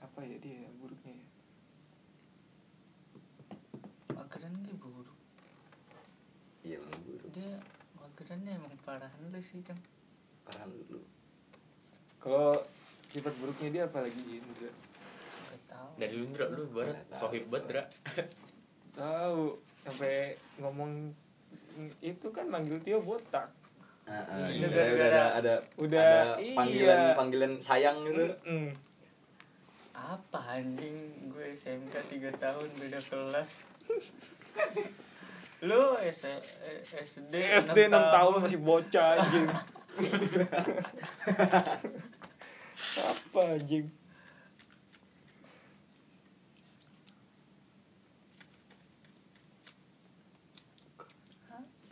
Apa 0.00 0.24
ya 0.24 0.38
dia 0.40 0.64
buruknya 0.80 1.12
ya? 1.12 1.26
mageran 4.16 4.52
dia 4.64 4.76
buruk 4.80 5.18
iya 6.62 6.80
emang 6.80 7.00
buruk 7.04 7.28
dia 7.34 7.60
magerannya 8.22 8.54
emang 8.54 8.74
parahan 8.86 9.22
lu 9.34 9.40
sih 9.42 9.58
cang. 9.66 9.82
Parahan 10.46 10.70
lu. 10.86 11.02
Kalau 12.22 12.54
sifat 13.10 13.34
buruknya 13.42 13.68
dia 13.74 13.82
apa 13.90 14.06
lagi 14.06 14.22
Indra? 14.38 14.70
tahu. 15.66 15.90
Dari 15.98 16.14
lu 16.14 16.30
Ndra 16.30 16.46
lu 16.54 16.70
barat 16.70 17.02
sohib 17.10 17.50
banget 17.50 17.66
Ndra 17.66 17.84
Tahu. 18.94 19.58
Sampai 19.82 20.38
ngomong 20.62 21.10
itu 21.98 22.26
kan 22.30 22.46
manggil 22.46 22.78
Tio 22.86 23.02
botak. 23.02 23.50
Ah, 24.06 24.22
ah, 24.30 24.46
Iya, 24.46 24.70
udah, 24.70 24.86
udah 24.86 25.06
ada 25.10 25.24
ada 25.42 25.54
udah, 25.82 25.98
ada 25.98 26.20
iya. 26.38 26.54
panggilan 26.54 27.00
panggilan 27.18 27.52
sayang 27.58 28.06
gitu. 28.06 28.22
Mm-mm. 28.46 28.70
apa 29.98 30.62
anjing? 30.62 31.26
Gue 31.26 31.58
SMK 31.58 31.94
3 32.06 32.38
tahun 32.38 32.68
beda 32.78 33.02
kelas 33.02 33.50
lu 35.62 35.94
S 36.02 36.26
SD 36.90 37.34
SD 37.38 37.78
6 37.86 37.94
tahun. 37.94 38.42
masih 38.42 38.58
bocah 38.58 39.22
anjing. 39.22 39.46
Apa 42.98 43.40
anjing? 43.54 43.86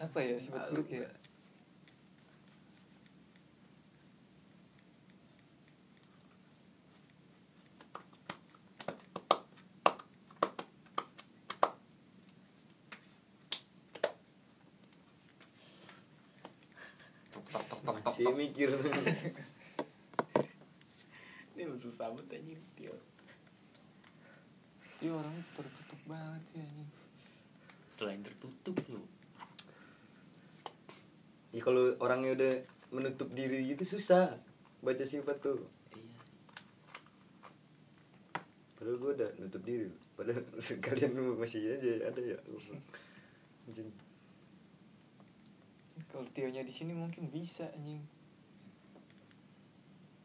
Apa 0.01 0.19
ya 0.19 0.35
sifat 0.41 0.75
buruk 0.75 0.91
ya 0.91 1.20
Masih 18.21 18.37
mikir 18.37 18.69
ini 21.57 21.65
lu 21.65 21.81
susah 21.81 22.13
banget 22.13 22.37
anjing 22.37 22.61
Tio. 22.77 22.93
dia 25.01 25.09
orangnya 25.09 25.41
tertutup 25.57 26.01
banget 26.05 26.43
sih 26.53 26.61
anjing 26.61 26.91
selain 27.97 28.21
tertutup 28.21 28.77
lu 28.93 29.01
Ya 31.51 31.65
kalau 31.65 31.97
orangnya 31.99 32.37
udah 32.37 32.55
menutup 32.93 33.33
diri 33.33 33.73
gitu 33.73 33.99
susah 33.99 34.39
baca 34.85 35.03
sifat 35.03 35.43
tuh. 35.43 35.67
iya 35.99 36.15
Padahal 38.79 38.97
gue 39.03 39.11
udah 39.19 39.31
nutup 39.43 39.63
diri. 39.67 39.91
Padahal 40.15 40.47
sekalian 40.63 41.19
masih 41.35 41.75
aja 41.75 42.07
ada 42.07 42.21
ya. 42.23 42.39
Anjing. 43.67 43.91
Kalau 46.09 46.25
Tionya 46.31 46.63
di 46.63 46.73
sini 46.73 46.97
mungkin 46.97 47.29
bisa 47.29 47.69
anjing. 47.77 48.01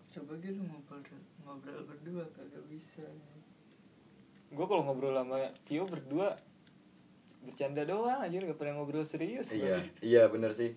Coba 0.10 0.40
gitu 0.40 0.64
ngobrol 0.64 1.04
ngobrol 1.44 1.84
berdua 1.84 2.24
kagak 2.32 2.64
bisa 2.72 3.04
gue 4.46 4.64
kalau 4.64 4.88
ngobrol 4.88 5.12
sama 5.12 5.52
Tio 5.68 5.84
berdua 5.84 6.40
bercanda 7.44 7.84
doang 7.84 8.24
aja 8.24 8.40
nggak 8.40 8.56
pernah 8.56 8.80
ngobrol 8.80 9.04
serius 9.04 9.52
Iya, 9.52 9.76
gua. 9.76 9.78
iya 10.00 10.24
bener 10.32 10.56
sih. 10.56 10.72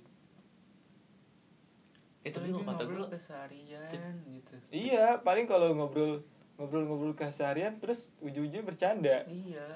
eh 2.26 2.34
tapi 2.34 2.50
kalau 2.50 2.66
kata 2.66 2.82
ngobrol 2.82 3.06
gue 3.06 3.14
keseharian 3.14 4.14
gitu. 4.26 4.54
Iya 4.74 5.22
paling 5.22 5.46
kalau 5.46 5.70
ngobrol 5.72 6.26
ngobrol-ngobrol 6.58 7.14
keseharian 7.14 7.78
terus 7.78 8.10
ujung-ujungnya 8.18 8.66
bercanda. 8.66 9.22
Iya. 9.30 9.70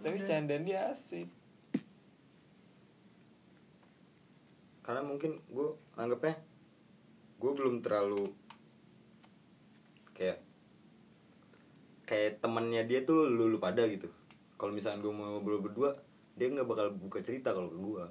Tapi 0.00 0.24
candaan 0.24 0.64
dia 0.64 0.88
asik 0.88 1.28
Karena 4.84 5.00
mungkin 5.00 5.40
gue 5.48 5.68
anggapnya 5.96 6.36
gue 7.40 7.50
belum 7.50 7.80
terlalu 7.80 8.24
kayak 10.14 10.38
kayak 12.04 12.38
temannya 12.44 12.84
dia 12.86 13.02
tuh 13.02 13.26
lu, 13.26 13.48
lu 13.48 13.58
pada 13.58 13.82
gitu. 13.88 14.12
Kalau 14.60 14.70
misalnya 14.70 15.02
gue 15.02 15.12
mau 15.12 15.34
ngobrol 15.34 15.64
berdua, 15.64 15.96
dia 16.38 16.52
nggak 16.52 16.68
bakal 16.68 16.92
buka 16.94 17.24
cerita 17.24 17.50
kalau 17.56 17.72
ke 17.72 17.78
gue. 17.80 18.04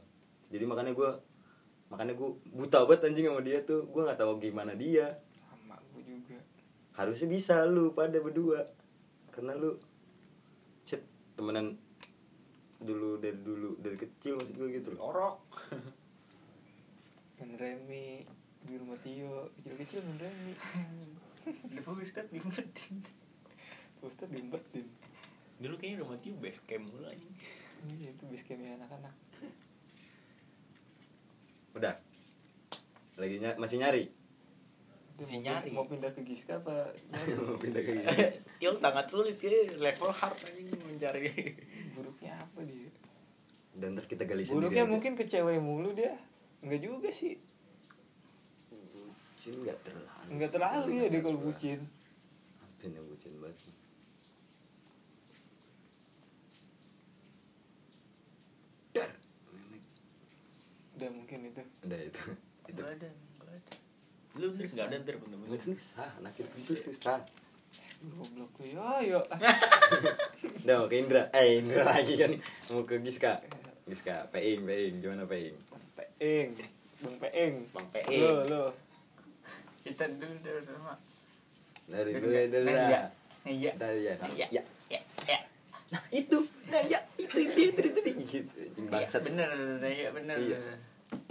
Jadi 0.57 0.63
makanya 0.67 0.91
gue 0.97 1.09
makanya 1.93 2.17
gue 2.17 2.29
buta 2.51 2.89
banget 2.89 3.13
anjing 3.13 3.29
sama 3.29 3.41
dia 3.45 3.61
tuh. 3.61 3.85
Gue 3.87 4.01
nggak 4.03 4.19
tahu 4.19 4.41
gimana 4.41 4.73
dia. 4.73 5.21
sama 5.47 5.77
gue 5.93 6.03
juga 6.03 6.41
harusnya 6.93 7.27
bisa 7.29 7.65
lu 7.65 7.93
pada 7.97 8.21
berdua 8.21 8.69
karena 9.33 9.57
lu 9.57 9.81
shit 10.85 11.01
temenan 11.33 11.73
dulu 12.77 13.17
dari 13.17 13.39
dulu 13.41 13.81
dari 13.81 13.97
kecil 13.97 14.37
maksud 14.37 14.53
gue 14.53 14.69
gitu 14.77 14.93
loh 14.93 15.09
orok 15.09 15.37
main 17.43 17.59
remi 17.59 18.23
di 18.63 18.79
rumah 18.79 18.95
Tio 18.97 19.51
kecil-kecil 19.53 19.99
main 20.01 20.19
remi. 20.23 20.53
Udah 21.67 21.83
Ustad 21.93 22.31
diumpetin 22.31 23.03
Ustad 23.99 24.31
diumpetin 24.31 24.87
dulu 25.59 25.75
kayaknya 25.75 26.01
rumah 26.01 26.15
Tio 26.15 26.33
base 26.35 26.63
camp 26.63 26.87
mulu 26.87 27.03
anjing. 27.03 27.27
Iya, 27.85 28.09
itu 28.09 28.23
base 28.25 28.43
campnya 28.43 28.79
anak-anak. 28.79 29.11
Udah. 31.73 31.95
Lagi 33.15 33.35
ny- 33.37 33.57
masih 33.57 33.77
nyari? 33.77 34.03
Dia 35.13 35.25
Si 35.27 35.35
mau 35.35 35.43
nyari. 35.43 35.69
mau 35.69 35.85
pindah 35.85 36.09
ke 36.09 36.23
Giska 36.23 36.57
apa 36.57 36.89
nyari? 37.05 37.29
mau 37.43 37.59
pindah 37.59 37.81
ke 37.81 37.91
gini 37.93 38.07
Tio 38.59 38.71
sangat 38.75 39.05
sulit 39.07 39.35
ya. 39.37 39.51
Level 39.77 40.09
hard 40.09 40.37
anjing 40.41 40.79
mencari. 40.81 41.27
Buruknya 41.91 42.39
apa 42.39 42.59
dia? 42.63 42.89
Dan 43.73 43.93
ntar 43.93 44.05
kita 44.05 44.23
gali 44.23 44.41
sendiri 44.41 44.57
buruknya 44.63 44.83
aja. 44.85 44.91
mungkin 44.91 45.11
ke 45.13 45.25
cewek 45.25 45.57
mulu 45.57 45.91
dia 45.91 46.13
enggak 46.63 46.81
juga 46.81 47.09
sih. 47.11 47.35
Bucin 48.71 49.53
nggak 49.59 49.77
terlalu 49.83 50.27
enggak 50.31 50.51
terlalu 50.55 50.89
ya 50.95 51.05
dia 51.11 51.19
kalau 51.19 51.39
bucin. 51.43 51.79
Apa 52.63 52.81
yang 52.87 53.03
bucin 53.11 53.33
banget? 53.43 53.59
Dar 58.95 59.11
udah 60.95 61.09
mungkin 61.11 61.39
itu. 61.51 61.61
Udah 61.83 61.99
itu. 61.99 62.23
Itu 62.71 62.79
Gak 62.79 62.95
ada 62.95 63.09
gak 63.11 63.47
ada. 63.51 63.75
Lu 64.39 64.47
sih 64.55 64.63
nggak 64.63 64.87
ada 64.87 64.95
ntar 65.03 65.19
temen-temen. 65.19 65.45
Nggak 65.51 65.61
susah 65.67 66.09
anak 66.23 66.39
itu 66.39 66.73
susah. 66.79 67.19
Goblok 68.07 68.55
lu. 68.63 68.79
Yo 68.79 68.87
yo. 69.03 69.19
Udah 70.63 70.75
mau 70.79 70.87
ke 70.87 70.95
Indra. 71.03 71.27
Eh 71.35 71.59
Indra 71.59 71.83
lagi 71.83 72.15
kan. 72.15 72.31
Mau 72.71 72.87
ke 72.87 73.03
Giska 73.03 73.43
Giska 73.85 74.27
Peing 74.29 74.63
Peing. 74.63 74.93
Gimana 74.99 75.25
Peing? 75.25 75.55
Peeng 75.93 76.49
bang 77.03 77.15
peeng 77.19 77.53
bang 77.69 77.83
lo 77.83 77.91
PE 77.91 78.19
lo 78.47 78.63
Kita 79.83 80.07
dulu 80.07 80.35
dulu 80.39 80.59
sama 80.63 80.93
dari 81.83 82.15
Dari 82.15 82.47
dulu 82.47 82.63
Nah, 82.63 82.71
lah. 82.71 82.87
iya. 82.87 83.01
Iya 83.43 83.71
dari 83.75 84.01
ya 84.01 84.13
Iya 84.25 84.47
ya. 84.49 84.63
Ya 84.89 84.99
Ya 85.27 85.39
nah 85.91 86.01
itu. 86.09 86.39
Nah 86.71 86.81
ya 86.81 86.99
itu 87.15 87.37
itu 87.37 87.59
itu 87.69 87.81
itu, 87.83 87.99
itu. 88.01 88.23
gitu 88.25 88.57
Iya 88.79 88.89
bangsat. 88.89 89.21
bener 89.21 89.49
Iya 89.83 90.09
bener 90.09 90.37
Iya. 90.39 90.57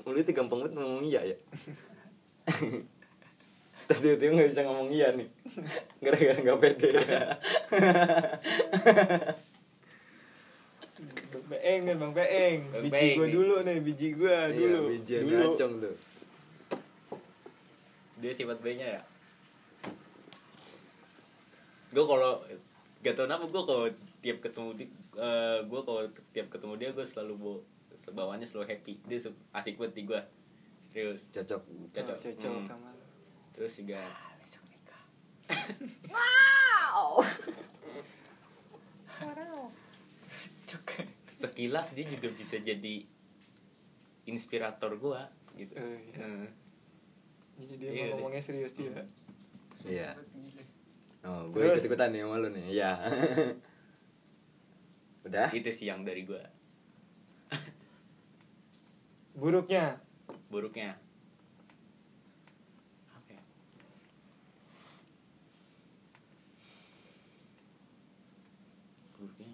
mulutnya 0.02 0.32
gampang 0.32 0.58
banget 0.60 0.72
ngomong 0.76 1.02
iya 1.02 1.20
ya. 1.24 1.36
Tadi 3.88 4.08
itu 4.10 4.24
nggak 4.28 4.48
bisa 4.48 4.62
ngomong 4.62 4.88
iya 4.88 5.08
nih. 5.10 5.26
Gara-gara 6.04 6.38
nggak 6.38 6.58
pede 6.60 6.88
bang 11.42 11.50
peeng 11.50 11.80
kan 11.84 11.96
bang 11.98 12.12
peeng 12.14 12.58
Bang 12.70 12.82
biji 12.86 13.08
gua 13.12 13.26
nih. 13.26 13.32
dulu 13.34 13.54
nih 13.60 13.76
biji 13.80 14.08
gua 14.14 14.38
dulu. 14.48 14.78
Iya, 14.78 14.88
biji 14.88 15.14
dulu. 15.18 15.36
ngacong 15.50 15.72
tuh 15.80 15.96
dia 18.16 18.32
sifat 18.32 18.58
B 18.62 18.66
nya 18.78 18.86
ya? 18.86 19.02
Gue 21.90 22.04
kalau 22.06 22.38
gak 23.02 23.12
tau 23.12 23.26
kenapa 23.26 23.44
gue 23.44 23.62
kalau 23.66 23.84
tiap 24.22 24.38
ketemu 24.40 24.68
di 24.78 24.84
gue 25.66 25.80
kalau 25.82 26.02
tiap 26.30 26.46
ketemu 26.48 26.72
dia 26.78 26.88
gue 26.94 27.02
selalu 27.02 27.34
bawa 27.34 27.58
bawaannya 28.14 28.46
selalu 28.46 28.70
happy. 28.70 28.94
Dia 29.04 29.18
asik 29.52 29.74
banget 29.74 29.92
di 29.98 30.02
gue 30.06 30.20
terus 30.94 31.26
Cocok. 31.34 31.62
Cocok. 31.90 32.14
Oh, 32.14 32.22
cocok 32.22 32.52
Hmm. 32.54 32.66
sama 32.70 32.90
terus 33.52 33.74
juga 33.74 33.98
Besok 34.38 34.64
nikah 34.70 35.02
sekilas 41.42 41.90
dia 41.92 42.06
juga 42.06 42.28
bisa 42.30 42.56
jadi 42.62 43.02
inspirator 44.24 44.94
gue 44.94 45.20
gitu. 45.58 45.74
Eh, 45.74 45.98
iya. 46.14 46.26
Jadi 47.58 47.74
dia 47.76 47.90
Iya, 47.90 48.04
ngomongnya 48.14 48.42
serius 48.42 48.72
juga 48.78 49.02
Iya. 49.82 50.14
Gila. 50.14 50.62
Oh 51.22 51.42
gue 51.50 51.58
Terus? 51.62 51.82
ikut-ikutan 51.82 52.14
nih 52.14 52.22
sama 52.22 52.36
lu 52.38 52.48
nih. 52.54 52.66
Iya. 52.70 52.90
Udah? 55.26 55.48
Itu 55.50 55.70
sih 55.74 55.90
yang 55.90 56.06
dari 56.06 56.22
gue 56.22 56.42
buruknya? 59.32 59.96
Buruknya 60.52 60.92
apa 63.16 63.30
ya? 63.32 63.42
buruknya 69.16 69.50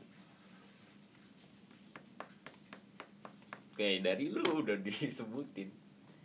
Oke, 3.79 4.03
dari 4.03 4.27
lu 4.27 4.43
udah 4.43 4.75
disebutin 4.83 5.71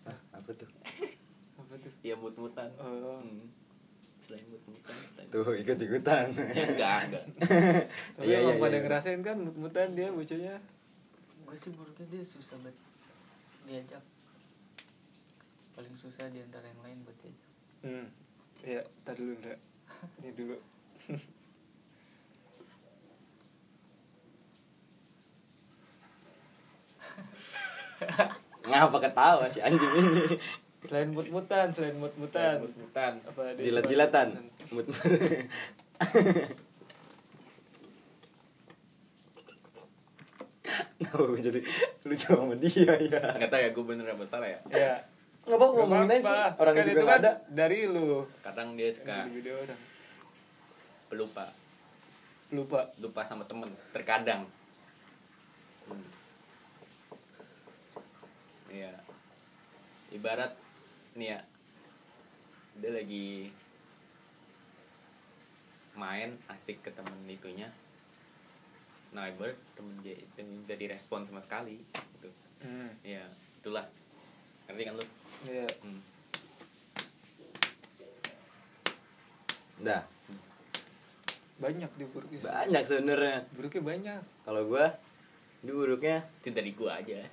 ah, 0.09 0.17
Apa 0.33 0.57
tuh 0.57 0.65
apa 1.61 1.73
tuh 1.77 1.93
ya 2.01 2.17
mut-mutan 2.17 2.65
Oh. 2.81 3.21
Hmm. 3.21 3.45
selain 4.25 4.41
mut-mutan 4.49 4.97
selain 5.05 5.29
Tuh 5.29 5.53
ikut-ikutan 5.61 6.33
ya 6.49 6.65
enggak 6.73 6.99
enggak 7.13 7.25
tapi 8.17 8.25
Iya, 8.25 8.41
emang 8.41 8.57
iya, 8.57 8.63
pada 8.65 8.73
iya. 8.73 8.81
ngerasain 8.89 9.21
kan 9.21 9.37
mut-mutan 9.37 9.93
dia 9.93 10.09
bocahnya 10.09 10.57
Gue 11.45 11.53
sih 11.53 11.69
buruknya 11.77 12.09
dia 12.09 12.25
susah 12.25 12.57
banget 12.65 12.81
Diajak 13.69 14.01
Paling 15.77 15.93
susah 15.93 16.25
di 16.33 16.41
antara 16.41 16.65
yang 16.65 16.81
lain 16.81 17.05
buat 17.05 17.17
diajak 17.21 17.49
hmm. 17.85 18.07
ya 18.65 18.81
tar 19.05 19.13
dulu 19.13 19.37
Ndra. 19.37 19.53
ini 20.25 20.33
dulu 20.33 20.57
ngapa 28.63 28.97
ketawa 28.99 29.45
si 29.47 29.59
anjing 29.59 29.91
ini? 29.93 30.39
Selain 30.83 31.09
mut-mutan 31.09 31.71
selain 31.71 31.95
mut-mutan. 31.95 32.59
Mut-mutan. 32.59 33.11
jilat-jilatan. 33.55 34.27
Mut- 34.69 34.91
Kenapa 40.63 41.23
gue 41.27 41.41
jadi 41.43 41.59
lucu 42.03 42.25
sama 42.25 42.55
dia 42.55 42.93
ya? 42.95 43.21
Nggak 43.35 43.49
tahu 43.51 43.61
ya 43.61 43.69
gue 43.69 43.83
bener 43.85 44.05
apa 44.07 44.23
salah 44.25 44.47
ya. 44.47 44.59
ya. 44.71 44.95
Nggak 45.43 45.57
apa-apa 45.59 45.73
ngomongin 45.75 46.09
aja 46.09 46.21
sih. 46.23 46.39
Orang 46.55 46.73
Kan 46.73 46.83
juga 46.87 46.93
itu 46.95 47.03
kan 47.03 47.19
ada. 47.19 47.31
dari 47.51 47.79
lu. 47.85 48.23
Kadang 48.39 48.67
dia 48.73 48.89
suka 48.89 49.27
Yang 49.27 49.33
video 49.35 49.55
orang. 49.59 49.79
pelupa, 51.11 51.45
lupa 52.49 52.79
lupa 52.97 53.21
sama 53.21 53.43
temen. 53.43 53.69
Terkadang. 53.91 54.47
Hmm. 55.85 56.07
Iya. 58.73 58.93
Ibarat 60.09 60.57
nih 61.13 61.37
ya, 61.37 61.39
dia 62.81 62.89
lagi 62.89 63.53
main 65.93 66.33
asik 66.49 66.81
ke 66.81 66.89
temen 66.89 67.29
itunya. 67.29 67.69
Nah, 69.13 69.29
ibarat 69.29 69.57
temen 69.77 69.93
dia 70.01 70.17
itu 70.17 70.41
tidak 70.65 70.77
direspon 70.81 71.29
sama 71.29 71.37
sekali. 71.45 71.77
Gitu. 72.17 72.29
hmm. 72.65 72.89
Iya, 73.05 73.29
itulah. 73.61 73.85
Ngerti 74.65 74.83
kan 74.89 74.93
lu? 74.97 75.05
ya 75.45 75.67
Hmm. 75.85 76.01
Dah 79.83 80.03
banyak 81.63 81.91
di 81.95 82.05
buruknya 82.09 82.39
banyak 82.43 82.83
sebenarnya 82.83 83.37
buruknya 83.55 83.81
banyak 83.85 84.21
Kalau 84.43 84.61
gue 84.67 84.85
Ini 85.63 85.71
buruknya 85.71 86.17
Itu 86.43 86.51
dari 86.51 86.75
gua 86.75 86.99
aja. 86.99 87.23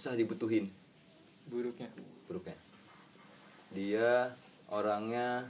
Susah 0.00 0.16
dibutuhin. 0.16 0.72
Buruknya. 1.44 1.92
Buruknya. 2.24 2.56
Dia 3.76 4.32
orangnya 4.72 5.44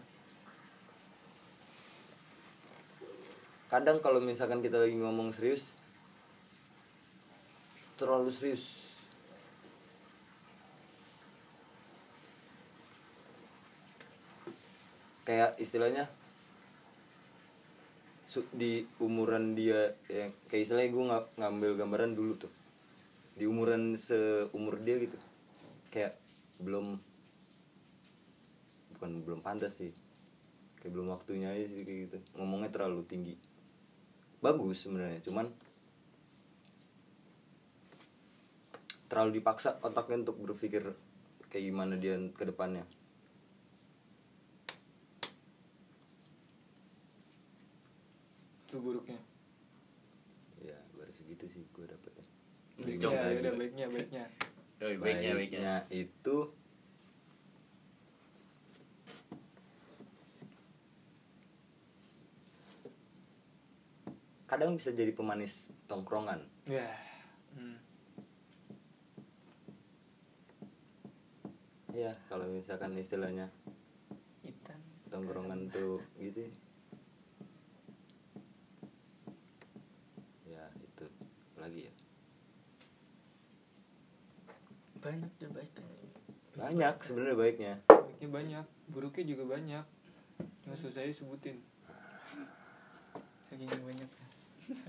kadang 3.70 4.03
kalau 4.03 4.18
misalkan 4.18 4.59
kita 4.59 4.82
lagi 4.82 4.98
ngomong 4.98 5.30
serius 5.30 5.70
terlalu 7.94 8.34
serius. 8.34 8.66
Kayak 15.22 15.55
istilahnya 15.62 16.11
di 18.51 18.82
umuran 18.98 19.55
dia 19.55 19.94
yang 20.11 20.34
kayak 20.51 20.66
istilahnya 20.66 20.90
gue 20.90 21.05
ngambil 21.38 21.70
gambaran 21.78 22.18
dulu 22.18 22.34
tuh 22.34 22.59
di 23.41 23.49
umuran 23.49 23.97
seumur 23.97 24.84
dia 24.84 25.01
gitu. 25.01 25.16
Kayak 25.88 26.20
belum 26.61 27.01
bukan 28.93 29.11
belum 29.24 29.41
pantas 29.41 29.80
sih. 29.80 29.97
Kayak 30.76 30.93
belum 30.93 31.09
waktunya 31.09 31.49
aja 31.49 31.64
sih 31.72 31.88
kayak 31.88 31.99
gitu. 32.05 32.16
Ngomongnya 32.36 32.68
terlalu 32.68 33.01
tinggi. 33.09 33.41
Bagus 34.45 34.84
sebenarnya 34.84 35.24
cuman 35.24 35.49
terlalu 39.09 39.41
dipaksa 39.41 39.80
otaknya 39.80 40.28
untuk 40.28 40.36
berpikir 40.45 40.93
kayak 41.49 41.64
gimana 41.64 41.97
dia 41.97 42.20
ke 42.36 42.45
depannya. 42.45 42.84
Itu 48.68 48.84
buruknya 48.84 49.16
ya 50.61 50.76
baru 50.93 51.09
segitu 51.16 51.49
sih 51.49 51.64
gue 51.72 51.88
dapetnya 51.88 52.28
Jong. 52.80 53.12
ya 53.12 53.22
udah 53.40 53.52
baiknya 53.56 53.86
baiknya 53.92 54.24
baiknya, 54.80 55.00
baiknya. 55.04 55.32
Baiknya 55.36 55.74
itu 55.92 56.36
kadang 64.50 64.74
bisa 64.74 64.90
jadi 64.90 65.14
pemanis 65.14 65.70
tongkrongan 65.86 66.42
ya 66.66 66.90
hmm. 67.54 67.78
ya 71.94 72.10
kalau 72.26 72.50
misalkan 72.50 72.98
istilahnya 72.98 73.46
Itan 74.42 74.82
tongkrongan 75.06 75.70
tuh 75.70 76.02
gitu 76.18 76.50
ya 80.50 80.66
itu 80.82 81.06
lagi 81.54 81.86
ya 81.86 81.94
banyak 85.01 85.30
deh 85.40 85.51
baiknya. 85.51 85.86
Banyak 86.57 86.94
sebenarnya 87.05 87.36
baiknya. 87.36 87.74
Baiknya 87.88 88.28
banyak 88.28 88.66
buruknya 88.92 89.24
juga 89.24 89.44
banyak. 89.48 89.84
Nggak 90.68 90.78
susah 90.80 91.05
disebutin. 91.09 91.61
Saking 93.51 93.66
banyak 93.66 94.11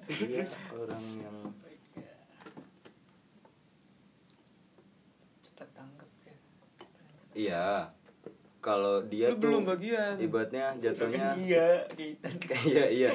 dia 0.08 0.46
orang 0.74 1.06
yang 1.18 1.38
cepat 5.42 5.70
tanggap 5.74 6.10
ya. 6.26 6.36
Iya 7.32 7.68
kalau 8.62 9.02
dia 9.10 9.34
lu 9.34 9.42
tuh 9.42 9.50
belum 9.50 9.64
bagian. 9.66 10.14
ibaratnya 10.22 10.78
jatuhnya 10.78 11.34
iya 11.50 11.82
kayak 11.98 12.62
iya 12.70 12.86
iya. 12.94 13.10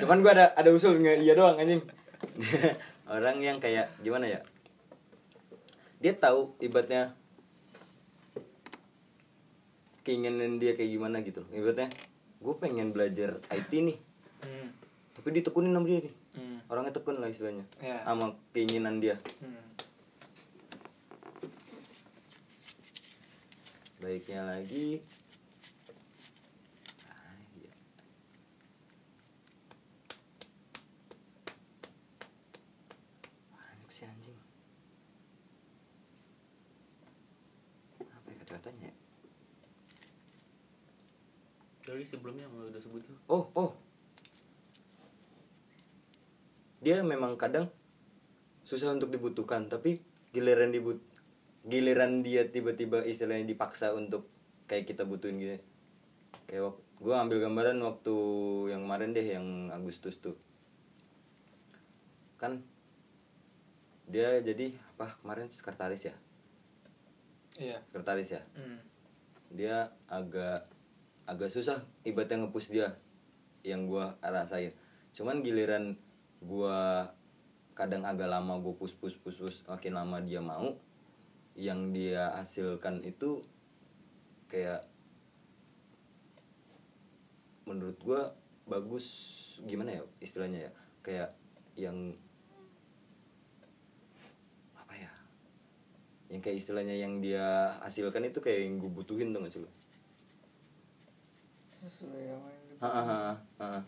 Cuman 0.00 0.24
gua 0.24 0.32
ada 0.32 0.46
ada 0.56 0.70
usul 0.72 0.96
nggak 0.96 1.20
iya 1.20 1.32
doang 1.36 1.60
anjing. 1.60 1.84
Orang 3.10 3.42
yang 3.42 3.58
kayak 3.58 3.90
gimana 4.00 4.30
ya 4.30 4.40
dia 6.00 6.12
tahu 6.14 6.56
ibaratnya 6.58 7.12
keinginan 10.00 10.56
dia 10.56 10.72
kayak 10.72 10.90
gimana 10.90 11.20
gitu 11.20 11.44
ibaratnya 11.52 11.92
gue 12.40 12.54
pengen 12.56 12.90
belajar 12.90 13.36
IT 13.48 13.70
nih 13.70 13.98
hmm. 14.40 14.68
tapi 15.14 15.28
ditekunin 15.32 15.72
sama 15.72 15.86
dia 15.86 16.00
nih 16.02 16.14
Hmm. 16.30 16.62
orangnya 16.70 16.94
tekun 16.94 17.18
lah 17.18 17.26
istilahnya 17.26 17.66
Ya. 17.82 18.06
sama 18.06 18.30
keinginan 18.54 19.02
dia 19.02 19.18
Hmm. 19.42 19.58
baiknya 23.98 24.46
lagi 24.46 25.02
ah, 27.04 27.34
iya. 27.52 27.72
banyak 33.50 33.90
sih 33.90 34.04
anjing 34.04 34.38
apa 38.00 38.26
ya 38.26 38.36
kata-katanya 38.40 38.86
ya? 38.86 38.94
Dari 41.82 41.99
sebelumnya 42.10 42.44
yang 42.44 42.74
udah 42.74 42.82
sebut 42.82 43.02
tuh. 43.06 43.16
oh 43.30 43.46
oh. 43.54 43.70
Dia 46.80 47.04
memang 47.04 47.36
kadang 47.36 47.68
susah 48.64 48.96
untuk 48.96 49.12
dibutuhkan 49.12 49.68
tapi 49.68 50.00
giliran 50.32 50.72
dibut 50.72 50.98
giliran 51.68 52.24
dia 52.24 52.48
tiba-tiba 52.48 53.04
istilahnya 53.04 53.44
dipaksa 53.44 53.92
untuk 53.92 54.24
kayak 54.64 54.88
kita 54.88 55.04
butuhin 55.04 55.36
gitu 55.36 55.58
kayak 56.48 56.72
gue 57.00 57.14
ambil 57.16 57.38
gambaran 57.40 57.80
waktu 57.80 58.16
yang 58.68 58.84
kemarin 58.84 59.16
deh 59.16 59.24
yang 59.24 59.72
Agustus 59.72 60.20
tuh. 60.20 60.36
Kan 62.36 62.60
dia 64.10 64.42
jadi 64.44 64.74
apa 64.96 65.16
kemarin 65.24 65.48
sekretaris 65.48 66.12
ya? 66.12 66.14
Iya. 67.56 67.78
Sekretaris 67.88 68.30
ya? 68.36 68.42
Hmm. 68.54 68.78
dia 69.50 69.90
agak 70.06 70.70
agak 71.28 71.52
susah 71.52 71.84
ibaratnya 72.04 72.46
ngepush 72.46 72.72
dia 72.72 72.96
yang 73.66 73.88
gua 73.88 74.16
rasain. 74.24 74.72
Cuman 75.12 75.44
giliran 75.44 75.96
gua 76.40 77.10
kadang 77.76 78.04
agak 78.04 78.28
lama 78.28 78.60
gua 78.60 78.76
push 78.76 78.96
push 78.96 79.16
push 79.20 79.40
push 79.40 79.58
makin 79.68 79.96
lama 79.96 80.20
dia 80.20 80.40
mau 80.40 80.76
yang 81.56 81.92
dia 81.92 82.32
hasilkan 82.36 83.04
itu 83.04 83.44
kayak 84.48 84.88
menurut 87.68 87.96
gua 88.00 88.32
bagus 88.70 89.06
gimana 89.66 89.98
ya 89.98 90.02
istilahnya 90.22 90.70
ya? 90.70 90.72
Kayak 91.00 91.30
yang 91.74 92.14
apa 94.76 94.94
ya? 94.94 95.10
Yang 96.30 96.40
kayak 96.46 96.56
istilahnya 96.62 96.96
yang 96.96 97.18
dia 97.18 97.74
hasilkan 97.82 98.30
itu 98.30 98.38
kayak 98.38 98.60
yang 98.68 98.78
gue 98.78 98.90
butuhin 98.90 99.34
tuh 99.34 99.42
gak 99.42 99.52
sih 99.52 99.62
lo? 99.62 99.79
Sesuai 101.82 102.22
sama 102.26 102.48
yang 102.48 102.64
di- 102.66 102.78
Ha, 102.78 102.88
ha, 102.88 103.02
ha, 103.02 103.18
ha. 103.58 103.80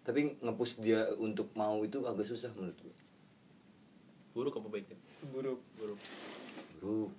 Tapi 0.00 0.36
ngepush 0.38 0.78
dia 0.78 1.04
untuk 1.14 1.52
mau 1.52 1.80
itu 1.80 2.00
agak 2.02 2.24
susah 2.24 2.48
menurut 2.52 2.78
gue. 2.78 2.96
Buruk 4.30 4.54
apa 4.54 4.68
baiknya? 4.68 4.96
buruk 5.26 5.58
Buruk. 5.74 5.98
Bro, 6.76 7.10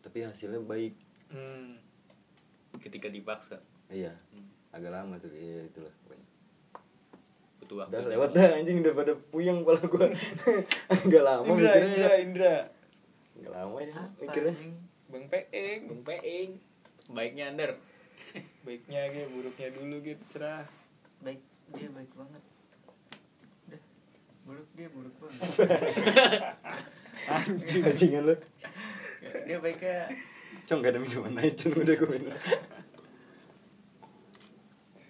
tapi 0.00 0.22
hasilnya 0.22 0.60
baik. 0.60 0.94
hmm. 1.28 1.74
ketika 2.78 3.06
dipaksa 3.06 3.58
iya 3.88 4.14
Hmm. 4.30 4.46
agak 4.70 4.90
lama 4.90 5.16
tuh 5.16 5.28
iya 5.30 5.60
itulah 5.62 5.92
pokoknya 5.98 6.26
butuh 7.58 7.76
waktu 7.78 7.92
udah 7.92 8.08
lewat 8.08 8.30
dah 8.32 8.46
anjing 8.54 8.80
udah 8.80 8.94
pada 8.94 9.12
puyeng 9.28 9.60
kepala 9.60 9.82
gua 9.84 10.06
agak 10.94 11.22
lama 11.22 11.44
Indra 11.44 11.68
mikirnya 11.68 11.84
Indra 11.84 12.12
Indra 12.16 12.56
agak 13.34 13.52
lama 13.52 13.76
ya 13.78 13.92
apa 13.92 14.18
mikirnya? 14.18 14.54
Bang 15.06 15.24
Peeng 15.28 15.80
Bang 15.86 16.02
Peing 16.02 16.50
baiknya 17.08 17.44
under 17.50 17.70
baiknya 18.62 19.00
gitu 19.12 19.26
buruknya 19.36 19.68
dulu 19.76 19.96
gitu 20.00 20.24
serah. 20.32 20.64
Baik 21.20 21.40
dia 21.76 21.88
baik 21.92 22.12
banget. 22.16 22.42
Udah. 23.68 23.82
Buruk 24.48 24.68
dia 24.76 24.88
buruk 24.88 25.14
banget. 25.20 25.40
Anjing 27.28 27.84
anjingan 27.86 28.22
lu. 28.28 28.36
Dia 29.46 29.58
baiknya 29.60 30.10
cong 30.64 30.80
gak 30.80 30.92
ada 30.94 31.00
minuman 31.02 31.38
aja 31.38 31.52
cong. 31.52 31.74
Udah 31.84 31.94
gue 31.94 32.08
minum. 32.08 32.34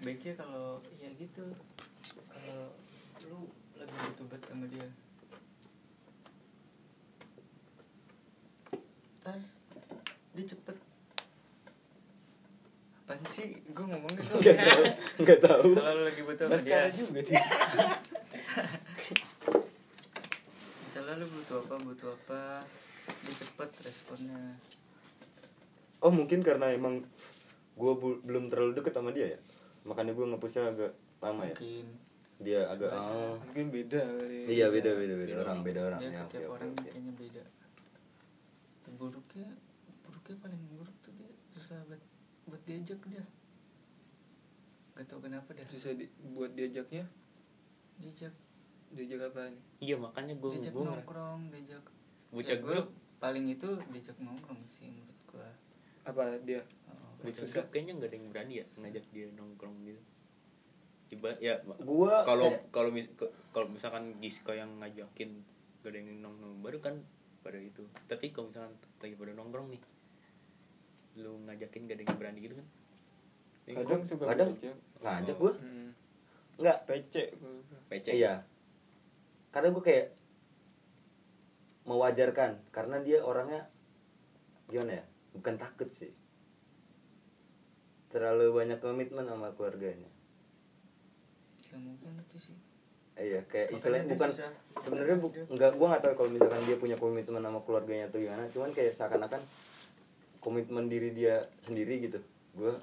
Baiknya 0.02 0.32
kalau 0.34 0.82
ya 0.98 1.10
gitu. 1.14 1.44
Kalau 2.26 2.74
lu 3.30 3.46
lagi 3.78 3.94
butuh 3.94 4.26
banget 4.26 4.42
sama 4.50 4.66
dia. 4.66 4.88
Ntar 9.22 9.38
dia 10.34 10.44
cepet 10.50 10.76
apaan 13.12 13.28
sih? 13.28 13.60
Gue 13.76 13.84
ngomongnya 13.84 14.24
tuh 14.24 14.40
nggak 14.40 14.56
tahu. 14.56 14.84
Nggak 15.20 15.40
tahu. 15.44 15.68
Kalau 15.76 15.92
lu 15.92 16.02
lagi 16.08 16.22
butuh 16.24 16.46
sama 16.48 16.64
dia 16.64 16.88
juga 16.96 17.20
dia. 17.20 17.36
Misalnya 20.88 21.14
lu 21.20 21.26
butuh 21.28 21.56
apa 21.60 21.74
butuh 21.84 22.08
apa 22.16 22.64
dia 23.04 23.34
cepet 23.36 23.70
responnya. 23.84 24.56
Oh 26.00 26.08
mungkin 26.08 26.40
karena 26.40 26.72
emang 26.72 27.04
gue 27.76 27.92
belum 28.24 28.48
terlalu 28.48 28.80
deket 28.80 28.96
sama 28.96 29.12
dia 29.12 29.36
ya? 29.36 29.38
Makanya 29.84 30.16
gue 30.16 30.26
ngepusnya 30.32 30.72
agak 30.72 30.96
lama 31.20 31.44
ya? 31.44 31.52
Mungkin. 31.52 31.86
Dia 32.42 32.66
agak 32.72 32.90
oh 32.96 33.38
mungkin 33.38 33.70
beda 33.70 34.02
kali 34.02 34.50
iya 34.50 34.66
beda 34.72 34.96
beda 34.96 35.14
beda. 35.14 35.30
Beda 35.36 35.44
orang 35.46 35.58
beda 35.62 35.80
orang. 35.92 36.00
ya, 36.02 36.10
ya 36.10 36.24
tiap 36.26 36.50
orang 36.56 36.74
kayaknya 36.80 37.12
beda. 37.14 37.44
Buruknya 38.98 39.48
buruknya 40.02 40.36
paling 40.42 40.62
buruk 40.74 40.96
tuh 41.06 41.14
dia 41.14 41.30
susah 41.54 41.78
buat 41.86 42.11
buat 42.62 42.70
diajak 42.70 43.00
dia. 43.10 43.24
Gak 44.94 45.04
tau 45.10 45.18
kenapa 45.18 45.50
dah 45.50 45.66
susah 45.66 45.98
di, 45.98 46.06
buat 46.30 46.54
diajaknya? 46.54 47.02
Diajak. 47.98 48.30
Diajak 48.94 49.34
apa 49.34 49.50
nih 49.50 49.62
iya 49.82 49.96
makanya 49.98 50.38
gue 50.38 50.50
diajak 50.54 50.70
gue 50.70 50.84
nongkrong 50.86 51.50
diajak. 51.50 51.82
Bocah 52.30 52.54
Ya, 52.54 52.62
gua 52.62 52.70
grup. 52.78 52.86
paling 53.18 53.50
itu 53.50 53.66
diajak 53.90 54.14
nongkrong 54.22 54.62
sih 54.70 54.86
menurut 54.86 55.18
gua. 55.26 55.48
Apa 56.06 56.38
dia? 56.46 56.62
Oh, 56.86 57.18
bocah 57.18 57.34
Susah. 57.34 57.66
grup 57.66 57.74
kayaknya 57.74 57.92
nggak 57.98 58.10
ada 58.12 58.16
yang 58.16 58.26
berani 58.30 58.54
ya 58.54 58.66
ngajak 58.78 59.04
dia 59.10 59.26
nongkrong 59.34 59.76
gitu. 59.82 60.02
Iba, 61.12 61.28
ya 61.42 61.58
gue 61.66 62.14
kalau 62.22 62.48
kalau 62.70 62.90
mis- 62.94 63.10
kalau 63.50 63.66
misalkan 63.66 64.16
Giska 64.22 64.54
yang 64.54 64.78
ngajakin 64.78 65.42
gak 65.82 65.90
ada 65.90 65.98
yang 65.98 66.22
nongkrong 66.22 66.62
baru 66.62 66.78
kan 66.78 66.94
pada 67.42 67.58
itu. 67.58 67.82
Tapi 68.06 68.30
kalau 68.30 68.54
misalkan 68.54 68.72
lagi 69.02 69.18
pada 69.18 69.32
nongkrong 69.34 69.66
nih 69.66 69.82
lu 71.18 71.36
ngajakin 71.44 71.88
gak 71.88 71.96
ada 72.00 72.04
yang 72.08 72.18
berani 72.18 72.38
gitu 72.40 72.54
kan? 72.56 72.66
Ya, 73.62 73.72
kadang 73.78 74.02
suka 74.08 74.24
kadang. 74.26 74.50
diajak 74.58 74.76
ngajak 75.02 75.36
Oh. 75.36 75.40
gue 75.42 75.52
hmm. 75.58 75.88
nggak. 76.62 76.78
Pece 76.88 77.22
gua. 77.38 77.80
PC 77.90 78.06
iya. 78.16 78.34
Karena 79.52 79.68
gue 79.70 79.84
kayak 79.84 80.06
mewajarkan 81.82 82.62
karena 82.70 83.02
dia 83.02 83.18
orangnya 83.26 83.66
gimana 84.70 85.02
ya 85.02 85.04
bukan 85.36 85.54
takut 85.58 85.88
sih. 85.90 86.10
Terlalu 88.08 88.52
banyak 88.52 88.78
komitmen 88.80 89.28
sama 89.28 89.52
keluarganya. 89.56 90.08
Ya 91.68 91.76
mungkin 91.80 92.18
itu 92.18 92.38
sih. 92.38 92.56
Iya 93.12 93.44
kayak 93.44 93.76
istilahnya 93.76 94.08
bukan 94.08 94.30
sebenarnya 94.80 95.16
bu, 95.20 95.28
enggak 95.52 95.76
gue 95.76 95.86
nggak 95.86 96.02
tahu 96.02 96.14
kalau 96.16 96.30
misalkan 96.32 96.64
dia 96.64 96.76
punya 96.80 96.96
komitmen 96.96 97.44
sama 97.44 97.60
keluarganya 97.60 98.08
atau 98.08 98.18
gimana. 98.18 98.48
Cuman 98.48 98.72
kayak 98.72 98.96
seakan-akan 98.96 99.44
komitmen 100.42 100.90
diri 100.90 101.14
dia 101.14 101.38
sendiri 101.62 102.02
gitu. 102.02 102.18
Gue 102.58 102.74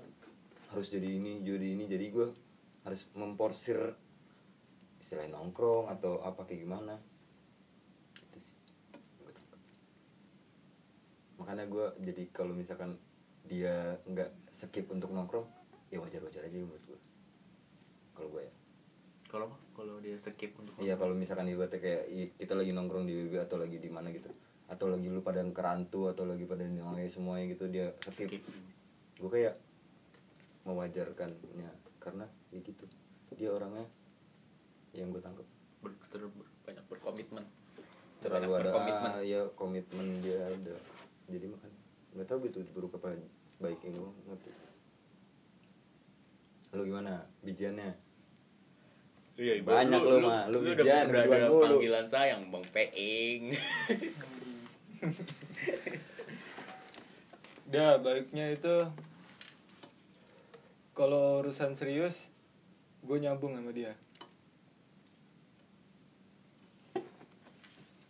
harus 0.72 0.88
jadi 0.88 1.06
ini 1.06 1.44
jadi 1.44 1.68
ini 1.76 1.86
jadi 1.92 2.06
gue 2.08 2.28
harus 2.88 3.04
memporsir 3.14 3.76
istilahnya 5.04 5.36
nongkrong 5.36 5.92
atau 5.92 6.24
apa 6.24 6.48
kayak 6.48 6.64
gimana. 6.64 6.96
Itu 8.16 8.40
sih. 8.40 8.56
Makanya 11.36 11.68
gue 11.68 11.86
jadi 12.00 12.24
kalau 12.32 12.56
misalkan 12.56 12.96
dia 13.44 14.00
nggak 14.08 14.54
skip 14.56 14.88
untuk 14.94 15.12
nongkrong 15.12 15.48
ya 15.90 15.98
wajar-wajar 15.98 16.46
aja 16.46 16.58
menurut 16.62 16.84
gue 16.86 17.00
kalau 18.14 18.30
gue 18.30 18.44
ya. 18.46 18.54
Kalau 19.30 19.48
kalau 19.74 19.98
dia 20.02 20.18
skip 20.18 20.54
untuk 20.58 20.74
Iya 20.78 20.98
kalau 20.98 21.14
misalkan 21.18 21.50
ibaratnya 21.50 21.82
kayak 21.82 22.04
i- 22.10 22.34
kita 22.38 22.54
lagi 22.54 22.74
nongkrong 22.74 23.06
di 23.10 23.14
WB 23.16 23.42
atau 23.42 23.58
lagi 23.58 23.78
di 23.82 23.90
mana 23.90 24.10
gitu 24.14 24.30
atau 24.70 24.86
lagi 24.88 25.10
lu 25.10 25.20
pada 25.20 25.42
kerantu 25.50 26.08
atau 26.08 26.24
lagi 26.24 26.46
pada 26.46 26.62
nongkrong 26.62 27.10
semuanya 27.10 27.46
gitu 27.50 27.66
dia 27.68 27.90
skip, 28.06 28.30
skip. 28.30 28.44
Gue 29.18 29.30
kayak 29.30 29.58
mewajarkannya 30.64 31.72
karena 31.98 32.26
ya 32.50 32.60
gitu. 32.62 32.86
Dia 33.34 33.50
orangnya 33.50 33.86
yang 34.94 35.10
gue 35.10 35.20
tangkap 35.20 35.46
ber, 35.82 35.92
ter- 36.08 36.22
ber- 36.24 36.54
banyak 36.64 36.86
berkomitmen. 36.86 37.46
Terlalu 38.20 38.46
Banyak 38.46 38.56
ada 38.56 38.70
berkomitmen. 38.70 39.12
ah, 39.12 39.22
ya 39.22 39.42
komitmen 39.54 40.08
dia 40.20 40.40
ada. 40.46 40.76
Jadi 41.26 41.46
makan 41.48 41.72
nggak 42.10 42.26
tahu 42.26 42.40
gitu 42.46 42.66
buruk 42.72 42.94
apa 42.96 43.18
baiknya 43.58 43.90
gue 43.92 44.10
ngerti. 44.28 44.52
Lu 46.72 46.86
gimana? 46.86 47.26
Bijiannya? 47.42 47.90
Iya, 49.40 49.64
Banyak 49.64 50.02
lu. 50.04 50.20
Lu 50.20 50.58
udah 50.60 50.76
bijan, 50.76 51.06
udah 51.08 51.24
biduan 51.24 51.40
ada 51.40 51.48
mulu. 51.48 51.64
panggilan 51.66 52.06
sayang 52.06 52.42
Bang 52.52 52.66
Peing. 52.70 53.50
Dah 57.72 57.96
baliknya 58.02 58.52
itu 58.52 58.84
kalau 60.92 61.40
urusan 61.40 61.80
serius 61.80 62.28
gue 63.08 63.18
nyambung 63.24 63.56
sama 63.56 63.72
dia. 63.72 63.96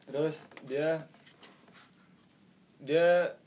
Terus 0.09 0.49
dia 0.65 1.05
dia 2.81 3.37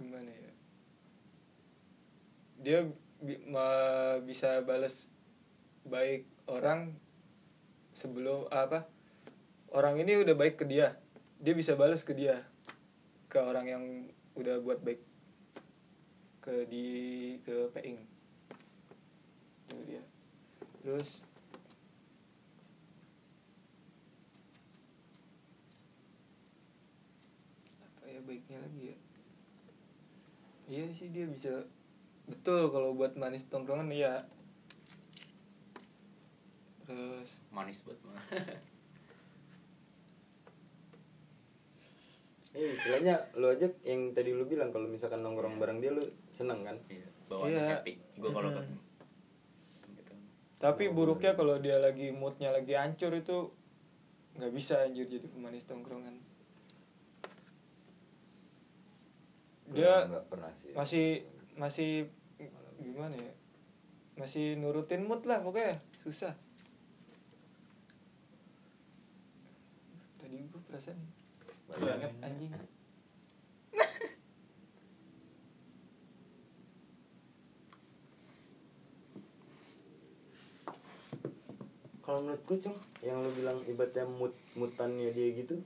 gimana 0.00 0.32
ya? 0.32 0.52
Dia 2.64 2.78
bi- 3.20 3.44
ma- 3.44 4.16
bisa 4.24 4.64
balas 4.64 5.12
baik 5.84 6.24
orang 6.48 6.96
sebelum 7.92 8.48
apa? 8.48 8.95
Orang 9.76 10.00
ini 10.00 10.16
udah 10.16 10.32
baik 10.32 10.56
ke 10.56 10.64
dia. 10.64 10.96
Dia 11.36 11.52
bisa 11.52 11.76
balas 11.76 12.00
ke 12.00 12.16
dia. 12.16 12.48
Ke 13.28 13.44
orang 13.44 13.68
yang 13.68 13.84
udah 14.32 14.56
buat 14.64 14.80
baik. 14.80 15.04
Ke 16.40 16.64
di 16.64 16.88
ke 17.44 17.68
Peing 17.76 18.00
itu 19.68 19.76
dia. 19.84 20.02
Terus 20.80 21.20
apa 27.84 28.04
ya 28.08 28.20
baiknya 28.24 28.58
lagi 28.64 28.80
ya? 28.80 28.96
Iya 30.72 30.86
sih 30.96 31.12
dia 31.12 31.28
bisa. 31.28 31.68
Betul 32.24 32.72
kalau 32.72 32.96
buat 32.96 33.12
manis 33.20 33.44
tongkrongan 33.52 33.92
iya. 33.92 34.24
Terus 36.88 37.44
Manis 37.52 37.84
banget 37.84 38.00
mah. 38.08 38.24
Eh, 42.56 42.72
istilahnya 42.72 43.14
lu 43.36 43.46
aja 43.46 43.68
yang 43.84 44.10
tadi 44.10 44.32
lu 44.32 44.44
bilang 44.44 44.72
kalau 44.72 44.88
misalkan 44.88 45.20
nongkrong 45.20 45.60
bareng 45.60 45.76
dia 45.76 45.92
lu 45.92 46.00
seneng 46.30 46.64
kan? 46.64 46.76
Iya, 46.88 47.04
bawaannya 47.28 47.52
Iya. 47.54 47.68
happy. 47.76 47.92
Gue 48.16 48.30
kalau 48.32 48.48
Mm-mm. 48.48 48.64
ke- 48.64 48.84
gitu. 49.92 50.14
tapi 50.56 50.88
buruknya 50.88 51.36
kalau 51.36 51.60
dia 51.60 51.76
lagi 51.76 52.08
moodnya 52.10 52.48
lagi 52.48 52.72
hancur 52.72 53.12
itu 53.12 53.52
nggak 54.34 54.52
bisa 54.52 54.80
anjir 54.82 55.04
jadi 55.04 55.28
pemanis 55.28 55.64
tongkrongan. 55.64 56.16
Dia 59.68 60.08
nggak 60.08 60.24
pernah 60.26 60.48
sih. 60.54 60.72
masih 60.72 61.06
masih 61.54 62.08
gimana 62.78 63.12
ya? 63.12 63.32
Masih 64.16 64.56
nurutin 64.56 65.04
mood 65.04 65.28
lah 65.28 65.44
pokoknya 65.44 65.76
susah. 66.00 66.32
Tadi 70.16 70.36
gue 70.40 70.60
perasaan 70.64 70.96
banget 71.70 72.12
anjing. 72.22 72.52
Kalau 82.06 82.22
menurutku 82.22 82.54
cong 82.62 82.78
yang 83.02 83.18
lu 83.18 83.30
bilang 83.34 83.58
ibaratnya 83.66 84.06
mood 84.06 84.30
mutannya 84.54 85.10
dia 85.10 85.34
gitu 85.34 85.58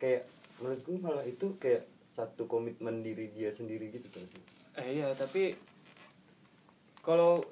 kayak 0.00 0.24
menurutku 0.56 0.96
malah 0.96 1.24
itu 1.28 1.60
kayak 1.60 1.84
satu 2.08 2.48
komitmen 2.48 3.04
diri 3.04 3.28
dia 3.36 3.52
sendiri 3.52 3.92
gitu 3.92 4.08
kan 4.08 4.24
sih 4.24 4.42
eh 4.80 5.02
iya 5.02 5.12
tapi 5.12 5.54
kalau 7.04 7.44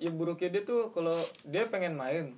ya 0.00 0.10
buruknya 0.10 0.48
dia 0.48 0.62
tuh 0.64 0.90
kalau 0.90 1.14
dia 1.46 1.68
pengen 1.68 1.94
main 1.94 2.34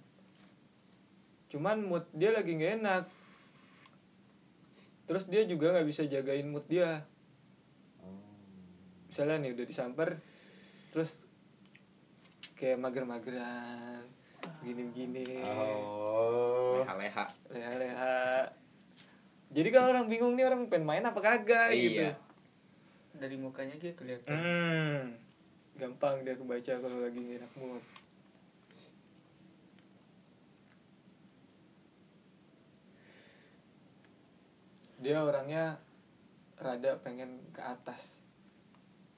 cuman 1.48 1.80
mood 1.80 2.04
dia 2.12 2.34
lagi 2.34 2.58
nggak 2.58 2.82
enak 2.82 3.04
terus 5.12 5.28
dia 5.28 5.44
juga 5.44 5.76
nggak 5.76 5.84
bisa 5.84 6.08
jagain 6.08 6.48
mood 6.48 6.64
dia. 6.72 7.04
Misalnya 9.12 9.44
nih 9.44 9.52
udah 9.52 9.66
disamper 9.68 10.16
terus 10.96 11.20
kayak 12.56 12.80
mager-mageran 12.80 14.08
gini-gini. 14.64 15.44
Oh. 15.44 16.80
Leha-leha. 16.80 17.28
Leha-leha. 17.52 18.48
Jadi 19.52 19.68
kan 19.68 19.84
orang 19.92 20.08
bingung 20.08 20.32
nih 20.32 20.48
orang 20.48 20.64
pengen 20.72 20.88
main 20.88 21.04
apa 21.04 21.20
kagak 21.20 21.76
gitu. 21.76 22.08
Iya 22.08 22.16
dari 23.22 23.36
mukanya 23.36 23.76
dia 23.78 23.92
kelihatan. 23.92 24.34
Hmm, 24.34 25.02
gampang 25.78 26.26
dia 26.26 26.34
kebaca 26.34 26.74
kalau 26.80 26.98
lagi 27.04 27.38
enak 27.38 27.52
mood. 27.54 27.82
Dia 35.02 35.20
orangnya 35.20 35.82
rada 36.62 36.94
pengen 37.02 37.42
ke 37.50 37.58
atas, 37.58 38.22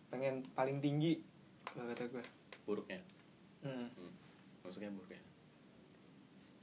pengen 0.09 0.47
paling 0.57 0.81
tinggi 0.81 1.21
kalau 1.75 1.91
kata 1.91 2.05
gue. 2.07 2.25
buruknya 2.65 3.01
Hmm. 3.67 3.91
hmm. 3.91 4.13
maksudnya 4.63 4.95
buruknya 4.95 5.21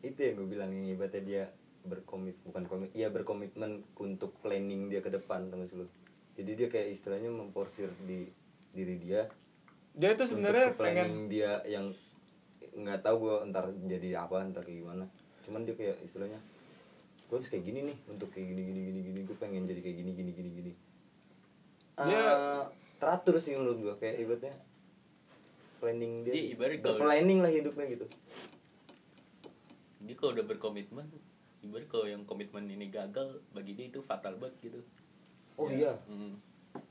itu 0.01 0.17
yang 0.17 0.33
gue 0.39 0.47
bilang 0.47 0.69
yang 0.71 0.87
ibaratnya 0.97 1.21
dia 1.21 1.43
berkomit 1.85 2.37
bukan 2.47 2.63
komit 2.65 2.89
iya 2.95 3.11
berkomitmen 3.11 3.85
untuk 3.99 4.37
planning 4.41 4.89
dia 4.89 5.03
ke 5.03 5.11
depan 5.11 5.51
teman 5.51 5.67
lu 5.75 5.85
jadi 6.39 6.51
dia 6.57 6.67
kayak 6.71 6.95
istilahnya 6.95 7.29
memporsir 7.29 7.91
di 8.07 8.31
diri 8.71 8.95
dia 8.97 9.27
Dia 9.91 10.15
tuh 10.15 10.31
sebenarnya 10.31 10.71
planning 10.73 11.27
pengen 11.27 11.27
dia 11.27 11.59
yang 11.67 11.85
nggak 12.71 13.03
tahu 13.03 13.27
gue 13.27 13.35
ntar 13.51 13.67
jadi 13.83 14.23
apa 14.23 14.47
ntar 14.47 14.63
gimana 14.63 15.05
cuman 15.43 15.67
dia 15.67 15.75
kayak 15.75 15.99
istilahnya 16.05 16.39
gue 17.31 17.39
harus 17.39 17.47
kayak 17.47 17.63
gini 17.63 17.79
nih 17.87 17.97
untuk 18.05 18.27
kayak 18.27 18.43
gini 18.45 18.61
gini 18.61 18.79
gini 18.83 18.99
gini 19.01 19.19
gue 19.23 19.37
pengen 19.39 19.63
jadi 19.63 19.79
kayak 19.79 19.97
gini 19.97 20.11
gini 20.11 20.31
gini 20.31 20.49
gini. 20.51 20.71
Dia- 21.95 22.35
Eh, 22.35 22.63
teratur 22.99 23.39
sih 23.39 23.55
menurut 23.55 23.79
gue 23.79 23.95
kayak 23.95 24.19
ibaratnya 24.19 24.51
planning 25.79 26.13
dia 26.21 26.33
Dia 26.33 26.43
ibarat 26.51 26.79
kalau- 26.83 26.99
planning 26.99 27.39
lah 27.39 27.47
hidupnya 27.47 27.87
gitu. 27.87 28.05
Dia 30.01 30.15
kalau 30.19 30.35
udah 30.35 30.43
berkomitmen 30.45 31.07
ibarat 31.61 31.87
kalau 31.87 32.03
yang 32.03 32.27
komitmen 32.27 32.67
ini 32.67 32.91
gagal 32.91 33.39
bagi 33.49 33.73
dia 33.73 33.87
itu 33.87 34.03
fatal 34.03 34.35
banget 34.35 34.59
gitu. 34.61 34.79
Oh 35.55 35.71
iya? 35.71 35.95
Hmm. 36.05 36.35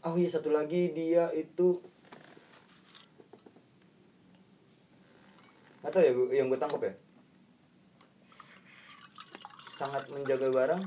oh 0.01 0.17
iya 0.17 0.29
satu 0.29 0.49
lagi 0.49 0.89
dia 0.91 1.29
itu 1.33 1.81
tahu 5.83 6.01
ya 6.01 6.13
gua- 6.13 6.31
yang 6.31 6.47
gue 6.47 6.57
tangkap 6.57 6.81
ya 6.81 6.95
sangat 9.81 10.05
menjaga 10.13 10.53
barang. 10.53 10.83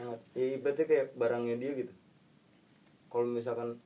Sangat 0.00 0.20
ya 0.32 0.46
ibaratnya 0.56 0.86
kayak 0.88 1.12
barangnya 1.20 1.56
dia 1.60 1.72
gitu. 1.84 1.92
Kalau 3.12 3.28
misalkan 3.28 3.76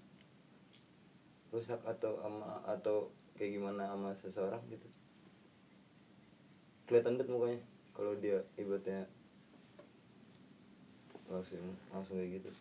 rusak 1.50 1.82
atau 1.82 2.22
ama 2.22 2.62
atau 2.62 3.10
kayak 3.34 3.58
gimana 3.58 3.90
sama 3.90 4.14
seseorang 4.14 4.62
gitu. 4.70 4.86
Kelihatan 6.86 7.18
banget 7.18 7.34
mukanya 7.34 7.60
kalau 7.90 8.14
dia 8.14 8.46
ibaratnya 8.54 9.10
langsung 11.26 11.74
langsung 11.90 12.22
kayak 12.22 12.38
gitu. 12.38 12.54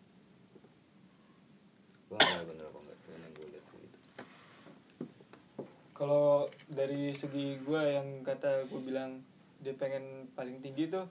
Gua 2.10 2.18
nggak 2.18 2.50
bener 2.50 2.66
apa 2.66 2.78
enggak 2.82 2.98
cuman 3.06 3.20
yang 3.22 3.32
gue 3.38 3.46
lihat 3.52 3.64
kayak 3.70 3.82
gitu 3.86 3.98
kalau 5.98 6.46
dari 6.70 7.10
segi 7.10 7.58
gue 7.58 7.82
yang 7.82 8.22
kata 8.22 8.70
gue 8.70 8.80
bilang 8.86 9.18
dia 9.58 9.74
pengen 9.74 10.30
paling 10.38 10.62
tinggi 10.62 10.86
tuh 10.86 11.10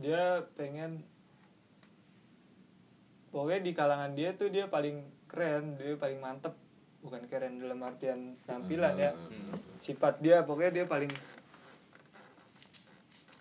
dia 0.00 0.40
pengen 0.56 1.04
pokoknya 3.28 3.60
di 3.60 3.72
kalangan 3.76 4.16
dia 4.16 4.32
tuh 4.32 4.48
dia 4.48 4.72
paling 4.72 5.04
keren 5.28 5.76
dia 5.76 6.00
paling 6.00 6.16
mantep. 6.16 6.56
Bukan 7.00 7.28
keren 7.32 7.60
dalam 7.60 7.80
artian 7.80 8.36
tampilan 8.44 8.96
ya. 8.96 9.12
Hmm. 9.12 9.56
sifat 9.80 10.20
dia 10.20 10.44
pokoknya 10.44 10.80
dia 10.80 10.86
paling 10.88 11.12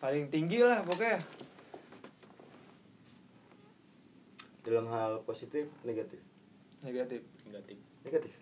paling 0.04 0.28
tinggi 0.28 0.60
lah 0.60 0.84
pokoknya. 0.84 1.24
Dalam 4.68 4.92
hal 4.92 5.24
positif 5.24 5.72
negatif? 5.88 6.20
Negatif. 6.84 7.24
Negatif 7.48 7.89
negatif. 8.06 8.34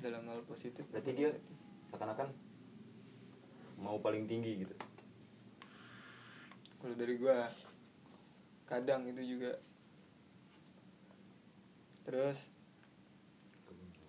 Dalam 0.00 0.22
hal 0.30 0.40
positif 0.46 0.86
berarti 0.94 1.10
dia 1.18 1.34
seakan-akan 1.90 2.30
mau 3.82 3.98
paling 3.98 4.30
tinggi 4.30 4.62
gitu. 4.62 4.74
Kalau 6.78 6.94
dari 6.94 7.14
gua 7.18 7.50
kadang 8.70 9.02
itu 9.10 9.22
juga. 9.36 9.58
Terus 12.06 12.38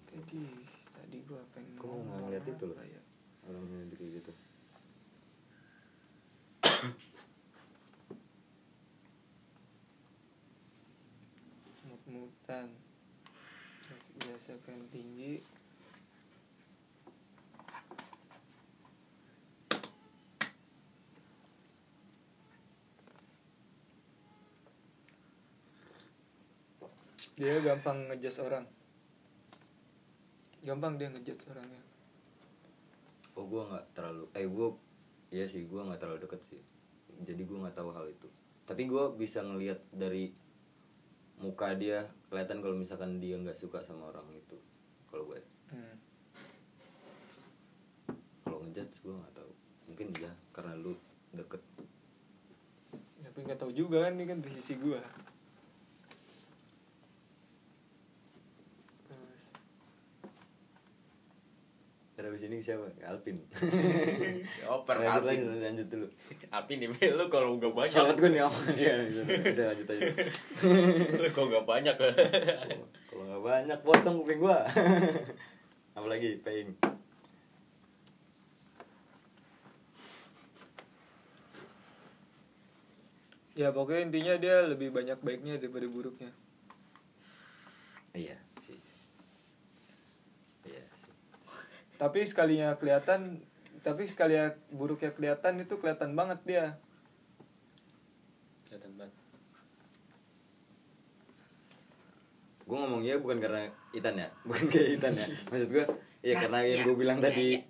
tadi 0.06 0.46
tadi 0.94 1.18
gua 1.26 1.42
pengen 1.58 1.82
ngomong 1.82 2.30
ngeliat 2.30 2.46
itu 2.46 2.66
loh? 2.70 2.78
ya? 2.78 3.02
orang 3.48 3.64
yang 3.72 3.90
kayak 3.96 4.12
gitu 4.22 4.32
terus 13.88 14.06
biasa 14.18 14.58
pengen 14.66 14.86
tinggi. 14.90 15.40
Dia 27.38 27.62
gampang 27.62 28.10
ngejudge 28.10 28.42
orang. 28.42 28.66
Gampang 30.66 30.98
dia 30.98 31.14
ngejudge 31.14 31.46
orangnya. 31.54 31.82
Oh 33.38 33.46
gue 33.46 33.62
nggak 33.62 33.86
terlalu 33.94 34.26
eh 34.34 34.50
gue 34.50 34.68
iya 35.30 35.46
sih 35.46 35.70
gue 35.70 35.78
nggak 35.78 36.02
terlalu 36.02 36.26
deket 36.26 36.42
sih. 36.50 36.62
Jadi 37.22 37.46
gue 37.46 37.58
nggak 37.62 37.78
tahu 37.78 37.94
hal 37.94 38.10
itu. 38.10 38.26
Tapi 38.66 38.90
gue 38.90 39.04
bisa 39.14 39.46
ngelihat 39.46 39.78
dari 39.94 40.34
muka 41.38 41.78
dia 41.78 42.10
kelihatan 42.28 42.60
kalau 42.66 42.76
misalkan 42.76 43.22
dia 43.22 43.38
nggak 43.38 43.58
suka 43.58 43.82
sama 43.86 44.10
orang 44.10 44.26
itu 44.34 44.58
kalau 45.08 45.30
gue. 45.30 45.42
Hmm. 45.68 45.96
kalau 48.48 48.64
ngejudge 48.64 49.04
gue 49.04 49.14
nggak 49.14 49.36
tahu. 49.36 49.52
Mungkin 49.92 50.08
iya 50.18 50.32
karena 50.52 50.74
lu 50.76 50.98
deket. 51.36 51.62
Tapi 53.22 53.38
nggak 53.44 53.60
tahu 53.60 53.72
juga 53.72 54.08
kan 54.08 54.18
ini 54.18 54.26
kan 54.26 54.40
di 54.42 54.50
sisi 54.50 54.76
gua 54.82 54.98
terus 59.08 59.54
Terus 62.28 62.44
abis 62.44 62.52
ini 62.52 62.58
siapa? 62.60 62.84
Alvin. 63.08 63.40
oper 64.76 64.96
lanjut, 65.00 65.24
Alvin. 65.24 65.48
lanjut, 65.48 65.64
lanjut 65.64 65.88
dulu. 65.88 66.08
Api 66.52 66.74
nih 66.76 66.88
lu 67.16 67.26
kalau 67.32 67.56
nggak 67.56 67.72
banyak 67.72 67.96
Sangat 67.96 68.20
gue 68.20 68.30
nih 68.36 68.44
sama 68.44 68.72
dia. 68.76 68.94
Udah 69.48 69.66
lanjut 69.72 69.88
aja. 69.96 70.06
lu 71.24 71.30
kalau 71.32 71.48
nggak 71.56 71.64
banyak 71.72 71.96
Kalau 73.08 73.24
nggak 73.32 73.44
banyak 73.48 73.80
potong 73.80 74.20
kuping 74.20 74.44
gua. 74.44 74.68
Apalagi 75.96 76.44
paying. 76.44 76.76
ya 83.58 83.72
pokoknya 83.74 84.12
intinya 84.12 84.34
dia 84.38 84.68
lebih 84.68 84.94
banyak 84.94 85.18
baiknya 85.24 85.58
daripada 85.58 85.90
buruknya 85.90 86.30
Iya. 88.14 88.38
Iya 90.68 90.84
sih. 91.00 91.14
Tapi 91.98 92.26
sekalinya 92.30 92.78
kelihatan 92.78 93.42
tapi 93.82 94.06
sekalinya 94.06 94.54
buruknya 94.74 95.14
kelihatan 95.14 95.64
itu 95.64 95.78
kelihatan 95.82 96.14
banget 96.14 96.40
dia. 96.46 96.66
Kelihatan 98.70 98.92
banget. 99.00 99.16
Gue 102.68 102.78
ngomong 102.84 103.02
iya 103.06 103.16
bukan 103.16 103.40
karena 103.40 103.72
Itan 103.96 104.20
ya, 104.20 104.28
bukan 104.48 104.66
kayak 104.68 104.90
Itan 105.00 105.14
ya. 105.16 105.28
Maksud 105.50 105.70
gue, 105.72 105.86
ya 106.20 106.36
karena 106.36 106.60
yang 106.68 106.80
gue 106.84 106.96
bilang 107.00 107.20
tadi 107.24 107.64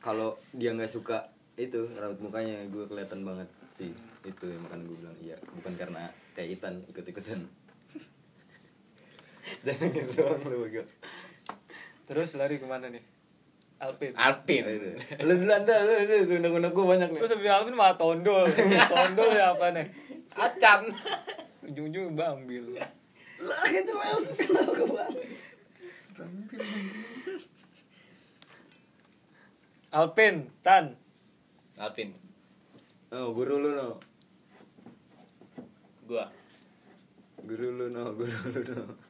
kalau 0.00 0.38
dia 0.56 0.72
nggak 0.72 0.88
suka 0.88 1.28
itu 1.58 1.90
raut 1.98 2.16
mukanya 2.22 2.64
gue 2.66 2.88
kelihatan 2.88 3.22
banget 3.22 3.48
sih. 3.68 3.92
Itu 4.24 4.48
yang 4.48 4.64
makan 4.64 4.88
gue 4.88 4.96
bilang 4.96 5.18
iya. 5.20 5.36
Bukan 5.60 5.76
karena 5.76 6.08
kayak 6.32 6.58
Itan 6.58 6.74
ikut 6.88 7.04
ikutan 7.04 7.44
jangan 9.64 9.88
gitu 9.92 10.12
doang 10.16 10.40
lu 10.48 10.64
bego. 10.64 10.88
Terus 12.08 12.32
lari 12.32 12.56
ke 12.56 12.64
mana 12.64 12.88
nih 12.88 13.17
Alpin. 13.78 14.10
Alpin. 14.18 14.62
Lu 15.22 15.32
dulu 15.38 15.52
anda 15.54 15.86
lu 15.86 15.92
itu 16.02 16.34
undang-undang 16.34 16.74
gue 16.74 16.82
banyak 16.82 17.08
nih. 17.14 17.20
Terus 17.22 17.30
sampai 17.30 17.54
Alpin 17.54 17.78
malah 17.78 17.94
tondol. 17.94 18.50
Tondol 18.90 19.28
ya 19.30 19.54
apa 19.54 19.70
nih? 19.70 19.86
Acan. 20.34 20.90
Ujung-ujung 21.62 22.18
bambil. 22.18 22.74
Lah 23.38 23.62
kan 23.62 23.84
jelas 23.86 24.34
kenapa 24.34 24.70
gue 24.74 24.88
balik 24.90 25.30
Alpin 29.94 30.34
Tan. 30.66 30.98
Alpin. 31.78 32.18
Oh 33.14 33.30
guru 33.30 33.62
lu 33.62 33.70
no. 33.78 34.02
Gua. 36.10 36.26
Guru 37.46 37.68
lu 37.78 37.86
no 37.94 38.10
guru 38.10 38.34
lu 38.50 38.60
no 38.74 39.07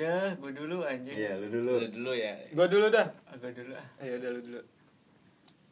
Dah, 0.00 0.32
gue 0.32 0.52
dulu 0.56 0.80
anjing. 0.80 1.12
iya 1.12 1.36
lu 1.36 1.46
dulu 1.46 1.76
dulu 1.76 1.88
dulu 1.92 2.12
ya 2.16 2.32
gua 2.56 2.64
dulu 2.64 2.86
dah 2.88 3.04
Agak 3.28 3.52
dulu 3.52 3.72
ah. 3.72 3.84
ayo 4.00 4.16
udah 4.16 4.30
lu 4.32 4.40
dulu 4.40 4.60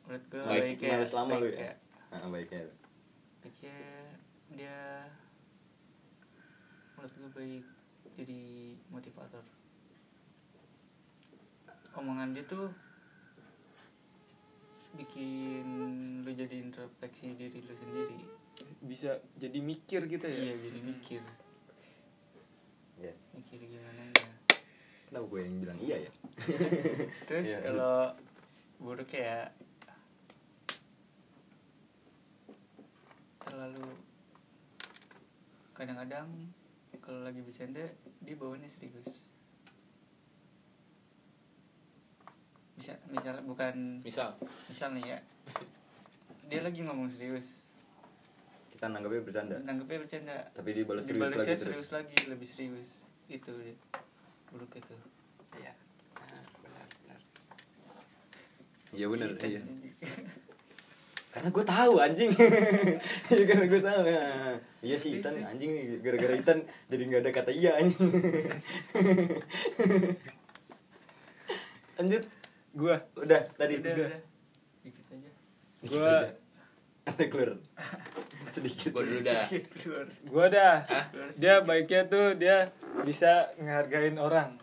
Menurut 0.05 0.25
gue 0.27 0.41
baiknya. 0.43 0.89
males 0.95 1.13
lama 1.13 1.35
lu 1.35 1.49
ya 1.49 1.73
ah, 2.11 2.29
baiknya 2.29 2.61
Baiknya 3.41 3.79
dia 4.51 4.77
menurut 6.93 7.13
gue 7.15 7.31
baik 7.33 7.65
jadi 8.15 8.41
motivator. 8.89 9.45
Omongan 11.95 12.35
dia 12.35 12.43
tuh 12.43 12.69
bikin 14.93 15.65
lu 16.21 16.31
jadi 16.33 16.59
introspeksi 16.59 17.33
diri 17.33 17.63
lu 17.63 17.71
sendiri. 17.73 18.19
bisa 18.83 19.15
jadi 19.37 19.59
mikir 19.59 20.05
kita 20.05 20.27
ya 20.27 20.35
Iya, 20.43 20.55
jadi 20.61 20.81
mikir. 20.83 21.23
Iya. 22.99 23.15
Mikir 23.31 23.59
gimana 23.63 23.95
ya. 23.95 23.98
Kenapa 25.09 25.25
gue 25.27 25.41
yang 25.41 25.57
bilang 25.59 25.79
iya 25.81 25.97
ya 25.99 26.13
Terus 27.29 27.47
Iya. 27.49 27.59
kalau 27.67 28.13
buruk 28.79 29.11
ya 29.11 29.49
terlalu 33.41 33.89
kadang-kadang 35.73 36.29
kalau 36.99 37.25
lagi 37.25 37.41
bercanda 37.41 37.81
dia 38.21 38.35
bawanya 38.37 38.69
serius. 38.69 39.25
Bisa 42.77 42.93
misal 43.09 43.41
bukan 43.43 44.05
misal 44.05 44.37
misal 44.69 44.93
nih 44.93 45.17
ya. 45.17 45.19
Dia 46.47 46.61
lagi 46.63 46.85
ngomong 46.85 47.09
serius. 47.11 47.65
kita 48.69 48.87
nanggapnya 48.87 49.27
bercanda 49.27 49.57
Nanggepnya 49.59 49.99
bercanda. 49.99 50.37
tapi 50.55 50.71
dibalas 50.71 51.03
serius 51.03 51.35
lagi 51.35 51.51
terus 51.51 51.75
serius 51.83 51.91
lagi, 51.91 52.17
lebih 52.31 52.47
serius. 52.47 52.91
Itu 53.27 53.51
dia. 53.57 53.75
Buruk 54.49 54.73
itu. 54.75 54.95
iya. 55.61 55.73
Nah, 56.17 56.45
benar 56.65 56.85
benar. 57.05 57.21
Iya 58.97 59.07
bener 59.13 59.29
Itu. 59.37 59.45
iya. 59.45 59.61
Karena 61.29 61.49
gue 61.53 61.65
tahu 61.65 61.93
anjing. 62.01 62.31
Iya 63.29 63.45
karena 63.45 63.65
gue 63.69 63.83
tahu 63.85 64.03
ya. 64.09 64.23
iya 64.81 64.97
sih 64.97 65.21
Itan 65.21 65.37
anjing. 65.45 66.01
Gara-gara 66.01 66.35
Itan 66.35 66.65
jadi 66.89 67.03
nggak 67.05 67.23
ada 67.29 67.31
kata 67.37 67.51
iya 67.53 67.77
anjing. 67.77 68.01
Lanjut. 72.01 72.23
Gua. 72.73 72.97
Udah 73.19 73.43
tadi. 73.59 73.75
Udah, 73.83 73.93
udah, 73.93 74.07
udah. 74.09 74.21
Dikit 74.87 75.05
aja. 75.13 75.31
Dikit 75.85 76.48
Ada 77.09 77.25
keluar 77.33 77.51
sedikit. 78.55 78.93
Gua 78.93 79.05
dulu 79.05 79.21
dah. 79.25 79.47
Gua 80.29 80.47
dah. 80.53 80.77
Dia 81.41 81.65
baiknya 81.65 82.05
tuh 82.05 82.37
dia 82.37 82.69
bisa 83.09 83.49
ngehargain 83.57 84.21
orang. 84.21 84.61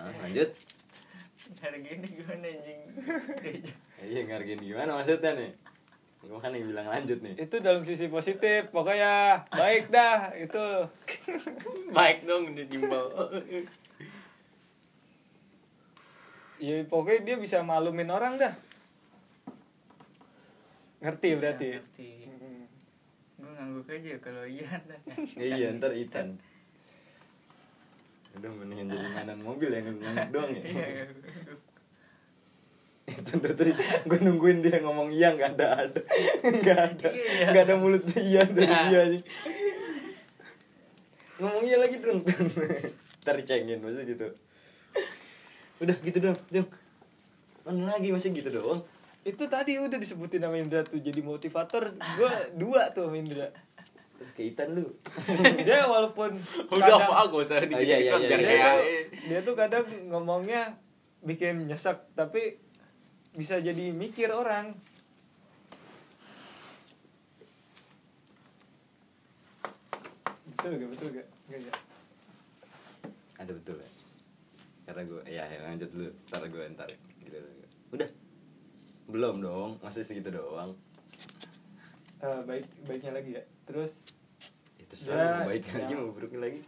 Ah, 0.00 0.08
lanjut. 0.24 0.50
Harganya 1.60 2.08
gimana 2.08 2.46
anjing? 2.48 2.80
Iya 4.00 4.24
ngargain 4.24 4.64
gimana 4.64 4.96
maksudnya 4.96 5.36
nih? 5.36 5.52
Gua 6.24 6.40
kan 6.40 6.56
yang 6.56 6.72
bilang 6.72 6.88
lanjut 6.88 7.20
nih. 7.20 7.36
Itu 7.36 7.60
dalam 7.60 7.84
sisi 7.84 8.08
positif 8.08 8.72
pokoknya 8.72 9.44
baik 9.52 9.92
dah 9.92 10.32
itu. 10.40 10.88
Baik 11.96 12.24
dong 12.24 12.56
udah 12.56 12.64
jimbal 12.64 13.04
ya 16.60 16.84
pokoknya 16.84 17.20
dia 17.24 17.36
bisa 17.36 17.60
malumin 17.60 18.06
orang 18.06 18.36
dah 18.36 18.54
ngerti 21.00 21.28
berarti 21.34 21.66
Ya, 21.66 21.78
ngerti. 21.78 22.08
Hmm. 22.22 22.64
Gue 23.36 23.50
ngangguk 23.50 23.88
aja 23.88 24.12
kalau 24.20 24.44
iya 24.44 24.68
ntar. 24.84 24.98
iya 25.36 25.68
ntar 25.72 25.92
Itan 25.94 26.36
udah 28.30 28.50
mendingan 28.52 28.86
jadi 28.88 29.06
mainan 29.10 29.40
mobil 29.40 29.70
yang 29.70 29.90
ngangguk 29.90 30.28
doang 30.30 30.50
ya 30.52 30.62
Iya, 30.62 30.86
itu 33.10 33.30
udah 33.34 33.52
tadi 33.52 33.72
gue 34.06 34.18
nungguin 34.22 34.58
dia 34.60 34.78
ngomong 34.78 35.10
iya 35.10 35.34
nggak 35.34 35.58
ada 35.58 35.66
ada 35.82 36.00
nggak 36.38 36.78
ada 36.78 37.08
Iya. 37.10 37.46
nggak 37.50 37.64
ada 37.64 37.74
mulut 37.74 38.04
iya 38.14 38.42
dari 38.46 38.70
Nah. 38.70 38.86
dia 38.86 39.00
aja 39.02 39.18
ngomong 41.40 41.62
iya 41.64 41.76
lagi 41.76 41.96
dong 41.98 42.22
ntar 43.20 43.34
dicengin 43.34 43.80
maksudnya 43.80 44.06
gitu 44.06 44.28
udah 45.80 45.96
gitu 46.00 46.18
dong 46.20 46.38
dong 46.48 46.68
mana 47.60 47.92
lagi 47.92 48.08
masih 48.08 48.32
gitu 48.32 48.48
doang? 48.50 48.80
Itu 49.20 49.44
tadi 49.46 49.76
udah 49.76 49.96
disebutin 49.96 50.40
nama 50.40 50.56
Indra 50.56 50.80
tuh 50.80 50.96
jadi 50.96 51.20
motivator. 51.20 51.92
Gua 52.16 52.32
dua 52.60 52.88
tuh 52.90 53.04
sama 53.04 53.20
Indra. 53.20 53.52
Ke 54.32 54.48
Itan 54.48 54.72
lu. 54.72 54.88
Dia 55.68 55.84
walaupun 55.84 56.40
udah 56.72 56.80
kadang- 56.80 57.04
apa 57.04 57.14
aku 57.20 57.44
usah 57.44 57.60
Oh, 57.60 57.68
iya, 57.78 58.00
iya, 58.00 58.16
dikit-dikit 58.16 58.16
iya, 58.16 58.28
biar 58.28 58.40
iya. 58.40 58.48
dia, 58.48 58.64
tuh, 58.64 58.80
dia 59.28 59.38
tuh 59.44 59.54
kadang 59.54 59.84
ngomongnya 60.08 60.62
bikin 61.20 61.68
nyesek 61.68 62.00
tapi 62.12 62.56
bisa 63.32 63.60
jadi 63.60 63.92
mikir 63.92 64.32
orang. 64.32 64.72
Betul 70.50 70.70
gak 70.76 70.90
betul 70.90 71.08
gak 71.14 71.26
Nggak, 71.46 71.60
ya? 71.62 71.74
ada 73.36 73.52
betul 73.52 73.76
ya 73.76 73.89
karena 74.90 75.02
gue 75.06 75.22
ya, 75.24 75.46
ya 75.46 75.58
lanjut 75.62 75.88
dulu. 75.88 76.10
Ntar 76.26 76.42
gue 76.44 76.64
ntar. 76.74 76.88
Gitu. 77.22 77.38
Udah? 77.90 78.08
Belum 79.06 79.38
dong 79.38 79.70
masih 79.78 80.02
segitu 80.02 80.34
doang. 80.34 80.74
Eh, 82.18 82.40
baik 82.42 82.66
baiknya 82.84 83.14
lagi 83.14 83.30
ya? 83.38 83.42
Terus? 83.64 83.94
Itu 84.76 84.94
Ya, 85.06 85.40
mau 85.40 85.48
baik 85.48 85.62
ya. 85.64 85.78
lagi 85.78 85.94
mau 85.94 86.10
buruknya 86.10 86.40
lagi. 86.42 86.60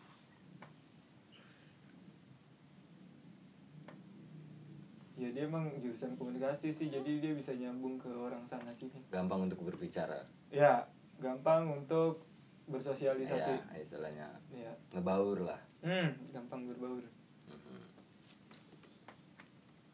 Ya 5.14 5.28
dia 5.30 5.44
emang 5.46 5.70
jurusan 5.78 6.16
komunikasi 6.16 6.72
sih 6.72 6.88
jadi 6.88 7.20
dia 7.20 7.32
bisa 7.36 7.52
nyambung 7.52 8.00
ke 8.00 8.08
orang 8.08 8.42
sana 8.48 8.72
sini. 8.72 9.02
Gampang 9.12 9.46
untuk 9.46 9.62
berbicara. 9.62 10.24
Ya 10.48 10.86
gampang 11.18 11.70
untuk 11.70 12.26
bersosialisasi. 12.66 13.54
Ya 13.70 13.78
istilahnya. 13.78 14.26
Ya. 14.50 14.72
Ngebaur 14.90 15.46
lah. 15.46 15.60
Hmm, 15.84 16.14
gampang 16.32 16.66
berbaur. 16.66 17.04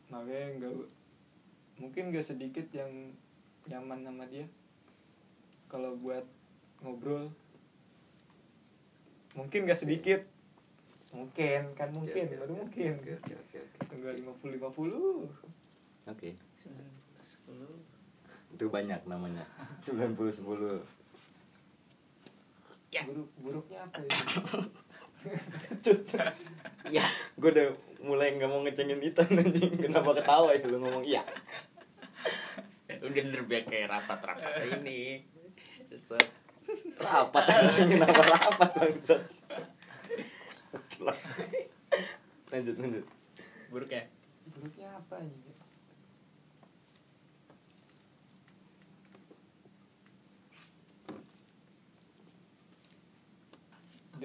Makanya 0.09 0.47
nggak 0.59 0.73
mungkin 1.79 2.11
gak 2.11 2.27
sedikit 2.27 2.67
yang 2.75 2.91
nyaman 3.71 4.03
sama 4.03 4.25
dia. 4.27 4.47
Kalau 5.69 5.95
buat 6.01 6.25
ngobrol 6.83 7.31
mungkin 9.37 9.69
gak 9.69 9.79
sedikit. 9.79 10.21
Mungkin 11.09 11.73
kan 11.73 11.89
mungkin 11.95 12.29
Oke, 12.29 12.37
oke, 12.37 12.37
baru 12.37 12.55
mungkin 12.67 12.93
tanggal 13.89 14.13
lima 14.13 14.33
puluh 14.37 14.53
lima 14.61 14.69
puluh. 14.69 15.25
Oke. 16.05 16.37
Sembilan 16.61 16.93
sepuluh. 17.25 17.77
itu 18.49 18.65
banyak 18.65 19.05
namanya. 19.05 19.45
90 19.85 20.17
10 20.17 20.81
Ya. 22.89 23.05
buruk 23.05 23.29
buruknya 23.37 23.85
apa 23.85 24.01
ya 24.09 24.17
ya. 26.89 27.05
Gue 27.37 27.53
udah 27.53 27.69
mulai 28.03 28.35
nggak 28.39 28.51
mau 28.51 28.63
ngecengin 28.63 29.03
Itan 29.03 29.29
anjing. 29.35 29.75
Kenapa 29.79 30.15
ketawa 30.15 30.55
itu 30.55 30.67
lu 30.71 30.79
ngomong 30.83 31.05
iya? 31.05 31.23
Udah 33.05 33.23
bener 33.25 33.43
biar 33.47 33.63
kayak 33.67 33.91
rapat-rapat 33.91 34.53
ini. 34.83 35.23
Set. 35.95 36.29
rapat 37.01 37.45
anjing. 37.49 37.99
Kenapa 37.99 38.23
rapat 38.23 38.71
jelas. 40.93 41.21
Lanjut 42.53 42.77
lanjut. 42.77 43.05
Buruk 43.73 43.91
ya? 43.93 44.05
Buruknya 44.49 44.89
apa 44.97 45.21
ini 45.21 45.48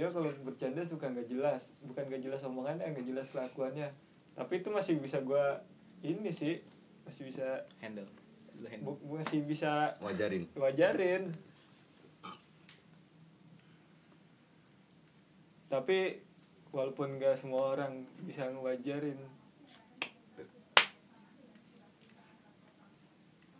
dia 0.03 0.11
kalau 0.11 0.27
bercanda 0.43 0.83
suka 0.83 1.07
nggak 1.07 1.31
jelas 1.31 1.71
bukan 1.79 2.03
nggak 2.11 2.27
jelas 2.27 2.43
omongannya 2.43 2.91
nggak 2.91 3.07
jelas 3.07 3.23
kelakuannya. 3.31 3.87
Tapi 4.35 4.59
itu 4.59 4.67
masih 4.67 4.99
bisa 4.99 5.23
gua 5.23 5.63
ini 6.03 6.27
sih 6.27 6.59
masih 7.07 7.31
bisa 7.31 7.63
handle. 7.79 8.11
Bu- 8.83 8.99
masih 9.15 9.47
bisa 9.47 9.95
wajarin. 10.03 10.43
wajarin. 10.59 11.31
Tapi 15.71 16.19
walaupun 16.75 17.23
gak 17.23 17.39
semua 17.39 17.71
orang 17.71 18.03
bisa 18.27 18.43
ngewajarin. 18.51 19.15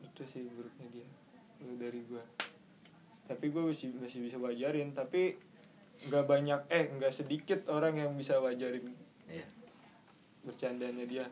Itu 0.04 0.22
sih 0.28 0.44
buruknya 0.52 0.92
dia 0.92 1.08
lu 1.64 1.80
dari 1.80 2.04
gua. 2.04 2.28
Tapi 3.32 3.48
gua 3.48 3.72
masih 3.72 3.96
masih 3.96 4.28
bisa 4.28 4.36
wajarin 4.44 4.92
tapi 4.92 5.40
nggak 6.10 6.26
banyak 6.28 6.60
eh 6.68 6.86
nggak 7.00 7.14
sedikit 7.14 7.60
orang 7.72 7.96
yang 7.96 8.12
bisa 8.16 8.40
wajarin 8.40 8.92
iya. 9.28 9.48
bercandanya 10.44 11.06
dia. 11.08 11.26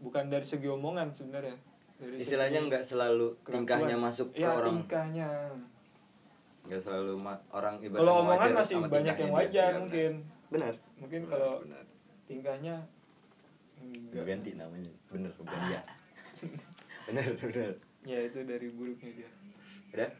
Bukan 0.00 0.28
dari 0.28 0.44
segi 0.44 0.68
omongan 0.68 1.16
sebenarnya 1.16 1.56
dari 1.96 2.20
istilahnya 2.20 2.60
nggak 2.68 2.84
selalu 2.84 3.38
kelakuan. 3.40 3.54
tingkahnya 3.64 3.96
masuk 3.96 4.28
ke 4.34 4.44
ya, 4.44 4.52
orang. 4.52 4.84
tingkahnya. 4.84 5.28
Nggak 6.64 6.80
selalu 6.80 7.12
ma- 7.20 7.44
orang 7.52 7.76
ibaratnya 7.80 8.00
kalau 8.04 8.14
omongan 8.20 8.50
masih 8.52 8.76
sama 8.80 8.88
banyak 8.88 9.16
yang 9.16 9.30
dia. 9.30 9.38
wajar 9.38 9.70
Iya, 9.72 9.80
mungkin. 9.80 10.12
Benar. 10.52 10.74
Mungkin 11.00 11.20
kalau 11.28 11.52
benar 11.64 11.84
tingkahnya 12.24 12.76
Gak 13.84 14.16
enggak 14.16 14.24
ganti 14.24 14.50
namanya. 14.56 14.92
Bener 15.12 15.30
bukan 15.36 15.60
dia. 15.68 15.80
Bener 17.04 17.36
bener 17.36 17.76
ya 18.04 18.20
itu 18.20 18.44
dari 18.44 18.68
buruknya 18.68 19.10
dia. 19.16 19.30
Udah. 19.96 20.10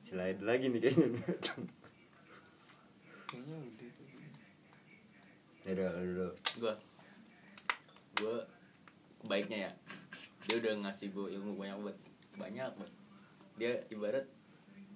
Slide 0.00 0.40
lagi 0.44 0.72
nih 0.72 0.80
kayaknya. 0.80 1.20
Kayaknya 3.26 3.56
udah 3.58 3.88
tuh 3.92 4.06
ya 5.66 5.70
udah 5.74 5.90
udah 5.98 6.30
gue 6.62 6.74
gue 8.16 8.36
baiknya 9.26 9.58
ya. 9.68 9.72
Dia 10.46 10.62
udah 10.62 10.72
ngasih 10.86 11.10
gue 11.10 11.26
ilmu 11.34 11.58
banyak 11.58 11.76
banget 11.82 11.98
banyak 12.38 12.70
banget 12.78 12.94
dia 13.56 13.72
ibarat 13.90 14.26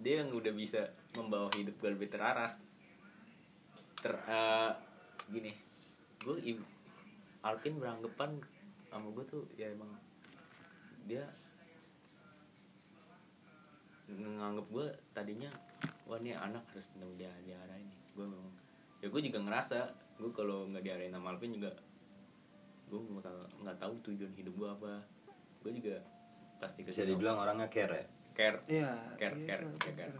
dia 0.00 0.24
yang 0.24 0.30
udah 0.32 0.52
bisa 0.54 0.94
membawa 1.18 1.50
hidup 1.58 1.74
gue 1.82 1.90
lebih 1.90 2.08
terarah. 2.08 2.54
Ter 4.00 4.14
eh, 4.14 4.72
gini. 5.28 5.52
Gue 6.22 6.38
Alvin 7.42 7.80
beranggapan 7.80 8.38
sama 8.92 9.08
gue 9.10 9.24
tuh 9.26 9.44
ya 9.58 9.72
emang 9.72 9.90
dia 11.08 11.24
nganggep 14.10 14.66
gue 14.70 14.86
tadinya 15.14 15.50
wah 16.04 16.18
ini 16.18 16.34
anak 16.34 16.66
harus 16.74 16.86
benar 16.98 17.10
dia 17.14 17.32
diarahin 17.46 17.99
gue 18.20 18.28
memang 18.28 18.52
ya 19.00 19.08
gue 19.08 19.20
juga 19.24 19.38
ngerasa 19.40 19.78
gue 20.20 20.30
kalau 20.36 20.68
nggak 20.68 20.84
diarahin 20.84 21.16
sama 21.16 21.32
Alvin 21.32 21.56
juga 21.56 21.72
gue 22.92 23.00
nggak 23.00 23.24
tahu 23.24 23.38
nggak 23.64 23.78
tahu 23.80 23.92
tujuan 24.10 24.32
hidup 24.34 24.54
gue 24.58 24.68
apa. 24.68 24.92
Gue 25.62 25.72
juga 25.78 25.96
pasti 26.58 26.84
bisa 26.84 27.06
dibilang 27.06 27.38
orangnya 27.38 27.70
care 27.72 27.94
ya? 27.94 28.04
Care. 28.34 28.58
Iya 28.66 28.92
care 29.16 29.36
iya, 29.38 29.46
care 29.46 29.64
care, 29.64 29.94
care, 29.94 29.96
care. 29.96 30.14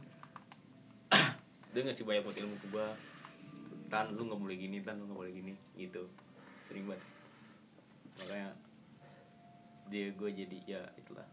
dia 1.75 1.81
ngasih 1.85 2.07
banyak 2.07 2.25
ilmu 2.25 2.57
ke 2.63 2.67
gue 2.71 2.87
tan 3.91 4.15
lu 4.15 4.23
nggak 4.31 4.41
boleh 4.41 4.57
gini 4.57 4.79
tan 4.87 5.03
lu 5.03 5.11
nggak 5.11 5.19
boleh 5.19 5.33
gini 5.35 5.53
gitu. 5.75 6.07
Sering 6.71 6.87
banget. 6.87 7.03
Makanya 8.23 8.51
dia 9.91 10.07
gue 10.15 10.31
jadi 10.31 10.59
ya 10.65 10.83
itulah. 10.95 11.27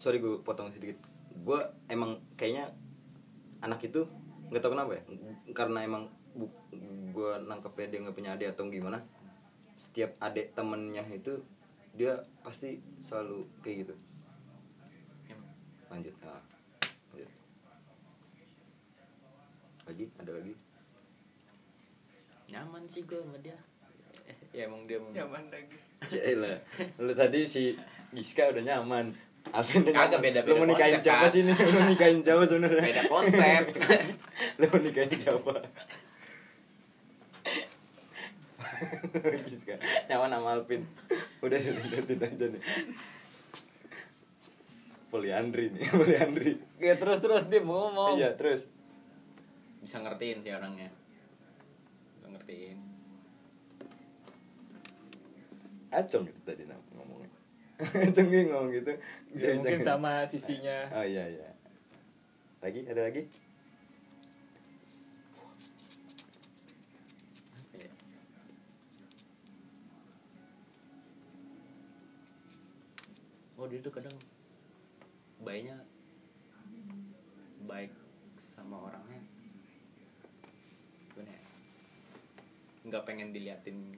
Sorry 0.00 0.16
gue 0.16 0.40
potong 0.40 0.72
sedikit. 0.72 0.96
Gue 1.44 1.60
emang 1.92 2.24
kayaknya 2.40 2.72
anak 3.60 3.84
itu 3.84 4.08
nggak 4.52 4.60
tahu 4.60 4.76
kenapa 4.76 4.92
ya. 5.00 5.02
Karena 5.56 5.80
emang 5.80 6.12
bu, 6.36 6.44
gue 7.12 7.32
nangkepnya 7.48 7.88
dia 7.88 7.98
nggak 8.04 8.16
punya 8.16 8.30
adik 8.36 8.52
atau 8.52 8.68
gimana 8.68 9.00
setiap 9.76 10.14
adik 10.20 10.52
temennya 10.52 11.02
itu 11.10 11.40
dia 11.96 12.20
pasti 12.44 12.78
selalu 13.00 13.48
kayak 13.64 13.88
gitu. 13.88 13.94
Emang 15.28 15.50
lanjut 15.90 16.14
nah, 16.20 16.40
lanjut. 17.12 17.30
Lagi? 19.88 20.06
Ada 20.20 20.30
lagi? 20.38 20.54
Nyaman 22.52 22.84
sih 22.86 23.02
gue 23.02 23.18
sama 23.18 23.36
dia. 23.40 23.58
Eh, 24.28 24.38
ya 24.54 24.70
emang 24.70 24.84
dia 24.86 25.00
nyaman 25.00 25.50
lagi. 25.50 25.76
Cila, 26.06 26.54
lu 27.02 27.12
tadi 27.16 27.48
si 27.48 27.74
Giska 28.14 28.52
udah 28.54 28.62
nyaman. 28.62 29.31
Alvin 29.50 29.82
udah 29.82 29.92
Kagak, 29.92 30.08
nyaman. 30.08 30.22
beda- 30.22 30.40
Lu 30.40 30.46
beda 30.46 30.56
mau 30.56 30.68
nikahin 30.68 30.94
konsep, 30.94 31.04
siapa 31.04 31.24
Kak. 31.24 31.30
sih 31.30 31.40
nih? 31.42 31.54
Lu 31.56 31.70
mau 31.72 31.84
nikahin 31.84 32.18
siapa 32.20 32.42
sebenarnya? 32.44 32.82
beda 32.84 33.02
konsep 33.04 33.62
Lu 34.58 34.64
mau 34.66 34.80
nikahin 34.80 35.12
siapa? 35.14 35.54
Giska, 39.44 39.74
nyaman 40.08 40.30
sama 40.30 40.48
Alvin. 40.52 40.82
Udah 41.38 41.58
lanjutin 41.58 42.18
aja 42.18 42.46
nih. 42.48 42.62
Poliandri 45.06 45.68
nih, 45.68 45.84
poliandri. 45.92 46.52
ya 46.78 46.96
terus 46.96 47.20
terus 47.20 47.44
dia 47.46 47.60
mau 47.60 47.86
ngomong 47.86 48.16
Iya, 48.16 48.32
terus. 48.32 48.64
bisa 49.76 49.98
ngertiin 49.98 50.40
sih 50.40 50.50
orangnya 50.50 50.88
bisa 52.14 52.30
ngertiin 52.30 52.78
Acong 55.90 56.24
gitu 56.24 56.40
tadi 56.42 56.64
ngomongnya. 56.96 57.28
Acong 58.08 58.28
ngomong 58.32 58.72
gitu. 58.72 58.88
Ya, 59.36 59.56
mungkin 59.56 59.80
sama 59.80 60.24
sisinya. 60.28 60.88
Oh 60.92 61.04
iya 61.04 61.24
iya. 61.28 61.50
Lagi? 62.60 62.84
Ada 62.86 63.02
lagi? 63.08 63.22
Oh 73.62 73.70
dia 73.70 73.78
tuh 73.78 73.94
kadang 73.94 74.10
baiknya 75.46 75.78
baik 77.62 77.94
sama 78.42 78.90
orangnya. 78.90 79.22
Gimana 81.14 81.30
ya? 81.30 81.42
Nggak 82.90 83.06
pengen 83.06 83.30
diliatin 83.30 83.94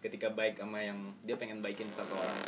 ketika 0.00 0.32
baik 0.32 0.56
sama 0.56 0.80
yang 0.80 1.12
dia 1.28 1.36
pengen 1.36 1.60
baikin 1.60 1.92
satu 1.92 2.16
orang 2.16 2.40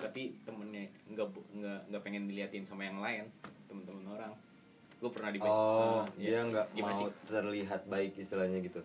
tapi 0.00 0.34
temennya 0.42 0.84
nggak 1.06 1.26
nggak 1.52 1.80
nggak 1.86 2.02
pengen 2.02 2.24
diliatin 2.24 2.62
sama 2.62 2.82
yang 2.82 2.98
lain 2.98 3.28
temen-temen 3.66 4.06
orang 4.08 4.32
gue 4.96 5.08
pernah 5.08 5.30
di 5.30 5.38
Oh, 5.40 5.48
Ah, 6.00 6.04
dia 6.14 6.40
nggak 6.42 6.66
Gimana 6.72 6.92
mau 6.92 7.00
sih? 7.02 7.12
terlihat 7.26 7.82
baik 7.86 8.12
istilahnya 8.14 8.60
gitu. 8.60 8.80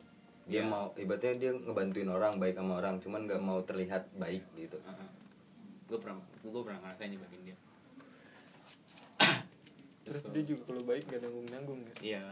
Dia 0.46 0.62
Iya. 0.62 0.64
mau 0.64 0.94
ibaratnya 0.94 1.34
dia 1.36 1.52
ngebantuin 1.52 2.08
orang 2.08 2.38
baik 2.38 2.56
sama 2.56 2.78
orang, 2.78 2.96
cuman 2.98 3.26
nggak 3.26 3.42
mau 3.42 3.60
terlihat 3.60 4.08
baik 4.16 4.46
gitu. 4.56 4.78
gue 5.86 5.98
pernah 5.98 6.18
gue 6.42 6.62
pernah 6.62 6.80
ngerasain 6.82 7.12
dibagiin 7.12 7.44
dia 7.46 7.58
terus 10.04 10.22
dia 10.28 10.44
juga 10.44 10.62
kalau 10.66 10.82
baik 10.82 11.04
gak 11.06 11.22
nanggung 11.22 11.46
nanggung 11.48 11.80
ya 11.86 11.94
iya 12.02 12.24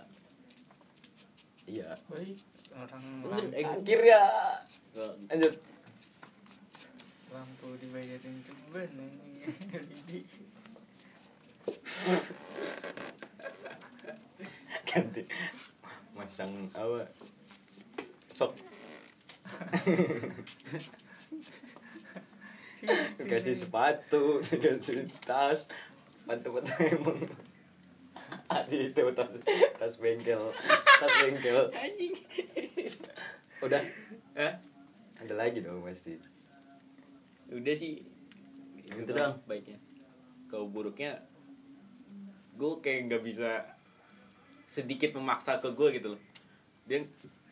Iya. 1.64 1.90
baik 2.08 2.38
orang 2.72 3.04
Akhirnya 3.54 4.22
lanjut. 5.30 5.54
Lampu 7.34 7.74
dibayarin 7.82 8.38
ceban 8.46 8.90
ini 8.94 10.22
Ganti. 14.94 15.26
Masang 16.14 16.70
apa? 16.78 17.10
Sok. 18.30 18.54
Kasih 23.26 23.56
sepatu, 23.58 24.44
dikasih 24.46 25.10
tas, 25.26 25.66
sepatu-sepatu 26.22 26.74
emang. 26.94 27.20
Adi 28.54 28.94
itu 28.94 29.02
tas, 29.18 29.34
tas 29.82 29.94
bengkel, 29.98 30.54
tas 31.02 31.14
bengkel. 31.26 31.74
anjing 31.74 32.14
Udah, 33.64 33.82
Hah? 34.38 34.54
ada 35.18 35.34
lagi 35.34 35.64
dong 35.64 35.82
pasti. 35.82 36.33
Udah 37.50 37.74
sih. 37.74 38.04
Itu 38.86 39.10
doang. 39.10 39.40
baiknya. 39.44 39.80
Kalau 40.46 40.68
buruknya 40.68 41.18
gue 42.54 42.72
kayak 42.80 43.10
nggak 43.10 43.24
bisa 43.24 43.66
sedikit 44.64 45.14
memaksa 45.14 45.58
ke 45.58 45.70
gue 45.70 45.88
gitu 45.92 46.08
loh. 46.14 46.22
Dia 46.86 47.02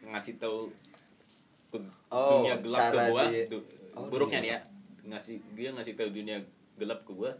ngasih 0.04 0.38
tahu 0.38 0.70
ke 1.70 1.78
Oh, 2.10 2.39
dunia 2.39 2.60
gelap 2.60 2.92
ke 2.92 3.00
gue 3.08 3.24
dia- 3.28 3.48
du- 3.48 3.70
Oh, 3.92 4.08
buruknya 4.08 4.39
dunia 4.39 4.42
nih 4.42 4.52
ya. 4.52 4.60
ngasih 5.10 5.36
dia 5.52 5.70
ngasih 5.72 5.94
tahu 5.96 6.10
dunia 6.12 6.38
gelap 6.76 7.04
ke 7.04 7.12
gue 7.12 7.32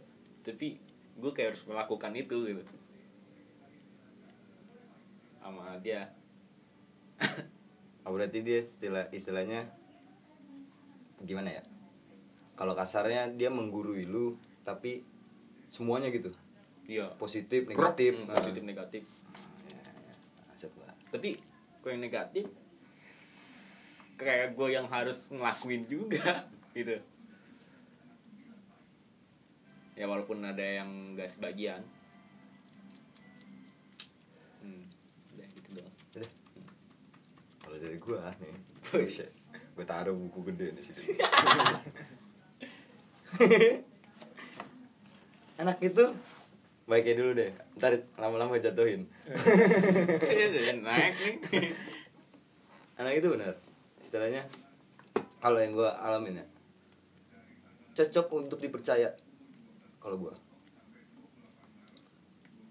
tapi 0.42 0.76
gue 1.14 1.30
kayak 1.30 1.54
harus 1.54 1.62
melakukan 1.64 2.12
itu 2.12 2.36
gitu. 2.46 2.62
Sama 5.38 5.76
dia. 5.78 6.10
Oh, 8.02 8.10
berarti 8.10 8.40
dia 8.40 8.58
istilah 8.60 9.06
istilahnya 9.10 9.62
gimana 11.20 11.52
ya? 11.52 11.62
Kalau 12.62 12.78
kasarnya 12.78 13.26
dia 13.34 13.50
menggurui 13.50 14.06
lu, 14.06 14.38
tapi 14.62 15.02
semuanya 15.66 16.14
gitu, 16.14 16.30
iya. 16.86 17.10
Positif, 17.18 17.66
negatif, 17.66 18.14
Hmm, 18.14 18.30
Nah. 18.30 18.38
positif 18.38 18.62
negatif. 18.62 19.02
Ya, 19.66 19.82
ya. 19.82 20.70
Lah. 20.86 20.94
tapi 21.10 21.42
kalau 21.82 21.98
yang 21.98 22.06
negatif? 22.06 22.46
Kayak 24.14 24.54
gue 24.54 24.68
yang 24.70 24.86
harus 24.86 25.26
ngelakuin 25.34 25.90
juga 25.90 26.46
gitu. 26.78 27.02
Ya 29.98 30.06
walaupun 30.06 30.38
ada 30.46 30.62
yang 30.62 31.18
gak 31.18 31.34
sebagian. 31.34 31.82
Hmm, 34.62 34.86
udah 35.34 35.46
gitu 35.50 35.68
doang. 35.82 35.94
Udah. 36.14 36.30
Kalau 37.58 37.76
dari 37.82 37.98
gua 37.98 38.30
nih, 38.38 38.54
gue 39.50 39.82
taruh 39.82 40.14
buku 40.14 40.46
gede 40.54 40.78
di 40.78 40.82
situ. 40.86 41.10
Anak 45.60 45.78
itu 45.80 46.04
baiknya 46.84 47.14
dulu 47.22 47.30
deh, 47.38 47.50
ntar 47.78 47.94
lama-lama 48.18 48.58
jatuhin. 48.58 49.06
naik 50.82 51.14
nih 51.16 51.72
Anak 53.00 53.12
itu 53.16 53.26
benar, 53.32 53.54
istilahnya 54.04 54.44
kalau 55.40 55.58
yang 55.58 55.72
gua 55.72 55.96
alamin 55.98 56.42
ya, 56.42 56.46
cocok 57.98 58.46
untuk 58.46 58.58
dipercaya. 58.60 59.10
Kalau 60.02 60.18
gua, 60.18 60.34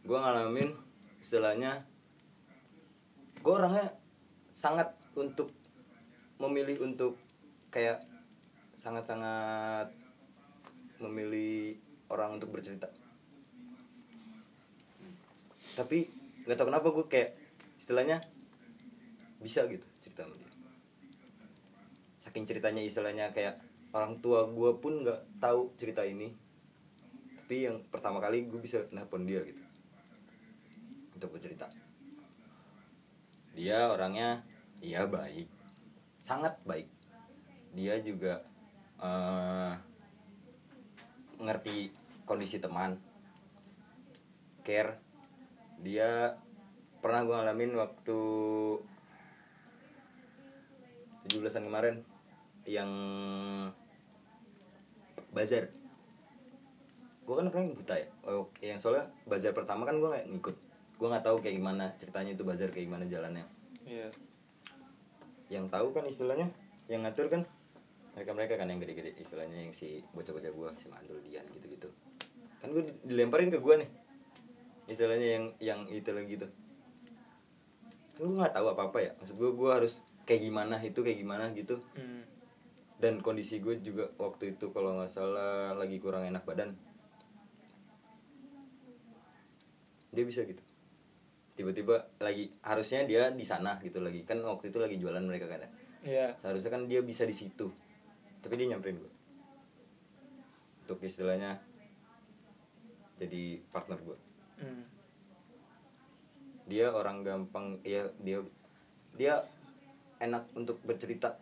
gua 0.05 0.18
ngalamin 0.22 0.76
istilahnya, 1.20 1.84
gua 3.41 3.66
orangnya 3.66 3.88
sangat 4.51 4.93
untuk 5.18 5.49
memilih 6.38 6.84
untuk 6.84 7.18
kayak 7.72 8.03
sangat-sangat 8.76 10.01
memilih 11.04 11.76
orang 12.12 12.38
untuk 12.38 12.54
bercerita. 12.54 12.88
Tapi 15.76 16.08
nggak 16.45 16.58
tahu 16.58 16.68
kenapa 16.68 16.88
gue 16.91 17.06
kayak 17.08 17.30
istilahnya 17.80 18.20
bisa 19.39 19.66
gitu 19.72 19.84
cerita 20.04 20.28
sama 20.28 20.36
dia. 20.36 20.52
Saking 22.22 22.45
ceritanya 22.45 22.82
istilahnya 22.84 23.32
kayak 23.32 23.58
orang 23.95 24.20
tua 24.20 24.45
gue 24.47 24.72
pun 24.78 25.02
nggak 25.02 25.41
tahu 25.41 25.74
cerita 25.80 26.04
ini. 26.04 26.36
Tapi 27.41 27.68
yang 27.68 27.84
pertama 27.88 28.20
kali 28.20 28.47
gue 28.47 28.60
bisa 28.60 28.84
nelpon 28.91 29.24
dia 29.24 29.43
gitu. 29.43 29.60
Untuk 31.16 31.36
bercerita. 31.36 31.68
Dia 33.56 33.91
orangnya 33.91 34.43
iya 34.80 35.08
baik. 35.08 35.47
Sangat 36.24 36.60
baik. 36.64 36.88
Dia 37.76 37.99
juga 38.04 38.43
eh, 38.99 39.74
ngerti 41.42 41.92
kondisi 42.24 42.62
teman 42.62 42.96
care. 44.62 45.02
Dia 45.82 46.38
pernah 47.02 47.26
gue 47.26 47.34
ngalamin 47.34 47.74
waktu 47.76 48.20
17-an 51.28 51.66
kemarin 51.66 51.96
yang 52.70 52.92
bazar. 55.34 55.74
Gue 57.26 57.36
kan 57.38 57.50
orangnya 57.50 57.74
buta 57.78 57.96
ya 57.96 58.08
oh, 58.30 58.50
yang 58.60 58.78
soalnya 58.78 59.08
bazar 59.26 59.56
pertama 59.56 59.88
kan 59.89 59.98
gue 59.98 60.10
nggak 60.10 60.28
ngikut. 60.30 60.56
Gue 61.02 61.08
nggak 61.10 61.26
tahu 61.26 61.42
kayak 61.42 61.58
gimana 61.58 61.86
ceritanya 61.98 62.32
itu 62.38 62.44
bazar 62.46 62.70
kayak 62.70 62.86
gimana 62.86 63.06
jalannya. 63.10 63.46
Iya. 63.89 64.14
Yang 65.50 65.66
tahu 65.74 65.88
kan 65.98 66.06
istilahnya 66.06 66.48
yang 66.86 67.02
ngatur 67.08 67.32
kan 67.32 67.42
mereka 68.12 68.32
mereka 68.36 68.53
kan 68.59 68.68
yang 68.68 68.80
gede-gede 68.84 69.16
istilahnya 69.20 69.57
yang 69.68 69.72
si 69.72 70.03
bocah-bocah 70.12 70.51
gua 70.51 70.70
si 70.80 70.91
mandul 70.91 71.20
dian 71.24 71.47
gitu-gitu. 71.55 71.88
Kan 72.59 72.76
gue 72.76 72.84
dilemparin 73.07 73.49
ke 73.49 73.57
gua 73.64 73.80
nih. 73.80 73.89
Istilahnya 74.91 75.28
yang 75.39 75.45
yang 75.64 75.80
itu 75.88 76.12
lagi 76.12 76.36
gitu 76.36 76.47
kan 78.22 78.30
gue 78.30 78.38
nggak 78.38 78.53
tahu 78.53 78.68
apa 78.70 78.82
apa 78.93 78.97
ya. 79.01 79.12
Maksud 79.18 79.34
gue 79.34 79.49
gue 79.57 79.70
harus 79.74 79.93
kayak 80.30 80.41
gimana 80.45 80.78
itu 80.86 80.99
kayak 81.01 81.18
gimana 81.18 81.49
gitu. 81.57 81.82
Hmm. 81.97 82.24
dan 83.01 83.18
kondisi 83.18 83.57
gue 83.57 83.82
juga 83.82 84.14
waktu 84.22 84.53
itu 84.53 84.70
kalau 84.70 84.93
nggak 84.93 85.09
salah 85.09 85.74
lagi 85.74 85.97
kurang 85.97 86.22
enak 86.22 86.45
badan. 86.45 86.78
Dia 90.14 90.22
bisa 90.22 90.45
gitu. 90.45 90.62
Tiba-tiba 91.57 92.14
lagi 92.22 92.53
harusnya 92.62 93.01
dia 93.09 93.34
di 93.34 93.41
sana 93.41 93.82
gitu 93.82 94.05
lagi. 94.05 94.22
Kan 94.22 94.45
waktu 94.45 94.70
itu 94.70 94.78
lagi 94.78 95.01
jualan 95.01 95.26
mereka 95.26 95.49
kan 95.49 95.66
ya. 95.66 95.70
Iya. 96.05 96.28
Seharusnya 96.38 96.70
kan 96.70 96.86
dia 96.86 97.01
bisa 97.01 97.26
di 97.26 97.34
situ 97.34 97.74
tapi 98.42 98.58
dia 98.58 98.74
nyamperin 98.74 99.02
gue 99.02 99.14
untuk 100.86 100.98
istilahnya 101.06 101.62
jadi 103.22 103.62
partner 103.70 104.02
gue 104.02 104.18
Hmm. 104.62 104.86
dia 106.70 106.94
orang 106.94 107.26
gampang 107.26 107.82
ya 107.82 108.06
dia 108.22 108.46
dia 109.18 109.42
enak 110.22 110.46
untuk 110.54 110.78
bercerita. 110.86 111.34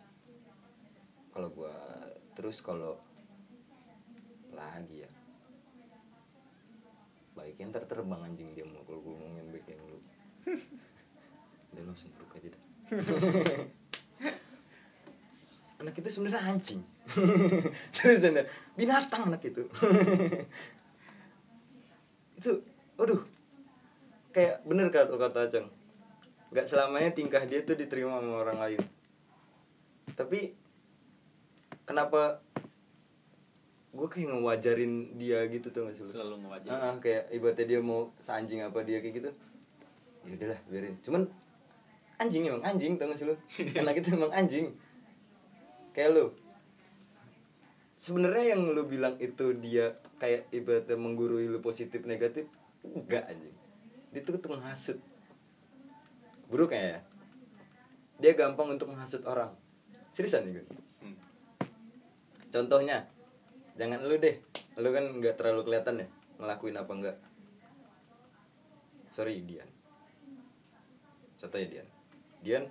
Kalau 1.30 1.52
gua 1.52 1.76
terus 2.32 2.64
kalau 2.64 2.96
lagi 4.56 5.04
ya. 5.04 5.10
Baiknya 7.36 7.76
ntar 7.76 7.84
terbang 7.86 8.24
anjing 8.24 8.56
dia 8.56 8.64
mau 8.64 8.80
kalau 8.88 9.04
gua 9.04 9.14
ngomongin 9.20 9.52
baik 9.52 9.68
yang 9.68 9.84
lu. 9.84 10.00
Udah 11.76 11.84
langsung 11.86 12.08
buruk 12.16 12.40
aja 12.40 12.48
dah. 12.56 12.62
Anak 15.84 15.96
itu 15.96 16.08
sebenarnya 16.08 16.50
anjing 16.50 16.80
terus 17.94 18.24
anda 18.24 18.46
binatang 18.78 19.30
anak 19.30 19.42
itu. 19.44 19.62
Itu 22.38 22.62
aduh. 22.96 23.20
Kayak 24.30 24.62
bener 24.62 24.86
kata 24.94 25.18
kata 25.18 25.38
Aceng. 25.50 25.66
Nggak 26.54 26.66
selamanya 26.70 27.10
tingkah 27.10 27.42
dia 27.46 27.66
tuh 27.66 27.74
diterima 27.74 28.22
sama 28.22 28.46
orang 28.46 28.58
lain. 28.58 28.80
Tapi 30.14 30.54
kenapa 31.86 32.38
gue 33.90 34.06
kayak 34.06 34.30
ngewajarin 34.30 35.18
dia 35.18 35.42
gitu 35.50 35.74
tuh 35.74 35.82
nggak 35.82 35.94
sih 35.98 36.06
lu? 36.06 36.10
selalu 36.14 36.34
ngewajar 36.46 36.70
Ah, 36.70 36.78
ah, 36.78 36.94
kayak 37.02 37.26
ibaratnya 37.34 37.66
dia 37.66 37.80
mau 37.82 38.14
seanjing 38.22 38.62
apa 38.62 38.86
dia 38.86 39.02
kayak 39.02 39.14
gitu. 39.18 39.30
Ya 40.22 40.32
udahlah 40.38 40.60
biarin. 40.70 40.94
Cuman 41.02 41.22
anjing 42.22 42.46
emang 42.46 42.62
anjing 42.62 42.94
tau 42.94 43.10
gak 43.10 43.18
sih 43.18 43.26
lu? 43.26 43.34
Anak 43.82 43.98
itu 43.98 44.14
emang 44.14 44.30
anjing. 44.30 44.70
Kayak 45.90 46.14
lu 46.14 46.24
sebenarnya 48.00 48.56
yang 48.56 48.72
lu 48.72 48.88
bilang 48.88 49.20
itu 49.20 49.52
dia 49.60 50.00
kayak 50.16 50.48
ibaratnya 50.48 50.96
menggurui 50.96 51.44
lu 51.52 51.60
positif 51.60 52.08
negatif 52.08 52.48
enggak 52.80 53.28
anjing. 53.28 53.56
Dia 54.16 54.20
tuh 54.24 54.40
tukang 54.40 54.64
hasut. 54.64 54.96
Buruk 56.48 56.72
ya? 56.72 57.04
Dia 58.16 58.32
gampang 58.32 58.72
untuk 58.72 58.88
menghasut 58.88 59.20
orang. 59.28 59.52
Seriusan 60.16 60.48
nih 60.48 60.64
Hmm. 61.04 61.16
contohnya 62.48 63.04
jangan 63.76 64.00
lu 64.08 64.16
deh. 64.16 64.40
Lu 64.80 64.88
kan 64.96 65.04
nggak 65.20 65.36
terlalu 65.36 65.68
kelihatan 65.68 66.02
ya 66.02 66.08
ngelakuin 66.40 66.80
apa 66.80 66.92
enggak. 66.96 67.16
Sorry 69.12 69.44
Dian. 69.44 69.68
Contohnya 71.36 71.68
Dian. 71.68 71.88
Dian 72.40 72.64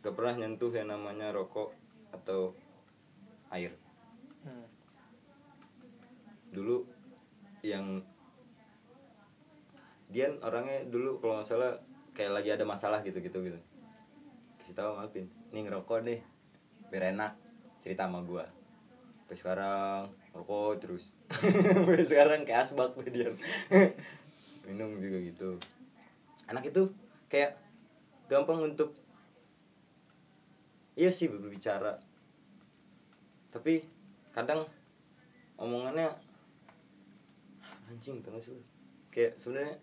gak 0.00 0.16
pernah 0.16 0.40
nyentuh 0.40 0.72
yang 0.72 0.88
namanya 0.88 1.28
rokok 1.28 1.76
atau 2.08 2.56
air. 3.52 3.76
Hmm. 4.40 4.69
Dulu 6.50 6.86
yang 7.62 8.02
Dian 10.10 10.42
orangnya 10.42 10.82
dulu 10.90 11.22
kalau 11.22 11.38
nggak 11.38 11.46
salah 11.46 11.72
kayak 12.10 12.34
lagi 12.34 12.50
ada 12.50 12.66
masalah 12.66 12.98
gitu 13.06 13.22
gitu. 13.22 13.38
Gitu 13.38 13.60
kasih 14.70 14.86
tahu 14.86 14.94
sama 14.94 15.10
nih 15.50 15.60
ngerokok 15.66 15.98
deh 16.06 16.20
biar 16.94 17.10
enak 17.10 17.34
cerita 17.82 18.06
sama 18.06 18.22
gua. 18.22 18.46
Sampai 19.26 19.34
sekarang 19.34 20.02
ngerokok 20.30 20.70
terus. 20.78 21.10
Sekarang 22.10 22.46
kayak 22.46 22.70
asbak 22.70 22.94
tuh 22.94 23.02
Dian. 23.10 23.34
Minum 24.70 25.02
juga 25.02 25.18
gitu. 25.26 25.58
Anak 26.46 26.70
itu 26.70 26.86
kayak 27.26 27.58
gampang 28.30 28.62
untuk 28.62 28.94
iya 30.94 31.10
sih 31.10 31.26
berbicara. 31.26 31.98
Tapi 33.50 33.82
kadang 34.30 34.70
omongannya 35.58 36.14
anjing 37.90 38.22
tau 38.22 38.38
gak 38.38 38.46
sih 38.46 38.54
kayak 39.10 39.34
sebenarnya 39.34 39.82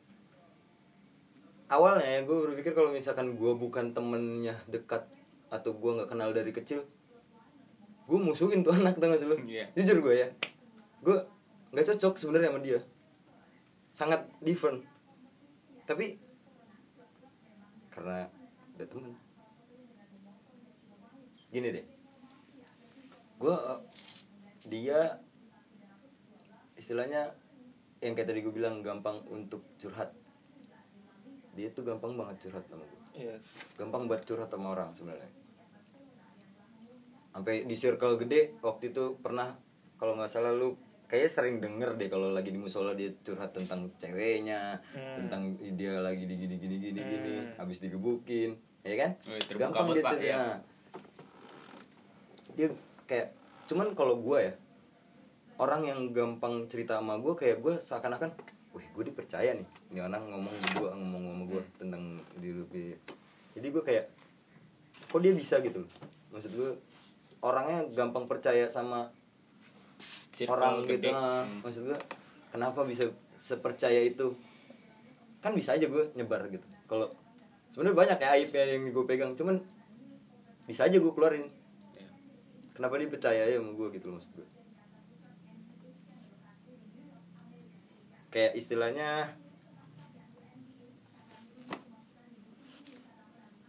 awalnya 1.67 2.07
ya 2.07 2.19
gue 2.23 2.37
berpikir 2.47 2.71
kalau 2.71 2.95
misalkan 2.95 3.35
gue 3.35 3.51
bukan 3.51 3.91
temennya 3.91 4.55
dekat 4.71 5.03
atau 5.51 5.75
gue 5.75 5.91
nggak 5.99 6.09
kenal 6.11 6.31
dari 6.31 6.55
kecil 6.55 6.87
gue 8.07 8.19
musuhin 8.19 8.63
tuh 8.63 8.71
anak 8.79 8.95
tau 8.95 9.11
gak 9.11 9.19
sih 9.19 9.27
lu? 9.27 9.35
Iya. 9.43 9.67
jujur 9.75 9.99
gue 9.99 10.15
ya 10.15 10.27
gue 11.03 11.17
nggak 11.71 11.87
cocok 11.93 12.13
sebenarnya 12.15 12.49
sama 12.53 12.61
dia. 12.63 12.79
Sangat 13.91 14.21
different. 14.39 14.85
Tapi 15.83 16.15
karena 17.91 18.29
udah 18.77 18.87
temen. 18.87 19.13
Gini 21.49 21.67
deh. 21.73 21.85
Gue 23.41 23.55
dia 24.67 25.21
istilahnya 26.77 27.33
yang 28.07 28.15
kayak 28.15 28.27
tadi 28.27 28.39
gue 28.39 28.51
bilang 28.51 28.79
gampang 28.79 29.19
untuk 29.27 29.61
curhat 29.75 30.15
dia 31.51 31.67
tuh 31.69 31.83
gampang 31.83 32.13
banget 32.13 32.47
curhat 32.47 32.63
sama 32.65 32.83
gue 32.83 33.01
iya 33.17 33.35
gampang 33.75 34.05
buat 34.05 34.21
curhat 34.21 34.47
sama 34.47 34.71
orang 34.71 34.93
sebenarnya 34.93 35.29
sampai 37.29 37.63
di 37.63 37.75
circle 37.75 38.17
gede 38.17 38.57
waktu 38.59 38.89
itu 38.89 39.17
pernah 39.17 39.53
kalau 39.95 40.15
nggak 40.15 40.27
salah 40.27 40.51
lu 40.51 40.73
kayaknya 41.05 41.29
sering 41.29 41.57
denger 41.57 41.95
deh 41.95 42.07
kalau 42.07 42.29
lagi 42.29 42.49
di 42.49 42.57
musola 42.57 42.91
dia 42.91 43.13
curhat 43.21 43.51
tentang 43.51 43.87
ceweknya 43.95 44.81
Hmm. 44.91 45.15
tentang 45.17 45.41
dia 45.71 45.97
lagi 45.97 46.23
di 46.23 46.35
gini 46.35 46.55
gini 46.55 46.75
gini 46.77 46.99
gini 46.99 47.33
Hmm. 47.37 47.53
habis 47.57 47.77
digebukin 47.77 48.55
ya 48.81 48.95
kan 48.95 49.11
Oh, 49.23 49.37
terbuka 49.37 49.65
gampang 49.67 49.87
banget, 49.87 49.95
dia 49.95 50.03
cerita 50.07 50.23
ya. 50.23 50.35
Nah, 50.37 50.57
dia 52.53 52.67
kayak 53.05 53.27
cuman 53.65 53.87
kalau 53.93 54.15
gue 54.17 54.39
ya 54.41 54.53
orang 55.57 55.81
yang 55.85 55.99
gampang 56.13 56.69
cerita 56.69 57.01
sama 57.01 57.17
gue 57.17 57.33
kayak 57.33 57.57
gue 57.61 57.75
seakan-akan 57.81 58.29
wih 58.77 58.85
gue 58.93 59.03
dipercaya 59.09 59.57
nih 59.57 59.67
ini 59.89 59.99
orang 60.05 60.23
ngomong 60.29 60.53
di 60.53 60.69
gue 60.77 60.89
ngomong 60.93 61.23
sama 61.33 61.43
gue 61.49 61.61
tentang 61.81 62.03
diri 62.37 62.61
dia 62.69 62.97
jadi 63.57 63.67
gue 63.73 63.83
kayak 63.83 64.05
kok 65.09 65.21
dia 65.21 65.33
bisa 65.33 65.57
gitu 65.65 65.81
maksud 66.29 66.51
gue 66.53 66.71
orangnya 67.41 67.89
gampang 67.93 68.29
percaya 68.29 68.69
sama 68.69 69.09
Circle 70.37 70.53
orang 70.53 70.85
gede. 70.85 71.09
gitu 71.09 71.17
ah. 71.17 71.41
Hmm. 71.41 71.65
maksud 71.65 71.81
gue 71.89 71.99
kenapa 72.53 72.85
bisa 72.85 73.09
sepercaya 73.33 74.01
itu 74.05 74.37
kan 75.41 75.57
bisa 75.57 75.73
aja 75.73 75.89
gue 75.89 76.03
nyebar 76.13 76.45
gitu 76.53 76.65
kalau 76.85 77.09
sebenarnya 77.73 77.97
banyak 77.97 78.17
ya 78.21 78.29
aib 78.37 78.49
ya 78.53 78.63
yang 78.77 78.83
gue 78.93 79.05
pegang 79.09 79.33
cuman 79.33 79.57
bisa 80.69 80.85
aja 80.85 80.97
gue 80.97 81.13
keluarin 81.13 81.49
Ya. 81.97 82.05
kenapa 82.77 83.01
dia 83.01 83.09
percaya 83.09 83.41
ya 83.49 83.57
sama 83.57 83.73
gue 83.73 83.87
gitu 83.97 84.13
loh 84.13 84.21
maksud 84.21 84.31
gue 84.37 84.47
kayak 88.37 88.53
istilahnya 88.53 89.33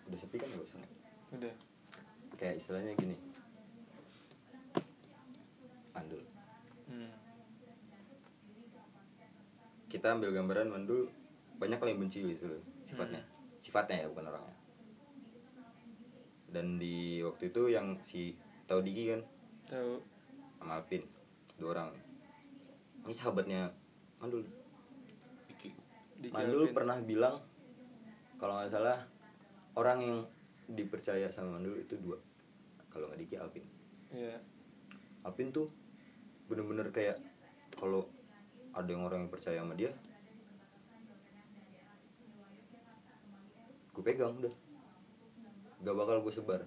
udah 0.04 0.18
sepi 0.20 0.36
kan 0.36 0.52
ya 0.52 0.60
bosan 0.60 0.84
udah. 1.32 1.54
Kayak 2.36 2.60
istilahnya 2.60 2.92
gini. 3.00 3.16
Mandul 5.96 6.20
hmm. 6.92 7.12
kita 9.88 10.20
ambil 10.20 10.36
gambaran 10.36 10.68
mandul 10.68 11.08
banyak 11.56 11.80
yang 11.80 12.00
benci 12.04 12.28
gitu 12.28 12.52
loh 12.52 12.60
sifatnya. 12.84 13.24
Sifatnya 13.64 14.04
ya 14.04 14.06
bukan 14.12 14.28
orangnya. 14.28 14.56
Dan 16.52 16.76
di 16.76 17.24
waktu 17.24 17.48
itu 17.48 17.72
yang 17.72 17.96
si 18.04 18.36
tahu 18.68 18.84
Diki 18.84 19.16
kan? 19.16 19.24
Tahu 19.64 19.96
sama 20.60 20.76
Alvin 20.76 21.08
dua 21.56 21.72
orang. 21.72 21.88
Ini 23.08 23.16
sahabatnya 23.16 23.72
Mandul 24.18 24.57
Mandul 26.18 26.74
pernah 26.74 26.98
bilang 26.98 27.38
kalau 28.42 28.58
nggak 28.58 28.74
salah 28.74 28.98
orang 29.78 29.98
yang 30.02 30.18
dipercaya 30.66 31.30
sama 31.30 31.58
Mandul 31.58 31.78
itu 31.78 31.94
dua 31.98 32.18
kalau 32.90 33.06
nggak 33.10 33.20
Diki 33.22 33.36
Alvin 33.38 33.64
Iya. 34.08 34.40
Alvin 35.22 35.52
tuh 35.52 35.68
bener-bener 36.48 36.88
kayak 36.88 37.20
kalau 37.76 38.08
ada 38.72 38.88
yang 38.88 39.04
orang 39.04 39.26
yang 39.26 39.32
percaya 39.32 39.60
sama 39.60 39.76
dia 39.76 39.92
gue 43.98 44.06
pegang 44.06 44.38
udah. 44.38 44.54
Gak 45.82 45.96
bakal 45.98 46.22
gue 46.22 46.30
sebar. 46.30 46.62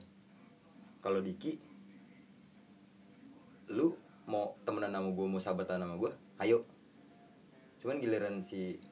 Kalau 1.00 1.24
Diki 1.24 1.56
lu 3.72 3.96
mau 4.28 4.60
temenan 4.68 4.92
sama 4.92 5.16
gue 5.16 5.26
mau 5.32 5.40
sahabatan 5.40 5.80
sama 5.80 5.96
gue 5.96 6.12
ayo. 6.44 6.68
Cuman 7.80 8.04
giliran 8.04 8.44
si 8.44 8.84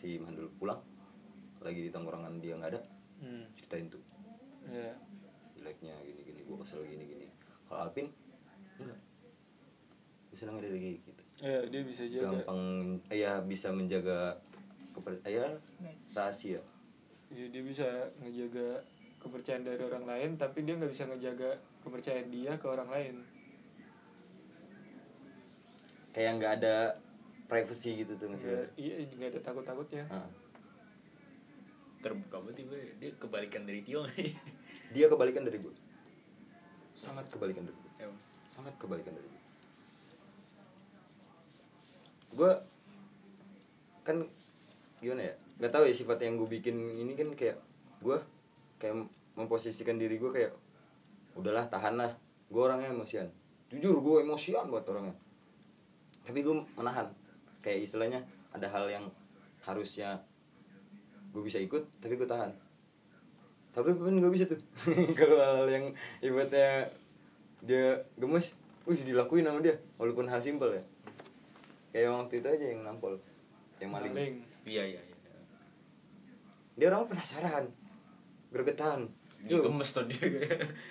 si 0.00 0.16
Mandul 0.16 0.48
pulang 0.56 0.80
lagi 1.60 1.84
di 1.84 1.90
tongkrongan 1.92 2.40
dia 2.40 2.56
nggak 2.56 2.72
ada 2.72 2.80
hmm. 3.20 3.44
ceritain 3.52 3.92
tuh. 3.92 4.00
Iya. 4.64 4.96
jeleknya 5.60 5.92
gini 6.00 6.20
gini 6.24 6.40
gue 6.40 6.56
kesel 6.64 6.80
gini 6.88 7.04
gini. 7.04 7.28
Kalau 7.68 7.84
Alvin 7.84 8.08
enggak. 8.80 9.00
Bisa 10.32 10.48
nggak 10.48 10.64
ada 10.64 10.70
lagi 10.72 10.92
gitu? 11.04 11.22
Iya, 11.44 11.60
dia 11.68 11.82
bisa 11.84 12.02
jaga. 12.08 12.24
Gampang 12.32 12.62
eh, 13.12 13.18
ya 13.20 13.32
bisa 13.44 13.68
menjaga 13.76 14.40
kepercayaan 14.96 15.60
rahasia. 16.16 16.64
Iya, 17.28 17.46
dia 17.52 17.62
bisa 17.62 17.86
ngejaga 18.24 18.80
kepercayaan 19.20 19.68
dari 19.68 19.82
orang 19.84 20.08
lain 20.08 20.30
tapi 20.40 20.64
dia 20.64 20.80
nggak 20.80 20.92
bisa 20.96 21.04
ngejaga 21.04 21.60
kepercayaan 21.84 22.32
dia 22.32 22.56
ke 22.56 22.66
orang 22.72 22.88
lain. 22.88 23.14
Kayak 26.16 26.32
nggak 26.40 26.52
ada 26.64 26.76
privacy 27.50 28.06
gitu 28.06 28.14
tuh 28.14 28.30
maksudnya. 28.30 28.62
Iya 28.78 28.94
nggak 29.10 29.28
ada 29.34 29.40
takut 29.42 29.64
takutnya 29.66 30.06
Ah. 30.06 30.30
terbuka 32.00 32.40
banget 32.40 32.64
tiba 32.64 32.80
dia 32.96 33.10
kebalikan 33.18 33.68
dari 33.68 33.84
Tio 33.84 34.00
dia 34.96 35.04
kebalikan 35.04 35.44
dari 35.44 35.60
gue 35.60 35.74
sangat 36.96 37.28
kebalikan 37.28 37.60
dari 37.60 37.76
gue 37.76 37.92
sangat 38.48 38.72
kebalikan 38.80 39.12
dari 39.12 39.28
gue 39.28 39.40
gue 42.30 42.52
kan 44.00 44.16
gimana 45.00 45.28
ya? 45.28 45.34
Nggak 45.60 45.72
tahu 45.76 45.84
ya 45.84 45.94
sifat 45.94 46.18
yang 46.24 46.40
gue 46.40 46.48
bikin 46.48 46.72
ini 46.96 47.12
kan 47.12 47.28
kayak 47.36 47.60
gue 48.00 48.16
kayak 48.80 48.96
memposisikan 49.36 50.00
diri 50.00 50.16
gue 50.16 50.30
kayak 50.32 50.52
udahlah 51.36 51.68
tahan 51.68 52.00
lah 52.00 52.16
gue 52.48 52.60
orangnya 52.60 52.96
emosian. 52.96 53.28
Jujur 53.68 54.00
gue 54.00 54.24
emosian 54.24 54.72
buat 54.72 54.88
orangnya. 54.88 55.12
Tapi 56.24 56.40
gue 56.40 56.54
menahan 56.80 57.12
kayak 57.60 57.86
istilahnya 57.86 58.20
ada 58.50 58.66
hal 58.66 58.88
yang 58.90 59.04
harusnya 59.64 60.20
gue 61.30 61.42
bisa 61.44 61.60
ikut 61.62 61.84
tapi 62.02 62.16
gue 62.16 62.28
tahan. 62.28 62.50
Tapi 63.70 63.94
pun 63.94 64.10
nggak 64.10 64.34
bisa 64.34 64.44
tuh. 64.50 64.58
Kalau 65.18 65.38
hal 65.38 65.66
yang 65.70 65.84
ibaratnya 66.18 66.90
dia 67.62 68.02
gemes 68.18 68.56
wih 68.88 69.00
dilakuin 69.04 69.46
sama 69.46 69.62
dia 69.62 69.76
walaupun 70.00 70.26
hal 70.26 70.42
simpel 70.42 70.74
ya. 70.74 70.82
Kayak 71.94 72.10
waktu 72.26 72.34
itu 72.42 72.48
aja 72.48 72.66
yang 72.66 72.82
nampol 72.82 73.18
yang 73.80 73.90
maling, 73.90 74.12
maling. 74.12 74.34
Iya 74.68 74.84
iya 74.96 75.00
iya. 75.00 75.16
Dia 76.76 76.86
orang 76.92 77.08
penasaran 77.08 77.64
gregetan. 78.50 79.08
Dia 79.40 79.56
Tuh, 79.56 79.72
gemes 79.72 79.88
tuh 79.88 80.04
dia. 80.04 80.20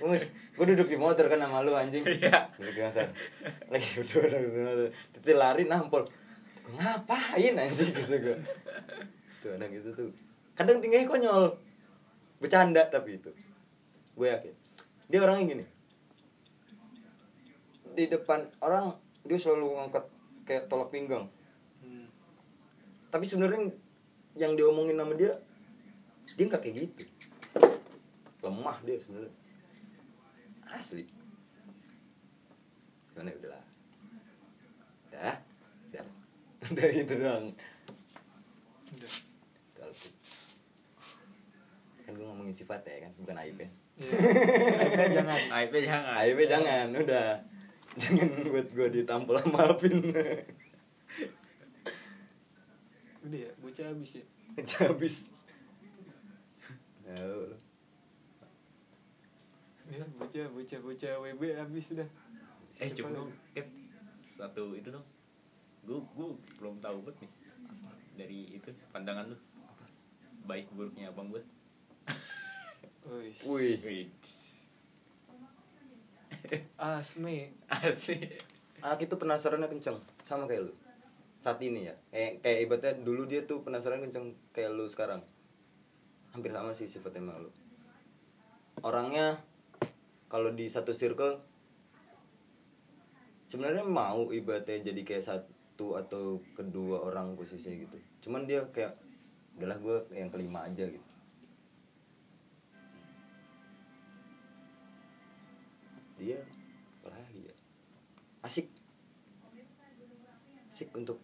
Gemes. 0.02 0.24
Gue 0.58 0.66
duduk 0.74 0.90
di 0.90 0.98
motor 0.98 1.30
kan 1.30 1.38
sama 1.38 1.62
lu 1.62 1.78
anjing. 1.78 2.02
Iya. 2.02 2.50
duduk 2.58 2.74
di 2.74 2.82
motor 2.82 3.08
lagi 3.70 3.88
berdua 4.02 4.24
duduk 4.26 4.52
di 4.56 4.62
motor. 4.66 4.88
Titi 5.14 5.34
lari 5.38 5.64
nampol. 5.70 6.04
gue 6.08 6.19
ngapain 6.78 7.54
anjing 7.58 7.91
gitu 7.94 8.16
gue 8.20 8.38
tuh 9.40 9.56
anak 9.56 9.70
gitu 9.72 9.90
tuh. 9.96 10.12
Kadang 10.54 10.84
tinggalnya 10.84 11.08
konyol. 11.08 11.56
Bercanda 12.44 12.84
tapi 12.91 13.20
itu. 13.20 13.32
Gue 14.16 14.28
yakin. 14.28 14.54
Dia 15.08 15.20
orangnya 15.24 15.46
gini. 15.56 15.66
Di 17.96 18.06
depan 18.08 18.48
orang 18.60 18.96
dia 19.24 19.40
selalu 19.40 19.80
ngangkat 19.80 20.06
kayak 20.44 20.68
tolak 20.68 20.91
pinggang. 20.91 21.28
Hmm. 21.80 22.12
tapi 23.08 23.24
sebenarnya 23.24 23.72
yang 24.36 24.60
diomongin 24.60 25.00
sama 25.00 25.16
dia 25.16 25.32
dia 26.36 26.46
nggak 26.46 26.62
kayak 26.62 26.76
gitu. 26.86 27.04
Lemah 28.44 28.78
dia 28.84 29.00
sebenarnya. 29.00 29.34
Asli. 30.70 31.04
Karena 33.16 33.32
udahlah. 33.36 33.66
Dah 35.10 35.36
dah 35.36 35.49
udah 36.70 36.88
gitu 36.94 37.14
doang. 37.18 37.46
Udah. 38.94 39.12
Itu 39.70 39.80
Alvin. 39.82 40.14
kan 42.06 42.12
gue 42.18 42.26
ngomongin 42.26 42.56
sifat 42.58 42.82
ya 42.90 43.06
kan 43.06 43.12
bukan 43.22 43.38
aib 43.38 43.58
ya 43.62 43.70
Iya. 44.00 44.16
Aibnya 44.80 45.08
jangan. 45.12 45.40
Aib 45.60 45.74
jangan. 45.76 46.16
Aib 46.24 46.40
jangan 46.48 46.88
udah. 46.96 47.30
Jangan 48.00 48.28
buat 48.48 48.68
gue 48.72 48.88
ditampol 48.96 49.36
sama 49.44 49.60
Alvin. 49.68 50.00
Udah 53.20 53.40
ya 53.46 53.52
bocah 53.60 53.91
habis 53.91 54.16
ya? 54.16 54.26
Habis. 54.88 55.28
Tahu 57.04 57.52
lu. 57.52 57.58
ya 59.90 60.06
bocah 60.22 60.46
bocah 60.54 60.80
bocah 60.86 61.14
WB 61.18 61.41
habis 61.58 61.90
udah 61.98 62.06
eh? 62.78 62.94
Ket, 62.94 63.66
satu 64.38 64.78
itu 64.78 64.94
dong 64.94 65.02
gue 65.88 66.00
gue 66.00 66.28
belum 66.60 66.82
tahu 66.84 66.98
banget 67.06 67.28
nih. 67.28 67.32
Dari 68.20 68.40
itu 68.60 68.70
pandangan 68.92 69.30
lu. 69.32 69.38
Baik 70.50 70.68
buruknya 70.74 71.14
abang 71.14 71.30
gue 71.30 71.44
Wih. 73.46 74.10
asmi. 76.78 77.52
Asli 77.70 78.18
anak 78.80 79.00
itu 79.04 79.16
penasarannya 79.20 79.68
kenceng. 79.68 79.98
Sama 80.24 80.48
kayak 80.48 80.72
lu. 80.72 80.74
Saat 81.40 81.60
ini 81.64 81.88
ya. 81.88 81.96
Kayak 82.12 82.44
kayak 82.44 82.60
ibaratnya 82.68 82.94
dulu 83.04 83.24
dia 83.28 83.44
tuh 83.44 83.64
penasaran 83.64 84.04
kenceng 84.04 84.36
kayak 84.56 84.72
lu 84.72 84.88
sekarang. 84.88 85.24
Hampir 86.32 86.54
sama 86.54 86.72
sih 86.76 86.88
sifatnya 86.88 87.24
sama 87.24 87.44
lu. 87.44 87.52
Orangnya 88.86 89.42
kalau 90.32 90.54
di 90.54 90.70
satu 90.72 90.96
circle 90.96 91.42
sebenarnya 93.50 93.84
mau 93.84 94.30
ibaratnya 94.30 94.94
jadi 94.94 95.02
kayak 95.04 95.26
satu 95.26 95.50
atau 95.96 96.44
kedua 96.54 97.08
orang 97.08 97.34
posisinya 97.40 97.76
gitu. 97.88 97.98
Cuman 98.28 98.44
dia 98.46 98.64
kayak 98.70 98.96
udahlah 99.56 99.78
gue 99.80 99.98
yang 100.16 100.30
kelima 100.32 100.68
aja 100.68 100.86
gitu. 100.88 101.10
Dia 106.20 106.40
apalagi 107.00 107.40
ya. 107.48 107.56
Asik. 108.44 108.68
Asik 110.72 110.90
untuk 110.96 111.24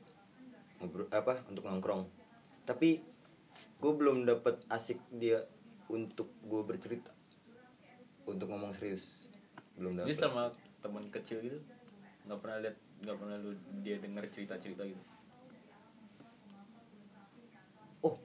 ngobrol 0.79 1.07
apa 1.11 1.43
untuk 1.51 1.67
nongkrong. 1.67 2.07
Tapi 2.63 3.03
gue 3.79 3.91
belum 3.91 4.23
dapet 4.23 4.63
asik 4.71 4.99
dia 5.11 5.43
untuk 5.91 6.31
gue 6.47 6.61
bercerita 6.63 7.11
untuk 8.25 8.49
ngomong 8.49 8.71
serius. 8.73 9.27
Belum 9.75 9.99
Jadi 9.99 10.15
dapet. 10.15 10.23
sama 10.23 10.43
teman 10.79 11.05
kecil 11.09 11.41
gitu 11.41 11.59
nggak 12.25 12.39
pernah 12.41 12.57
lihat 12.61 12.77
nggak 13.05 13.21
pernah 13.21 13.37
lu 13.37 13.53
dia 13.85 14.01
denger 14.01 14.25
cerita 14.33 14.57
cerita 14.57 14.81
gitu. 14.81 15.03
Oh 18.01 18.17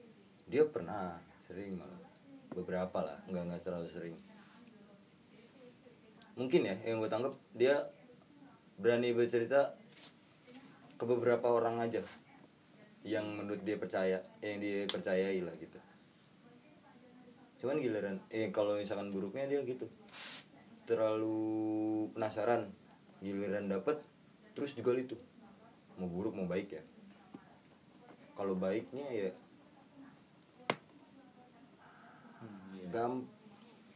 dia 0.49 0.65
pernah 0.65 1.21
sering 1.45 1.77
malah. 1.77 2.01
Beberapa 2.51 2.99
lah 3.05 3.17
nggak 3.29 3.43
nggak 3.45 3.61
terlalu 3.61 3.87
sering. 3.93 4.15
Mungkin 6.33 6.65
ya 6.65 6.75
yang 6.81 6.97
gue 6.97 7.11
tangkap 7.11 7.37
dia 7.53 7.85
berani 8.81 9.13
bercerita 9.13 9.77
ke 10.97 11.03
beberapa 11.05 11.53
orang 11.53 11.77
aja 11.85 12.01
yang 13.05 13.25
menurut 13.37 13.61
dia 13.61 13.77
percaya 13.77 14.17
yang 14.41 14.57
dia 14.57 14.89
percayai 14.89 15.45
lah 15.45 15.53
gitu. 15.61 15.77
Cuman 17.61 17.77
giliran 17.77 18.17
eh 18.33 18.49
kalau 18.49 18.81
misalkan 18.81 19.13
buruknya 19.13 19.45
dia 19.45 19.61
gitu. 19.61 19.85
Terlalu 20.89 22.09
penasaran 22.17 22.73
giliran 23.21 23.69
dapet 23.69 24.01
terus 24.51 24.71
juga 24.75 24.95
itu 24.97 25.15
mau 25.95 26.07
buruk 26.07 26.33
mau 26.35 26.47
baik 26.47 26.75
ya? 26.75 26.83
Kalau 28.35 28.57
baiknya 28.57 29.05
ya 29.11 29.29
hmm, 32.41 32.81
iya. 32.81 32.87
gam 32.89 33.27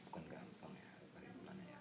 bukan 0.09 0.23
gampang 0.29 0.73
ya 0.75 0.89
bagaimana 1.17 1.61
ya? 1.65 1.79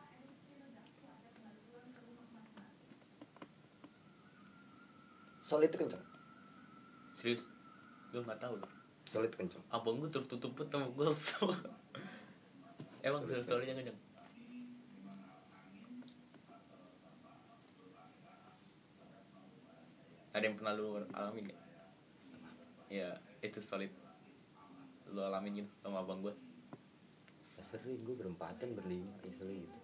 Solid 5.45 5.69
itu 5.69 5.77
kenceng? 5.77 6.05
Serius? 7.15 7.43
Gue 8.11 8.23
nggak 8.25 8.41
tahu. 8.41 8.57
Solid 9.13 9.29
itu 9.29 9.37
kenceng? 9.37 9.63
Abang 9.69 10.01
gue 10.01 10.09
tertutup 10.09 10.57
sama 10.73 10.89
gue 10.89 11.09
emang 13.05 13.23
serius 13.29 13.45
soalnya 13.45 13.77
kenceng 13.77 14.04
ada 20.35 20.45
yang 20.45 20.59
pernah 20.59 20.75
lu 20.75 20.99
alamin 21.15 21.55
gak? 21.55 21.61
ya 22.91 23.09
itu 23.41 23.63
solid. 23.63 23.91
Lu 25.15 25.23
alamin 25.23 25.63
gitu 25.65 25.73
sama 25.81 26.03
abang 26.03 26.21
gue 26.21 26.35
ya, 27.55 27.63
sering 27.63 28.03
gue 28.03 28.15
berempatan 28.19 28.75
berlima 28.75 29.15
istilahnya 29.23 29.63
gitu 29.71 29.84